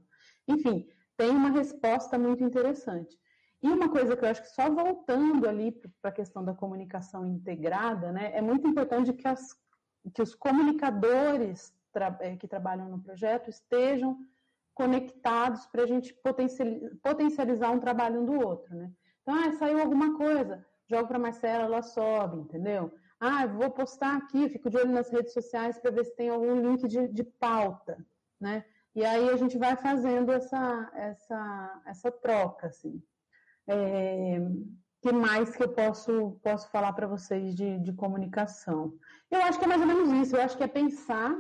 Enfim, 0.48 0.88
tem 1.18 1.32
uma 1.32 1.50
resposta 1.50 2.18
muito 2.18 2.44
interessante. 2.44 3.18
E 3.62 3.68
uma 3.68 3.90
coisa 3.90 4.16
que 4.16 4.24
eu 4.24 4.30
acho 4.30 4.42
que 4.42 4.50
só 4.50 4.70
voltando 4.70 5.50
ali 5.50 5.72
para 6.02 6.12
a 6.12 6.14
questão 6.14 6.46
da 6.46 6.54
comunicação 6.54 7.26
integrada, 7.26 8.12
né, 8.12 8.32
é 8.34 8.42
muito 8.42 8.68
importante 8.68 9.12
que 9.12 9.28
as 9.28 9.54
que 10.12 10.22
os 10.22 10.36
comunicadores 10.36 11.74
tra 11.92 12.18
eh, 12.22 12.36
que 12.36 12.48
trabalham 12.48 12.90
no 12.90 13.02
projeto 13.02 13.50
estejam 13.50 14.18
conectados 14.74 15.66
para 15.66 15.84
a 15.84 15.88
gente 15.88 16.16
potencializar 17.04 17.72
um 17.72 17.80
trabalho 17.80 18.22
um 18.22 18.26
do 18.26 18.48
outro, 18.48 18.74
né? 18.76 18.92
Então, 19.22 19.36
ah, 19.36 19.52
saiu 19.54 19.80
alguma 19.80 20.18
coisa, 20.18 20.66
jogo 20.90 21.08
para 21.08 21.20
Marcela, 21.20 21.66
ela 21.66 21.82
sobe, 21.82 22.38
entendeu? 22.38 22.92
Ah, 23.20 23.46
vou 23.46 23.70
postar 23.70 24.16
aqui, 24.16 24.48
fico 24.48 24.70
de 24.70 24.78
olho 24.78 24.92
nas 24.92 25.10
redes 25.10 25.34
sociais 25.34 25.78
para 25.78 25.92
ver 25.92 26.06
se 26.06 26.16
tem 26.16 26.30
algum 26.30 26.56
link 26.62 26.88
de, 26.88 27.10
de 27.10 27.24
pauta, 27.24 27.98
né? 28.40 28.64
E 28.96 29.04
aí 29.06 29.30
a 29.30 29.36
gente 29.36 29.58
vai 29.58 29.76
fazendo 29.76 30.32
essa, 30.32 30.92
essa, 30.96 31.82
essa 31.86 32.12
troca, 32.12 32.68
assim. 32.68 33.04
É, 33.68 34.40
que 35.02 35.12
mais 35.12 35.56
que 35.56 35.64
eu 35.64 35.70
posso, 35.70 36.40
posso 36.44 36.70
falar 36.70 36.94
para 36.94 37.08
vocês 37.08 37.56
de, 37.56 37.80
de 37.80 37.94
comunicação? 37.94 38.94
Eu 39.32 39.42
acho 39.44 39.58
que 39.58 39.66
é 39.66 39.68
mais 39.68 39.82
ou 39.82 39.88
menos 39.88 40.12
isso. 40.12 40.36
Eu 40.36 40.42
acho 40.42 40.58
que 40.58 40.64
é 40.64 40.68
pensar 40.68 41.36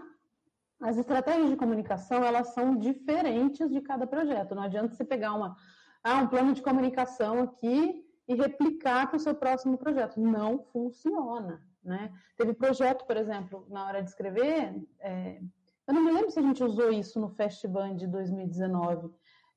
as 0.79 0.97
estratégias 0.97 1.49
de 1.49 1.57
comunicação, 1.57 2.23
elas 2.23 2.53
são 2.53 2.77
diferentes 2.77 3.69
de 3.69 3.81
cada 3.81 4.07
projeto. 4.07 4.55
Não 4.55 4.63
adianta 4.63 4.95
você 4.95 5.03
pegar 5.03 5.33
uma, 5.33 5.57
ah, 6.03 6.21
um 6.21 6.27
plano 6.27 6.53
de 6.53 6.61
comunicação 6.61 7.41
aqui 7.41 8.05
e 8.27 8.33
replicar 8.33 9.07
para 9.07 9.17
o 9.17 9.19
seu 9.19 9.35
próximo 9.35 9.77
projeto. 9.77 10.19
Não 10.19 10.63
funciona. 10.71 11.61
Né? 11.83 12.11
Teve 12.37 12.53
projeto, 12.53 13.05
por 13.05 13.17
exemplo, 13.17 13.65
na 13.69 13.85
hora 13.85 14.01
de 14.01 14.09
escrever, 14.09 14.75
é, 14.99 15.41
eu 15.87 15.93
não 15.93 16.03
me 16.03 16.11
lembro 16.11 16.29
se 16.29 16.37
a 16.37 16.43
gente 16.43 16.63
usou 16.63 16.91
isso 16.91 17.19
no 17.19 17.29
Festival 17.29 17.95
de 17.95 18.05
2019, 18.05 19.09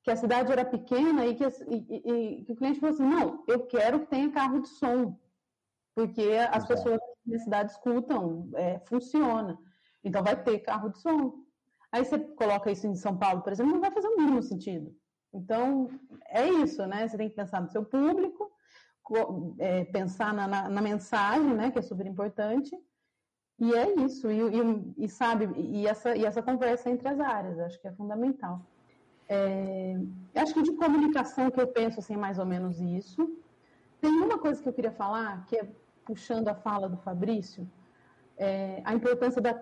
que 0.03 0.11
a 0.11 0.15
cidade 0.15 0.51
era 0.51 0.65
pequena 0.65 1.25
e 1.25 1.35
que, 1.35 1.45
e, 1.45 2.11
e, 2.39 2.43
que 2.43 2.51
o 2.51 2.55
cliente 2.55 2.79
falou 2.79 2.93
assim, 2.93 3.05
não, 3.05 3.43
eu 3.47 3.65
quero 3.65 4.01
que 4.01 4.07
tenha 4.07 4.31
carro 4.31 4.61
de 4.61 4.67
som, 4.67 5.17
porque 5.95 6.29
as 6.51 6.67
pessoas 6.67 6.99
na 7.25 7.39
cidade 7.39 7.71
escutam, 7.71 8.49
é, 8.55 8.79
funciona. 8.79 9.57
Então 10.03 10.21
vai 10.21 10.35
ter 10.41 10.59
carro 10.59 10.89
de 10.89 10.99
som. 10.99 11.45
Aí 11.89 12.03
você 12.03 12.19
coloca 12.19 12.69
isso 12.69 12.85
em 12.85 12.95
São 12.95 13.17
Paulo, 13.17 13.41
por 13.41 13.53
exemplo, 13.53 13.71
não 13.71 13.79
vai 13.79 13.91
fazer 13.91 14.07
o 14.07 14.17
mínimo 14.17 14.41
sentido. 14.43 14.93
Então, 15.33 15.89
é 16.27 16.47
isso, 16.47 16.85
né? 16.85 17.07
Você 17.07 17.17
tem 17.17 17.29
que 17.29 17.35
pensar 17.35 17.61
no 17.61 17.69
seu 17.69 17.85
público, 17.85 18.51
é, 19.57 19.85
pensar 19.85 20.33
na, 20.33 20.47
na, 20.47 20.69
na, 20.69 20.81
mensagem, 20.81 21.53
né? 21.55 21.71
Que 21.71 21.79
é 21.79 21.81
super 21.81 22.05
importante. 22.05 22.75
E 23.59 23.73
é 23.73 23.95
isso. 24.01 24.29
E, 24.29 24.39
e, 24.39 25.05
e 25.05 25.09
sabe, 25.09 25.49
e 25.57 25.87
essa, 25.87 26.15
e 26.15 26.25
essa 26.25 26.43
conversa 26.43 26.89
entre 26.89 27.07
as 27.07 27.19
áreas, 27.19 27.57
acho 27.59 27.81
que 27.81 27.87
é 27.87 27.93
fundamental. 27.93 28.61
É, 29.35 29.95
acho 30.35 30.53
que 30.53 30.61
de 30.61 30.73
comunicação 30.73 31.49
que 31.49 31.59
eu 31.59 31.67
penso 31.67 31.99
assim, 31.99 32.15
mais 32.15 32.37
ou 32.37 32.45
menos 32.45 32.79
isso. 32.79 33.21
Tem 33.99 34.11
uma 34.11 34.37
coisa 34.37 34.61
que 34.61 34.69
eu 34.69 34.73
queria 34.73 34.91
falar, 34.91 35.45
que 35.47 35.55
é 35.57 35.67
puxando 36.05 36.49
a 36.49 36.55
fala 36.55 36.87
do 36.87 36.97
Fabrício, 36.97 37.67
é, 38.37 38.81
a 38.85 38.93
importância 38.93 39.41
da, 39.41 39.59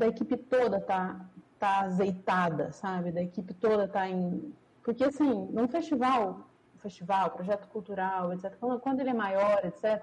da 0.00 0.06
equipe 0.08 0.36
toda 0.36 0.80
tá, 0.80 1.24
tá 1.58 1.80
azeitada, 1.80 2.72
sabe? 2.72 3.10
Da 3.10 3.22
equipe 3.22 3.54
toda 3.54 3.88
tá 3.88 4.06
em. 4.06 4.52
Porque, 4.82 5.04
assim, 5.04 5.48
num 5.50 5.66
festival, 5.66 6.46
festival, 6.78 7.30
projeto 7.30 7.68
cultural, 7.68 8.34
etc., 8.34 8.54
quando 8.82 9.00
ele 9.00 9.10
é 9.10 9.14
maior, 9.14 9.64
etc., 9.64 10.02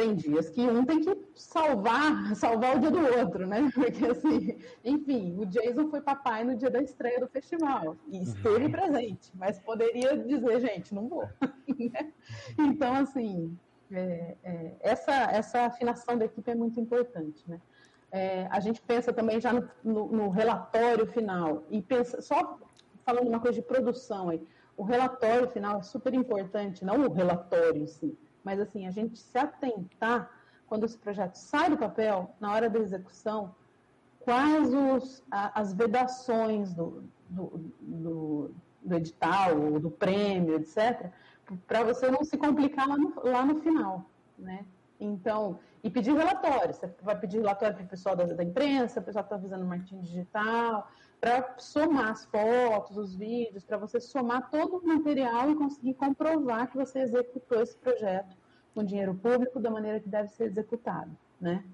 tem 0.00 0.14
dias 0.14 0.48
que 0.48 0.62
um 0.62 0.82
tem 0.84 1.00
que 1.00 1.14
salvar, 1.34 2.10
salvar 2.34 2.76
o 2.76 2.80
dia 2.80 2.90
do 2.90 3.18
outro, 3.18 3.46
né? 3.46 3.70
Porque 3.74 4.06
assim, 4.06 4.58
enfim, 4.82 5.36
o 5.38 5.44
Jason 5.44 5.90
foi 5.90 6.00
papai 6.00 6.42
no 6.42 6.56
dia 6.56 6.70
da 6.70 6.80
estreia 6.80 7.20
do 7.20 7.28
festival 7.28 7.96
e 8.08 8.22
esteve 8.22 8.64
uhum. 8.64 8.70
presente, 8.70 9.30
mas 9.34 9.58
poderia 9.58 10.16
dizer, 10.16 10.60
gente, 10.60 10.94
não 10.94 11.08
vou. 11.08 11.28
Né? 11.80 12.12
então, 12.58 12.94
assim, 12.94 13.56
é, 13.90 14.36
é, 14.44 14.76
essa, 14.80 15.12
essa 15.12 15.60
afinação 15.62 16.18
da 16.18 16.26
equipe 16.26 16.50
é 16.50 16.54
muito 16.54 16.78
importante, 16.78 17.42
né? 17.48 17.58
É, 18.12 18.46
a 18.50 18.60
gente 18.60 18.82
pensa 18.82 19.12
também 19.12 19.40
já 19.40 19.52
no, 19.52 19.68
no, 19.82 20.06
no, 20.08 20.28
relatório 20.28 21.06
final 21.06 21.64
e 21.70 21.80
pensa 21.80 22.20
só 22.20 22.58
falando 23.02 23.28
uma 23.28 23.40
coisa 23.40 23.60
de 23.60 23.66
produção 23.66 24.28
aí, 24.28 24.46
o 24.76 24.82
relatório 24.82 25.48
final 25.48 25.78
é 25.78 25.82
super 25.82 26.12
importante, 26.12 26.84
não 26.84 27.06
o 27.06 27.12
relatório 27.12 27.82
em 27.82 27.86
si 27.86 28.18
mas 28.44 28.60
assim, 28.60 28.86
a 28.86 28.90
gente 28.90 29.18
se 29.18 29.38
atentar, 29.38 30.30
quando 30.66 30.84
esse 30.84 30.96
projeto 30.96 31.34
sai 31.34 31.70
do 31.70 31.76
papel, 31.76 32.34
na 32.40 32.52
hora 32.52 32.70
da 32.70 32.78
execução, 32.78 33.54
quais 34.20 34.72
os, 34.72 35.22
a, 35.30 35.60
as 35.60 35.72
vedações 35.72 36.72
do, 36.72 37.04
do, 37.28 37.72
do, 37.80 38.50
do 38.82 38.94
edital, 38.94 39.58
ou 39.58 39.80
do 39.80 39.90
prêmio, 39.90 40.56
etc., 40.56 41.10
para 41.66 41.82
você 41.82 42.10
não 42.10 42.22
se 42.22 42.36
complicar 42.36 42.86
lá 42.88 42.96
no, 42.96 43.12
lá 43.24 43.44
no 43.44 43.60
final, 43.60 44.04
né? 44.38 44.64
Então, 45.00 45.58
e 45.82 45.90
pedir 45.90 46.14
relatório. 46.14 46.74
Você 46.74 46.94
vai 47.02 47.18
pedir 47.18 47.38
relatório 47.38 47.74
para 47.74 47.84
o 47.84 47.88
pessoal 47.88 48.14
da, 48.14 48.24
da 48.24 48.44
imprensa, 48.44 49.00
o 49.00 49.02
pessoal 49.02 49.24
que 49.24 49.34
está 49.34 49.40
fazendo 49.40 49.66
marketing 49.66 50.00
digital, 50.00 50.88
para 51.20 51.54
somar 51.58 52.10
as 52.10 52.24
fotos, 52.24 52.96
os 52.96 53.14
vídeos, 53.14 53.64
para 53.64 53.76
você 53.76 54.00
somar 54.00 54.50
todo 54.50 54.78
o 54.78 54.86
material 54.86 55.50
e 55.50 55.54
conseguir 55.54 55.94
comprovar 55.94 56.70
que 56.70 56.76
você 56.76 57.00
executou 57.00 57.62
esse 57.62 57.76
projeto 57.76 58.36
com 58.74 58.82
dinheiro 58.82 59.14
público 59.14 59.60
da 59.60 59.70
maneira 59.70 60.00
que 60.00 60.08
deve 60.08 60.28
ser 60.28 60.44
executado, 60.44 61.10
né? 61.40 61.64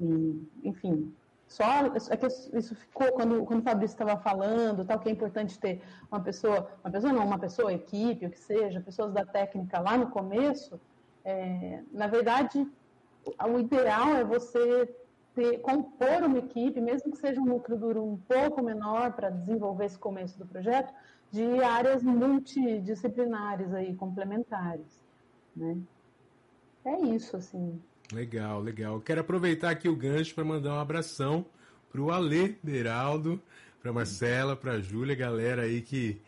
E, 0.00 0.48
enfim, 0.64 1.14
só 1.46 1.64
é 2.10 2.16
que 2.16 2.26
isso 2.26 2.74
ficou 2.74 3.12
quando, 3.12 3.44
quando 3.44 3.60
o 3.60 3.62
Fabrício 3.62 3.94
estava 3.94 4.20
falando, 4.20 4.84
tal 4.84 4.98
que 4.98 5.08
é 5.08 5.12
importante 5.12 5.58
ter 5.58 5.80
uma 6.10 6.20
pessoa, 6.20 6.68
uma 6.84 6.90
pessoa 6.90 7.12
não, 7.12 7.24
uma 7.24 7.38
pessoa, 7.38 7.72
equipe, 7.72 8.26
o 8.26 8.30
que 8.30 8.38
seja, 8.38 8.80
pessoas 8.80 9.12
da 9.12 9.24
técnica 9.24 9.78
lá 9.78 9.96
no 9.96 10.10
começo 10.10 10.78
é, 11.28 11.82
na 11.92 12.06
verdade, 12.06 12.66
o 13.26 13.58
ideal 13.58 14.16
é 14.16 14.24
você 14.24 14.88
ter, 15.38 15.58
compor 15.60 16.24
uma 16.24 16.38
equipe, 16.38 16.80
mesmo 16.80 17.12
que 17.12 17.18
seja 17.18 17.40
um 17.40 17.44
núcleo 17.44 17.78
duro 17.78 18.04
um 18.04 18.16
pouco 18.16 18.60
menor 18.60 19.12
para 19.12 19.30
desenvolver 19.30 19.84
esse 19.84 19.98
começo 19.98 20.36
do 20.36 20.44
projeto, 20.44 20.92
de 21.30 21.62
áreas 21.62 22.02
multidisciplinares 22.02 23.72
aí, 23.72 23.94
complementares, 23.94 25.04
né? 25.54 25.76
É 26.84 27.00
isso, 27.02 27.36
assim. 27.36 27.80
Legal, 28.12 28.60
legal. 28.60 29.00
Quero 29.00 29.20
aproveitar 29.20 29.70
aqui 29.70 29.88
o 29.88 29.94
gancho 29.94 30.34
para 30.34 30.44
mandar 30.44 30.74
um 30.74 30.80
abração 30.80 31.46
para 31.92 32.00
o 32.00 32.10
Alê 32.10 32.56
Beraldo, 32.62 33.40
para 33.80 33.92
Marcela, 33.92 34.56
para 34.56 34.72
a 34.72 34.80
Júlia, 34.80 35.14
galera 35.14 35.62
aí 35.62 35.82
que, 35.82 36.20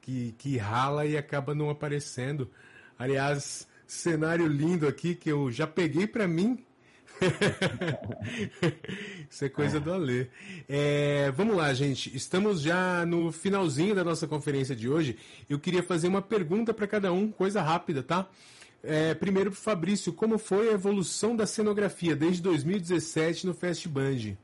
que, 0.00 0.32
que 0.38 0.56
rala 0.56 1.04
e 1.04 1.16
acaba 1.16 1.54
não 1.54 1.68
aparecendo. 1.68 2.48
Aliás, 2.98 3.68
cenário 3.86 4.46
lindo 4.46 4.86
aqui 4.86 5.14
que 5.14 5.30
eu 5.30 5.50
já 5.50 5.66
peguei 5.66 6.06
para 6.06 6.26
mim. 6.26 6.64
Isso 9.30 9.44
é 9.44 9.48
coisa 9.48 9.80
do 9.80 9.92
Alê. 9.92 10.26
É, 10.68 11.30
vamos 11.32 11.56
lá, 11.56 11.72
gente. 11.72 12.14
Estamos 12.14 12.60
já 12.60 13.04
no 13.06 13.32
finalzinho 13.32 13.94
da 13.94 14.04
nossa 14.04 14.26
conferência 14.26 14.74
de 14.74 14.88
hoje. 14.88 15.16
Eu 15.48 15.58
queria 15.58 15.82
fazer 15.82 16.08
uma 16.08 16.22
pergunta 16.22 16.74
para 16.74 16.86
cada 16.86 17.12
um, 17.12 17.30
coisa 17.30 17.62
rápida, 17.62 18.02
tá? 18.02 18.26
É, 18.82 19.14
primeiro 19.14 19.50
para 19.50 19.60
Fabrício, 19.60 20.12
como 20.12 20.36
foi 20.36 20.68
a 20.68 20.72
evolução 20.72 21.34
da 21.34 21.46
cenografia 21.46 22.14
desde 22.14 22.42
2017 22.42 23.46
no 23.46 23.54
Fest 23.54 23.88
Band? 23.88 24.36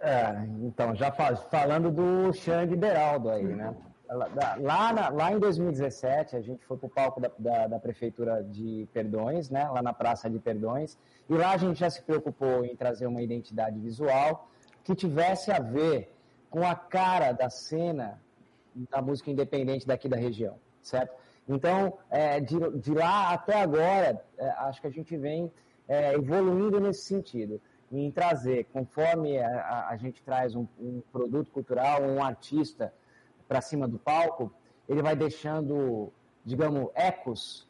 É, 0.00 0.36
então, 0.62 0.94
já 0.94 1.10
falando 1.10 1.90
do 1.90 2.32
Xande 2.32 2.76
Beraldo 2.76 3.30
aí, 3.30 3.44
né? 3.44 3.74
Lá, 4.08 4.92
na, 4.92 5.08
lá 5.08 5.32
em 5.32 5.38
2017, 5.38 6.36
a 6.36 6.40
gente 6.40 6.64
foi 6.64 6.76
para 6.76 6.86
o 6.86 6.90
palco 6.90 7.20
da, 7.20 7.30
da, 7.38 7.66
da, 7.66 7.78
Prefeitura 7.78 8.42
de 8.42 8.88
Perdões, 8.92 9.50
né, 9.50 9.68
lá 9.68 9.82
na 9.82 9.92
Praça 9.92 10.30
de 10.30 10.38
Perdões, 10.38 10.96
e 11.28 11.34
lá 11.34 11.50
a 11.50 11.56
gente 11.56 11.80
já 11.80 11.90
se 11.90 12.00
preocupou 12.02 12.64
em 12.64 12.76
trazer 12.76 13.06
uma 13.06 13.20
identidade 13.20 13.80
visual 13.80 14.48
que 14.84 14.94
tivesse 14.94 15.50
a 15.50 15.58
ver 15.58 16.14
com 16.48 16.64
a 16.64 16.76
cara 16.76 17.32
da 17.32 17.50
cena 17.50 18.20
da 18.90 19.02
música 19.02 19.30
independente 19.30 19.86
daqui 19.86 20.08
da 20.08 20.16
região, 20.16 20.56
certo? 20.82 21.14
Então, 21.48 21.98
é, 22.10 22.40
de, 22.40 22.58
de, 22.78 22.94
lá 22.94 23.32
até 23.32 23.60
agora, 23.60 24.22
é, 24.36 24.48
acho 24.58 24.80
que 24.80 24.86
a 24.86 24.90
gente 24.90 25.16
vem 25.16 25.50
é, 25.88 26.14
evoluindo 26.14 26.80
nesse 26.80 27.02
sentido, 27.02 27.60
em 27.90 28.10
trazer, 28.10 28.64
conforme 28.72 29.38
a, 29.38 29.88
a, 29.88 29.96
gente 29.96 30.22
traz 30.22 30.54
um, 30.56 30.66
um 30.78 31.00
produto 31.12 31.50
cultural, 31.50 32.02
um 32.02 32.22
artista 32.22 32.92
para 33.48 33.60
cima 33.60 33.86
do 33.86 33.98
palco, 33.98 34.52
ele 34.88 35.02
vai 35.02 35.16
deixando, 35.16 36.12
digamos, 36.44 36.90
ecos 36.94 37.68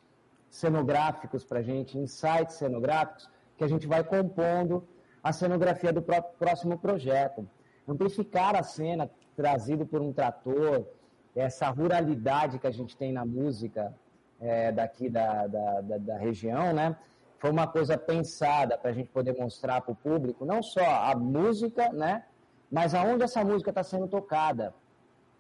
cenográficos 0.51 1.45
para 1.45 1.61
a 1.61 1.63
gente, 1.63 1.99
insights 1.99 2.57
cenográficos, 2.57 3.29
que 3.57 3.65
a 3.65 3.69
gente 3.69 3.87
vai 3.87 4.03
compondo 4.05 4.87
a 5.23 5.33
cenografia 5.33 5.93
do 5.93 6.03
próximo 6.39 6.79
projeto. 6.79 7.49
Amplificar 7.89 8.55
a 8.57 8.63
cena 8.63 9.11
trazido 9.35 9.87
por 9.87 10.01
um 10.01 10.13
trator, 10.13 10.87
essa 11.35 11.69
ruralidade 11.69 12.59
que 12.59 12.67
a 12.67 12.71
gente 12.71 12.97
tem 12.97 13.13
na 13.13 13.25
música 13.25 13.95
é, 14.41 14.73
daqui 14.73 15.09
da, 15.09 15.47
da, 15.47 15.81
da, 15.81 15.99
da, 15.99 16.17
região, 16.17 16.73
né? 16.73 16.97
Foi 17.39 17.51
uma 17.51 17.67
coisa 17.67 17.99
pensada 17.99 18.79
para 18.79 18.91
a 18.91 18.95
gente 18.95 19.11
poder 19.11 19.37
mostrar 19.39 19.83
para 19.83 19.93
o 19.93 19.97
público 19.97 20.45
não 20.45 20.63
só 20.63 20.85
a 20.85 21.15
música, 21.15 21.93
né? 21.93 22.25
Mas 22.71 22.95
aonde 22.95 23.23
essa 23.23 23.45
música 23.45 23.71
está 23.71 23.83
sendo 23.83 24.09
tocada, 24.09 24.75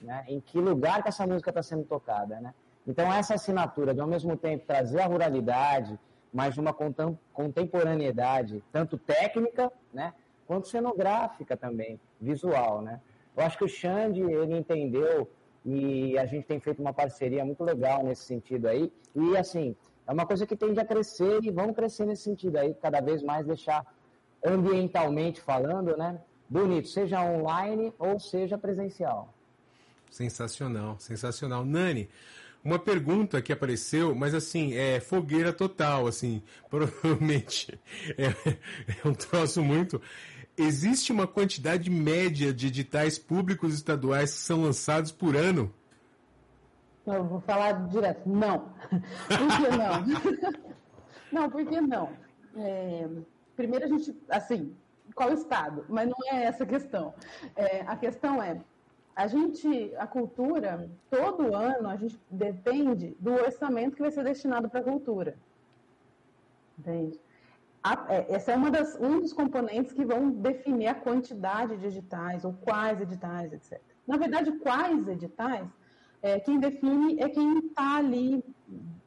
né? 0.00 0.24
Em 0.28 0.40
que 0.40 0.58
lugar 0.58 1.02
que 1.02 1.08
essa 1.08 1.26
música 1.26 1.50
está 1.50 1.62
sendo 1.62 1.84
tocada, 1.84 2.40
né? 2.40 2.54
Então 2.86 3.12
essa 3.12 3.34
assinatura 3.34 3.92
de 3.92 4.00
ao 4.00 4.06
mesmo 4.06 4.36
tempo 4.36 4.64
trazer 4.66 5.00
a 5.00 5.06
ruralidade, 5.06 5.98
mas 6.32 6.54
de 6.54 6.60
uma 6.60 6.74
contemporaneidade 7.32 8.62
tanto 8.70 8.96
técnica, 8.98 9.72
né? 9.92 10.12
Quanto 10.46 10.68
cenográfica 10.68 11.56
também, 11.56 12.00
visual, 12.20 12.82
né? 12.82 13.00
Eu 13.36 13.44
acho 13.44 13.58
que 13.58 13.64
o 13.64 13.68
Xande, 13.68 14.20
ele 14.20 14.56
entendeu 14.56 15.28
e 15.64 16.16
a 16.16 16.24
gente 16.24 16.46
tem 16.46 16.60
feito 16.60 16.80
uma 16.80 16.92
parceria 16.92 17.44
muito 17.44 17.64
legal 17.64 18.04
nesse 18.04 18.22
sentido 18.22 18.68
aí. 18.68 18.92
E 19.14 19.36
assim, 19.36 19.74
é 20.06 20.12
uma 20.12 20.24
coisa 20.24 20.46
que 20.46 20.56
tende 20.56 20.78
a 20.78 20.84
crescer 20.84 21.42
e 21.42 21.50
vamos 21.50 21.74
crescer 21.74 22.06
nesse 22.06 22.22
sentido 22.22 22.56
aí, 22.56 22.72
cada 22.74 23.00
vez 23.00 23.22
mais 23.22 23.44
deixar 23.44 23.84
ambientalmente 24.44 25.40
falando, 25.40 25.96
né? 25.96 26.20
Bonito, 26.48 26.86
seja 26.86 27.20
online 27.20 27.92
ou 27.98 28.20
seja 28.20 28.56
presencial. 28.56 29.34
Sensacional, 30.10 30.96
sensacional. 30.98 31.64
Nani, 31.64 32.08
uma 32.64 32.78
pergunta 32.78 33.40
que 33.40 33.52
apareceu, 33.52 34.14
mas 34.14 34.34
assim, 34.34 34.74
é 34.74 34.98
fogueira 34.98 35.52
total, 35.52 36.06
assim, 36.06 36.42
provavelmente 36.68 37.78
é, 38.18 38.26
é 38.26 39.08
um 39.08 39.14
troço 39.14 39.62
muito. 39.62 40.00
Existe 40.56 41.12
uma 41.12 41.26
quantidade 41.26 41.90
média 41.90 42.52
de 42.52 42.68
editais 42.68 43.18
públicos 43.18 43.74
estaduais 43.74 44.32
que 44.32 44.38
são 44.38 44.62
lançados 44.62 45.12
por 45.12 45.36
ano? 45.36 45.72
Eu 47.06 47.24
vou 47.24 47.40
falar 47.40 47.86
direto. 47.88 48.28
Não. 48.28 48.72
Por 49.28 49.56
que 49.58 49.76
não? 49.76 50.62
não, 51.30 51.50
por 51.50 51.64
que 51.64 51.80
não? 51.80 52.10
É, 52.56 53.08
primeiro 53.54 53.84
a 53.84 53.88
gente, 53.88 54.16
assim, 54.28 54.74
qual 55.14 55.32
estado? 55.32 55.84
Mas 55.88 56.08
não 56.08 56.16
é 56.32 56.44
essa 56.44 56.64
a 56.64 56.66
questão. 56.66 57.14
É, 57.54 57.82
a 57.82 57.96
questão 57.96 58.42
é, 58.42 58.60
a 59.16 59.26
gente, 59.26 59.94
a 59.96 60.06
cultura, 60.06 60.90
todo 61.10 61.54
ano 61.54 61.88
a 61.88 61.96
gente 61.96 62.20
depende 62.30 63.16
do 63.18 63.32
orçamento 63.32 63.96
que 63.96 64.02
vai 64.02 64.10
ser 64.10 64.22
destinado 64.22 64.68
para 64.68 64.80
a 64.80 64.84
cultura. 64.84 65.34
Entende? 66.78 67.18
É, 68.08 68.34
essa 68.34 68.52
é 68.52 68.56
uma 68.56 68.70
das, 68.70 68.94
um 69.00 69.20
dos 69.20 69.32
componentes 69.32 69.92
que 69.92 70.04
vão 70.04 70.30
definir 70.30 70.88
a 70.88 70.94
quantidade 70.94 71.78
de 71.78 71.86
editais, 71.86 72.44
ou 72.44 72.52
quais 72.52 73.00
editais, 73.00 73.52
etc. 73.54 73.80
Na 74.06 74.18
verdade, 74.18 74.52
quais 74.58 75.08
editais, 75.08 75.66
é, 76.20 76.38
quem 76.38 76.58
define 76.58 77.18
é 77.18 77.28
quem 77.30 77.58
está 77.60 77.96
ali 77.96 78.44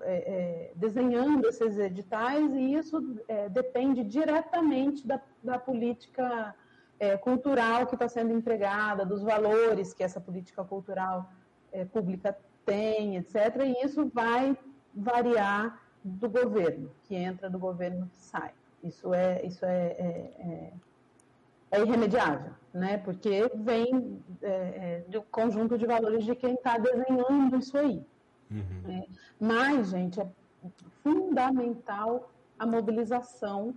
é, 0.02 0.16
é, 0.16 0.72
desenhando 0.76 1.48
esses 1.48 1.78
editais, 1.78 2.52
e 2.54 2.74
isso 2.74 3.16
é, 3.28 3.48
depende 3.50 4.04
diretamente 4.04 5.06
da, 5.06 5.22
da 5.44 5.60
política 5.60 6.56
é, 7.00 7.18
cultural 7.18 7.88
que 7.88 7.96
está 7.96 8.08
sendo 8.08 8.34
empregada, 8.34 9.06
dos 9.06 9.22
valores 9.22 9.94
que 9.94 10.04
essa 10.04 10.20
política 10.20 10.64
cultural 10.64 11.32
é, 11.72 11.86
pública 11.86 12.38
tem, 12.66 13.18
etc. 13.18 13.36
E 13.66 13.86
isso 13.86 14.12
vai 14.14 14.58
variar 14.94 15.82
do 16.04 16.30
governo, 16.30 16.92
que 17.04 17.16
entra, 17.16 17.50
do 17.50 17.58
governo 17.58 18.10
que 18.12 18.18
sai. 18.18 18.52
Isso 18.84 19.14
é, 19.14 19.46
isso 19.46 19.66
é, 19.66 19.88
é, 19.88 20.08
é, 20.40 20.74
é 21.72 21.82
irremediável, 21.82 22.52
né? 22.74 22.98
porque 22.98 23.50
vem 23.56 24.22
é, 24.42 24.50
é, 24.50 25.06
do 25.08 25.22
conjunto 25.24 25.78
de 25.78 25.86
valores 25.86 26.24
de 26.24 26.36
quem 26.36 26.54
está 26.54 26.78
desenhando 26.78 27.58
isso 27.58 27.78
aí. 27.78 28.06
Uhum. 28.50 29.06
Mas, 29.40 29.90
gente, 29.90 30.20
é 30.20 30.28
fundamental 31.04 32.32
a 32.58 32.66
mobilização 32.66 33.76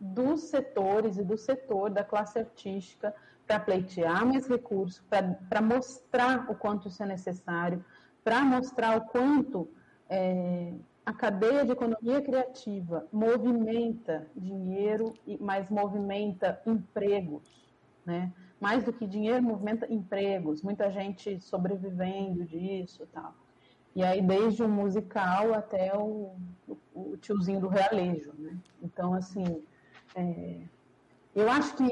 dos 0.00 0.42
setores 0.42 1.18
e 1.18 1.24
do 1.24 1.36
setor 1.36 1.90
da 1.90 2.04
classe 2.04 2.38
artística 2.38 3.14
para 3.46 3.58
pleitear 3.58 4.26
mais 4.26 4.46
recursos, 4.46 5.02
para 5.48 5.62
mostrar 5.62 6.50
o 6.50 6.54
quanto 6.54 6.88
isso 6.88 7.02
é 7.02 7.06
necessário, 7.06 7.84
para 8.22 8.44
mostrar 8.44 8.98
o 8.98 9.00
quanto 9.06 9.68
é, 10.08 10.74
a 11.04 11.12
cadeia 11.14 11.64
de 11.64 11.72
economia 11.72 12.20
criativa 12.20 13.06
movimenta 13.10 14.26
dinheiro, 14.36 15.14
mas 15.40 15.70
movimenta 15.70 16.60
empregos, 16.66 17.66
né? 18.04 18.30
Mais 18.60 18.84
do 18.84 18.92
que 18.92 19.06
dinheiro, 19.06 19.42
movimenta 19.42 19.90
empregos, 19.90 20.62
muita 20.62 20.90
gente 20.90 21.40
sobrevivendo 21.40 22.44
disso 22.44 23.08
tal. 23.12 23.32
E 23.96 24.02
aí, 24.02 24.20
desde 24.20 24.62
o 24.62 24.68
musical 24.68 25.54
até 25.54 25.96
o, 25.96 26.36
o, 26.68 26.76
o 26.94 27.16
tiozinho 27.16 27.60
do 27.60 27.68
realejo, 27.68 28.34
né? 28.36 28.58
Então, 28.82 29.14
assim, 29.14 29.62
é, 30.18 30.60
eu 31.34 31.48
acho 31.50 31.76
que 31.76 31.84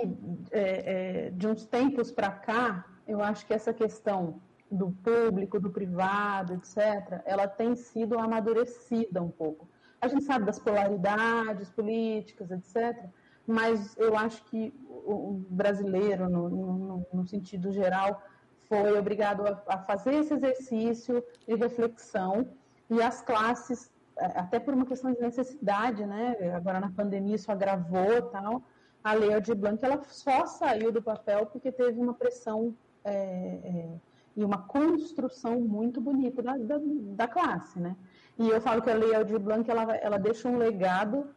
é, 0.50 1.26
é, 1.26 1.30
de 1.30 1.46
uns 1.46 1.64
tempos 1.66 2.10
para 2.10 2.30
cá, 2.30 2.84
eu 3.06 3.22
acho 3.22 3.46
que 3.46 3.54
essa 3.54 3.72
questão 3.72 4.40
do 4.70 4.90
público, 4.90 5.60
do 5.60 5.70
privado, 5.70 6.54
etc., 6.54 7.22
ela 7.24 7.46
tem 7.46 7.76
sido 7.76 8.18
amadurecida 8.18 9.22
um 9.22 9.30
pouco. 9.30 9.68
A 10.00 10.08
gente 10.08 10.24
sabe 10.24 10.44
das 10.44 10.58
polaridades 10.58 11.70
políticas, 11.70 12.50
etc., 12.50 13.08
mas 13.46 13.96
eu 13.96 14.16
acho 14.16 14.42
que 14.46 14.74
o 14.88 15.40
brasileiro, 15.48 16.28
no, 16.28 16.48
no, 16.48 17.06
no 17.12 17.26
sentido 17.28 17.70
geral, 17.70 18.20
foi 18.68 18.98
obrigado 18.98 19.46
a, 19.46 19.62
a, 19.68 19.78
fazer 19.78 20.14
esse 20.14 20.34
exercício 20.34 21.22
de 21.46 21.54
reflexão 21.54 22.48
e 22.90 23.00
as 23.00 23.22
classes, 23.22 23.88
até 24.18 24.58
por 24.58 24.74
uma 24.74 24.86
questão 24.86 25.12
de 25.12 25.20
necessidade, 25.20 26.04
né? 26.06 26.36
Agora 26.54 26.80
na 26.80 26.90
pandemia 26.90 27.36
isso 27.36 27.52
agravou 27.52 28.22
tal. 28.22 28.62
A 29.04 29.12
Lei 29.12 29.40
de 29.40 29.54
Blanc 29.54 29.84
ela 29.84 30.02
só 30.04 30.46
saiu 30.46 30.90
do 30.90 31.02
papel 31.02 31.46
porque 31.46 31.70
teve 31.70 32.00
uma 32.00 32.14
pressão 32.14 32.74
é, 33.04 33.12
é, 33.12 33.88
e 34.36 34.44
uma 34.44 34.58
construção 34.62 35.60
muito 35.60 36.00
bonita 36.00 36.42
da, 36.42 36.56
da, 36.56 36.76
da, 36.80 37.28
classe, 37.28 37.78
né? 37.78 37.96
E 38.38 38.48
eu 38.48 38.60
falo 38.60 38.82
que 38.82 38.90
a 38.90 38.94
Lei 38.94 39.14
Aldir 39.14 39.38
Blanc 39.38 39.70
ela, 39.70 39.94
ela 39.96 40.18
deixa 40.18 40.48
um 40.48 40.58
legado 40.58 41.28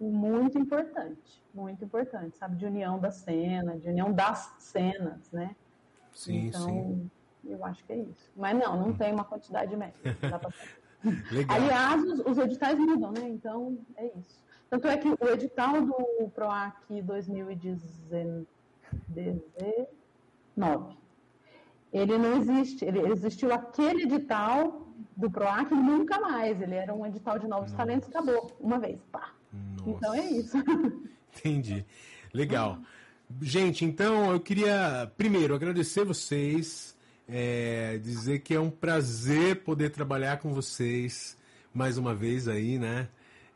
muito 0.00 0.58
importante, 0.58 1.44
muito 1.52 1.84
importante, 1.84 2.38
sabe, 2.38 2.56
de 2.56 2.64
união 2.64 2.98
da 2.98 3.10
cena, 3.10 3.76
de 3.76 3.88
união 3.88 4.12
das 4.12 4.54
cenas, 4.58 5.30
né? 5.30 5.54
Sim, 6.12 6.46
então, 6.46 6.64
sim. 6.64 7.10
eu 7.44 7.64
acho 7.64 7.84
que 7.84 7.92
é 7.92 7.96
isso. 7.96 8.32
Mas 8.34 8.58
não, 8.58 8.76
não 8.76 8.94
tem 8.94 9.12
uma 9.12 9.24
quantidade 9.24 9.76
média. 9.76 9.94
Aliás, 11.48 12.04
os, 12.04 12.20
os, 12.20 12.38
editais 12.38 12.78
mudam, 12.78 13.10
né? 13.12 13.28
Então, 13.28 13.76
é 13.96 14.06
isso. 14.06 14.40
Tanto 14.68 14.86
é 14.86 14.96
que 14.96 15.08
o 15.08 15.18
edital 15.32 15.82
do 15.82 16.30
PROAC 16.34 17.02
2019 17.02 18.46
ele 21.92 22.16
não 22.16 22.36
existe. 22.36 22.84
Ele 22.84 23.00
existiu 23.12 23.52
aquele 23.52 24.04
edital 24.04 24.86
do 25.16 25.30
PROAC 25.30 25.72
nunca 25.72 26.20
mais. 26.20 26.60
Ele 26.60 26.74
era 26.74 26.94
um 26.94 27.06
edital 27.06 27.38
de 27.38 27.46
novos 27.46 27.72
Nossa. 27.72 27.76
talentos, 27.76 28.08
acabou, 28.08 28.56
uma 28.60 28.78
vez. 28.78 28.98
Pá. 29.10 29.32
Nossa. 29.52 29.90
Então 29.90 30.14
é 30.14 30.30
isso. 30.30 30.56
Entendi. 31.36 31.84
Legal. 32.32 32.78
Gente, 33.40 33.84
então 33.84 34.32
eu 34.32 34.40
queria 34.40 35.10
primeiro 35.16 35.54
agradecer 35.54 36.04
vocês, 36.04 36.96
é, 37.30 37.98
dizer 37.98 38.40
que 38.40 38.54
é 38.54 38.60
um 38.60 38.70
prazer 38.70 39.62
poder 39.62 39.90
trabalhar 39.90 40.38
com 40.38 40.52
vocês 40.52 41.36
mais 41.72 41.96
uma 41.96 42.14
vez 42.14 42.48
aí, 42.48 42.78
né? 42.78 43.08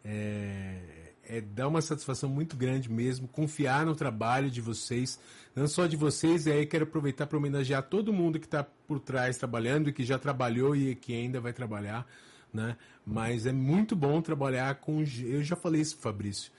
É, 0.05 0.79
é 1.27 1.41
dar 1.41 1.69
uma 1.69 1.81
satisfação 1.81 2.29
muito 2.29 2.57
grande 2.57 2.91
mesmo, 2.91 3.27
confiar 3.27 3.85
no 3.85 3.97
trabalho 3.97 4.51
de 4.51 4.61
vocês, 4.61 5.19
não 5.57 5.67
só 5.67 5.87
de 5.87 5.97
vocês, 5.97 6.47
e 6.47 6.53
aí 6.53 6.67
quero 6.67 6.85
aproveitar 6.85 7.27
para 7.27 7.39
homenagear 7.39 7.83
todo 7.83 8.13
mundo 8.13 8.39
que 8.39 8.47
está 8.47 8.63
por 8.63 9.01
trás 9.01 9.39
trabalhando 9.39 9.89
e 9.89 9.93
que 9.93 10.05
já 10.05 10.19
trabalhou 10.19 10.77
e 10.77 10.95
que 10.95 11.15
ainda 11.15 11.41
vai 11.41 11.53
trabalhar, 11.53 12.07
né? 12.53 12.77
Mas 13.05 13.47
é 13.47 13.53
muito 13.53 13.97
bom 13.97 14.21
trabalhar 14.21 14.77
com. 14.77 15.03
Eu 15.25 15.43
já 15.43 15.57
falei 15.57 15.81
isso, 15.81 15.97
Fabrício, 15.97 16.53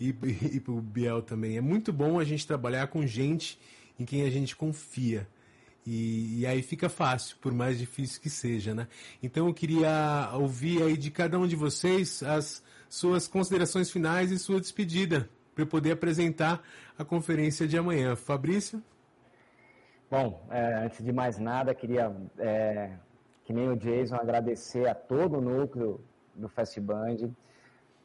e, 0.00 0.14
e, 0.22 0.56
e 0.56 0.60
para 0.60 0.72
o 0.72 0.80
Biel 0.80 1.20
também. 1.20 1.56
É 1.56 1.60
muito 1.60 1.92
bom 1.92 2.18
a 2.18 2.24
gente 2.24 2.46
trabalhar 2.46 2.86
com 2.86 3.06
gente 3.06 3.58
em 3.98 4.04
quem 4.04 4.22
a 4.22 4.30
gente 4.30 4.56
confia. 4.56 5.28
E, 5.86 6.40
e, 6.40 6.46
aí 6.46 6.62
fica 6.62 6.88
fácil, 6.88 7.36
por 7.42 7.52
mais 7.52 7.78
difícil 7.78 8.20
que 8.20 8.30
seja, 8.30 8.74
né? 8.74 8.88
Então 9.22 9.46
eu 9.46 9.52
queria 9.52 10.30
ouvir 10.32 10.82
aí 10.82 10.96
de 10.96 11.10
cada 11.10 11.38
um 11.38 11.46
de 11.46 11.54
vocês 11.54 12.22
as 12.22 12.62
suas 12.88 13.28
considerações 13.28 13.90
finais 13.90 14.30
e 14.30 14.38
sua 14.38 14.60
despedida 14.60 15.28
para 15.54 15.66
poder 15.66 15.92
apresentar 15.92 16.62
a 16.98 17.04
conferência 17.04 17.68
de 17.68 17.76
amanhã. 17.76 18.16
Fabrício? 18.16 18.82
Bom, 20.10 20.46
é, 20.50 20.84
antes 20.84 21.04
de 21.04 21.12
mais 21.12 21.38
nada, 21.38 21.74
queria, 21.74 22.14
é, 22.38 22.92
que 23.44 23.52
nem 23.52 23.68
o 23.68 23.76
Jason, 23.76 24.16
agradecer 24.16 24.88
a 24.88 24.94
todo 24.94 25.38
o 25.38 25.40
núcleo 25.40 26.00
do 26.34 26.48
Festband, 26.48 27.30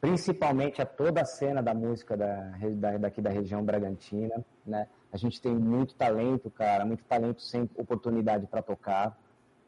principalmente 0.00 0.80
a 0.80 0.86
toda 0.86 1.20
a 1.20 1.24
cena 1.24 1.62
da 1.62 1.74
música 1.74 2.16
da, 2.16 2.52
da, 2.76 2.96
daqui 2.96 3.20
da 3.20 3.30
região 3.30 3.62
Bragantina, 3.62 4.44
né? 4.64 4.88
A 5.12 5.16
gente 5.16 5.40
tem 5.40 5.54
muito 5.54 5.94
talento, 5.94 6.50
cara, 6.50 6.84
muito 6.84 7.04
talento 7.04 7.42
sem 7.42 7.68
oportunidade 7.76 8.46
para 8.46 8.62
tocar, 8.62 9.18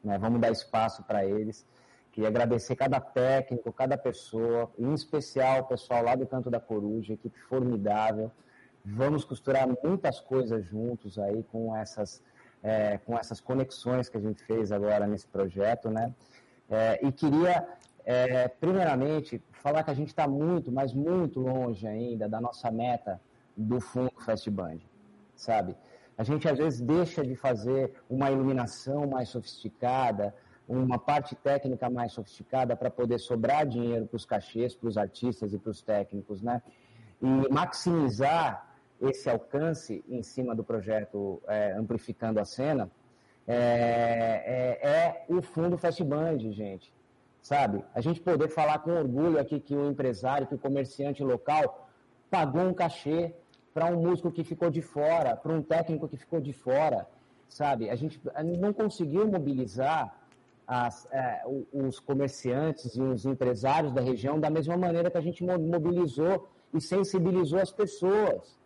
né? 0.03 0.17
Vamos 0.19 0.41
dar 0.41 0.51
espaço 0.51 1.03
para 1.05 1.25
eles. 1.25 1.67
Queria 2.13 2.29
agradecer 2.29 2.77
cada 2.77 3.01
técnico, 3.01 3.73
cada 3.73 3.97
pessoa, 3.97 4.71
em 4.79 4.93
especial 4.93 5.61
o 5.61 5.65
pessoal 5.65 6.03
lá 6.03 6.15
do 6.15 6.27
Canto 6.27 6.51
da 6.51 6.61
Coruja, 6.61 7.15
equipe 7.15 7.39
formidável. 7.41 8.31
Vamos 8.85 9.25
costurar 9.25 9.67
muitas 9.83 10.21
coisas 10.21 10.65
juntos 10.65 11.19
aí 11.19 11.43
com 11.45 11.75
essas, 11.77 12.23
é, 12.63 12.99
com 12.99 13.19
essas 13.19 13.41
conexões 13.41 14.09
que 14.09 14.17
a 14.17 14.21
gente 14.21 14.45
fez 14.45 14.73
agora 14.73 15.07
nesse 15.07 15.27
projeto, 15.27 15.91
né? 15.91 16.15
É, 16.69 17.07
e 17.07 17.11
queria, 17.13 17.67
é, 18.05 18.49
primeiramente, 18.49 19.43
falar 19.53 19.83
que 19.83 19.91
a 19.91 19.95
gente 19.95 20.09
está 20.09 20.27
muito, 20.27 20.73
mas 20.73 20.93
muito 20.93 21.41
longe 21.41 21.87
ainda 21.87 22.29
da 22.29 22.41
nossa 22.41 22.71
meta 22.71 23.21
do 23.57 23.81
Fundo 23.81 24.13
Festband, 24.25 24.81
sabe? 25.35 25.77
A 26.17 26.25
gente 26.25 26.49
às 26.49 26.59
vezes 26.59 26.81
deixa 26.81 27.25
de 27.25 27.35
fazer 27.35 27.93
uma 28.09 28.31
iluminação 28.31 29.07
mais 29.07 29.29
sofisticada, 29.29 30.35
uma 30.69 30.99
parte 30.99 31.35
técnica 31.35 31.91
mais 31.91 32.13
sofisticada 32.13 32.77
para 32.77 32.91
poder 32.91 33.19
sobrar 33.19 33.67
dinheiro 33.67 34.07
para 34.07 34.17
os 34.17 34.25
cachês, 34.25 34.75
para 34.75 34.89
os 34.89 34.97
artistas 34.97 35.53
e 35.53 35.59
para 35.59 35.71
os 35.71 35.83
técnicos, 35.83 36.43
né? 36.43 36.63
E 37.21 37.53
maximizar 37.53 38.75
esse 39.01 39.29
alcance 39.29 40.05
em 40.09 40.23
cima 40.23 40.55
do 40.55 40.63
projeto 40.63 41.43
é, 41.47 41.73
Amplificando 41.73 42.39
a 42.39 42.45
Cena 42.45 42.91
é, 43.47 44.79
é, 44.83 44.89
é 44.89 45.25
o 45.29 45.43
fundo 45.43 45.77
Festband, 45.77 46.39
gente. 46.53 46.93
Sabe? 47.43 47.85
A 47.93 48.01
gente 48.01 48.21
poder 48.21 48.49
falar 48.49 48.79
com 48.79 48.93
orgulho 48.93 49.39
aqui 49.39 49.59
que 49.59 49.75
o 49.75 49.91
empresário, 49.91 50.47
que 50.47 50.55
o 50.55 50.59
comerciante 50.59 51.25
local 51.25 51.89
pagou 52.31 52.63
um 52.63 52.73
cachê 52.73 53.35
para 53.75 53.87
um 53.87 54.01
músico 54.01 54.31
que 54.31 54.45
ficou 54.45 54.71
de 54.71 54.81
fora, 54.81 55.35
para 55.37 55.53
um 55.53 55.61
técnico 55.61 56.09
que 56.09 56.17
ficou 56.17 56.41
de 56.41 56.53
fora, 56.53 57.07
sabe? 57.49 57.91
A 57.91 57.97
gente 57.97 58.21
não 58.59 58.73
conseguiu 58.73 59.27
mobilizar 59.27 60.17
as, 60.67 61.07
é, 61.11 61.43
os 61.73 61.99
comerciantes 61.99 62.95
e 62.95 63.03
os 63.03 63.27
empresários 63.27 63.93
da 63.93 64.01
região 64.01 64.39
da 64.39 64.49
mesma 64.49 64.77
maneira 64.77 65.11
que 65.11 65.19
a 65.19 65.21
gente 65.21 65.43
mobilizou 65.45 66.49
e 66.73 66.81
sensibilizou 66.81 67.59
as 67.59 67.73
pessoas, 67.73 68.57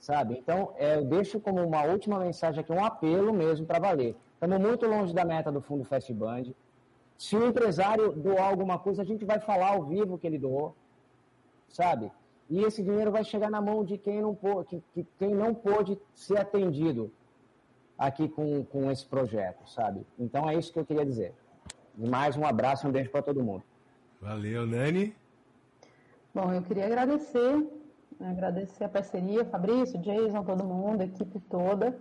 sabe? 0.00 0.36
Então, 0.36 0.74
é, 0.76 0.96
eu 0.96 1.04
deixo 1.04 1.38
como 1.38 1.62
uma 1.64 1.84
última 1.84 2.18
mensagem 2.18 2.60
aqui, 2.60 2.72
um 2.72 2.84
apelo 2.84 3.32
mesmo 3.32 3.64
para 3.64 3.78
valer. 3.78 4.16
Estamos 4.34 4.58
muito 4.58 4.84
longe 4.86 5.14
da 5.14 5.24
meta 5.24 5.52
do 5.52 5.60
Fundo 5.60 5.84
Festband. 5.84 6.52
Se 7.16 7.36
o 7.36 7.46
empresário 7.46 8.12
doar 8.12 8.48
alguma 8.48 8.78
coisa, 8.78 9.02
a 9.02 9.04
gente 9.04 9.24
vai 9.24 9.38
falar 9.40 9.68
ao 9.68 9.84
vivo 9.84 10.18
que 10.18 10.26
ele 10.26 10.38
doou, 10.38 10.74
sabe? 11.68 12.10
E 12.50 12.62
esse 12.62 12.82
dinheiro 12.82 13.10
vai 13.10 13.24
chegar 13.24 13.50
na 13.50 13.60
mão 13.60 13.84
de 13.84 13.96
quem 13.96 14.20
não 14.20 14.34
pôde, 14.34 14.68
que, 14.68 14.82
que, 14.92 15.08
quem 15.18 15.34
não 15.34 15.54
pôde 15.54 15.98
ser 16.14 16.38
atendido 16.38 17.10
aqui 17.98 18.28
com, 18.28 18.64
com 18.64 18.90
esse 18.90 19.06
projeto, 19.06 19.68
sabe? 19.68 20.06
Então 20.18 20.48
é 20.48 20.54
isso 20.54 20.72
que 20.72 20.78
eu 20.78 20.84
queria 20.84 21.06
dizer. 21.06 21.32
E 21.96 22.08
mais 22.08 22.36
um 22.36 22.44
abraço 22.44 22.86
e 22.86 22.88
um 22.88 22.92
beijo 22.92 23.10
para 23.10 23.22
todo 23.22 23.42
mundo. 23.42 23.62
Valeu, 24.20 24.66
Nani. 24.66 25.14
Bom, 26.34 26.52
eu 26.52 26.62
queria 26.62 26.86
agradecer, 26.86 27.66
agradecer 28.20 28.84
a 28.84 28.88
parceria, 28.88 29.44
Fabrício, 29.44 30.00
Jason, 30.00 30.42
todo 30.42 30.64
mundo, 30.64 31.02
a 31.02 31.04
equipe 31.04 31.38
toda. 31.48 31.96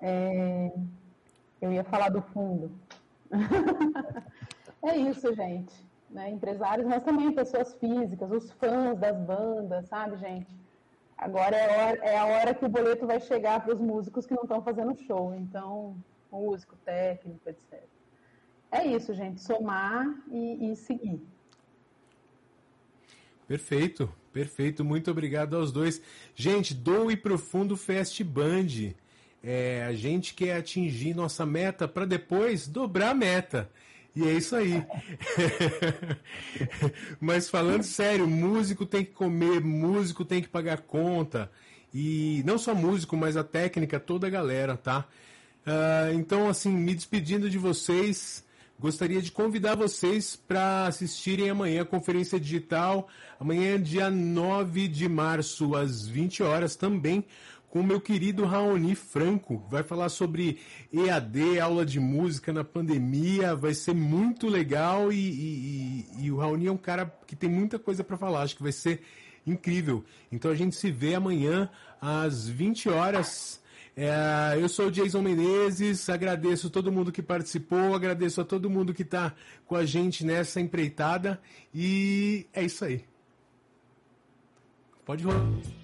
É... 0.00 0.70
Eu 1.60 1.72
ia 1.72 1.82
falar 1.84 2.10
do 2.10 2.20
fundo. 2.20 2.70
é 4.88 4.96
isso, 4.96 5.34
gente. 5.34 5.74
Né? 6.10 6.30
Empresários, 6.30 6.86
mas 6.86 7.02
também 7.02 7.32
pessoas 7.32 7.74
físicas, 7.74 8.30
os 8.30 8.52
fãs 8.52 8.98
das 8.98 9.16
bandas, 9.18 9.86
sabe, 9.86 10.16
gente? 10.18 10.46
Agora 11.16 11.56
é 11.56 11.64
a, 11.64 11.86
hora, 11.86 11.98
é 12.04 12.18
a 12.18 12.26
hora 12.26 12.54
que 12.54 12.64
o 12.64 12.68
boleto 12.68 13.06
vai 13.06 13.20
chegar 13.20 13.60
para 13.60 13.74
os 13.74 13.80
músicos 13.80 14.26
que 14.26 14.34
não 14.34 14.42
estão 14.42 14.62
fazendo 14.62 14.96
show. 15.06 15.34
Então, 15.34 15.96
músico, 16.30 16.76
técnico, 16.84 17.48
etc. 17.48 17.82
É 18.70 18.86
isso, 18.86 19.14
gente. 19.14 19.40
Somar 19.40 20.06
e, 20.30 20.72
e 20.72 20.76
seguir. 20.76 21.20
Perfeito, 23.46 24.12
perfeito. 24.32 24.84
Muito 24.84 25.10
obrigado 25.10 25.56
aos 25.56 25.70
dois. 25.70 26.02
Gente, 26.34 26.74
Doe 26.74 27.16
Profundo 27.16 27.76
Fest 27.76 28.22
Band. 28.22 28.94
É, 29.42 29.84
a 29.84 29.92
gente 29.92 30.34
quer 30.34 30.56
atingir 30.56 31.14
nossa 31.14 31.44
meta 31.44 31.86
para 31.86 32.04
depois 32.04 32.66
dobrar 32.66 33.10
a 33.10 33.14
meta. 33.14 33.70
E 34.16 34.22
é 34.28 34.32
isso 34.32 34.54
aí. 34.54 34.84
Mas 37.20 37.50
falando 37.50 37.82
sério, 37.82 38.28
músico 38.28 38.86
tem 38.86 39.04
que 39.04 39.12
comer, 39.12 39.60
músico 39.60 40.24
tem 40.24 40.40
que 40.40 40.48
pagar 40.48 40.82
conta. 40.82 41.50
E 41.92 42.42
não 42.44 42.58
só 42.58 42.74
músico, 42.74 43.16
mas 43.16 43.36
a 43.36 43.44
técnica, 43.44 44.00
toda 44.00 44.26
a 44.26 44.30
galera, 44.30 44.76
tá? 44.76 45.06
Uh, 45.64 46.12
então, 46.14 46.48
assim, 46.48 46.70
me 46.70 46.92
despedindo 46.92 47.48
de 47.48 47.56
vocês, 47.56 48.44
gostaria 48.80 49.22
de 49.22 49.30
convidar 49.30 49.76
vocês 49.76 50.34
para 50.34 50.88
assistirem 50.88 51.50
amanhã 51.50 51.82
a 51.82 51.86
conferência 51.86 52.38
digital, 52.40 53.08
amanhã, 53.38 53.80
dia 53.80 54.10
9 54.10 54.88
de 54.88 55.08
março, 55.08 55.76
às 55.76 56.04
20 56.04 56.42
horas, 56.42 56.74
também 56.74 57.24
com 57.74 57.80
o 57.80 57.84
meu 57.84 58.00
querido 58.00 58.44
Raoni 58.44 58.94
Franco. 58.94 59.60
Vai 59.68 59.82
falar 59.82 60.08
sobre 60.08 60.60
EAD, 60.92 61.58
aula 61.58 61.84
de 61.84 61.98
música 61.98 62.52
na 62.52 62.62
pandemia. 62.62 63.56
Vai 63.56 63.74
ser 63.74 63.92
muito 63.92 64.46
legal 64.46 65.12
e, 65.12 65.16
e, 65.16 66.06
e 66.20 66.30
o 66.30 66.36
Raoni 66.36 66.68
é 66.68 66.70
um 66.70 66.76
cara 66.76 67.12
que 67.26 67.34
tem 67.34 67.50
muita 67.50 67.76
coisa 67.76 68.04
para 68.04 68.16
falar. 68.16 68.42
Acho 68.42 68.54
que 68.54 68.62
vai 68.62 68.70
ser 68.70 69.02
incrível. 69.44 70.04
Então 70.30 70.52
a 70.52 70.54
gente 70.54 70.76
se 70.76 70.88
vê 70.88 71.16
amanhã 71.16 71.68
às 72.00 72.48
20 72.48 72.90
horas. 72.90 73.60
É, 73.96 74.56
eu 74.56 74.68
sou 74.68 74.86
o 74.86 74.90
Jason 74.92 75.22
Menezes, 75.22 76.08
agradeço 76.08 76.70
todo 76.70 76.92
mundo 76.92 77.10
que 77.10 77.22
participou, 77.24 77.92
agradeço 77.92 78.40
a 78.40 78.44
todo 78.44 78.70
mundo 78.70 78.94
que 78.94 79.02
está 79.02 79.34
com 79.66 79.74
a 79.74 79.84
gente 79.84 80.24
nessa 80.24 80.60
empreitada 80.60 81.40
e 81.74 82.46
é 82.52 82.62
isso 82.62 82.84
aí. 82.84 83.04
Pode 85.04 85.24
rolar. 85.24 85.83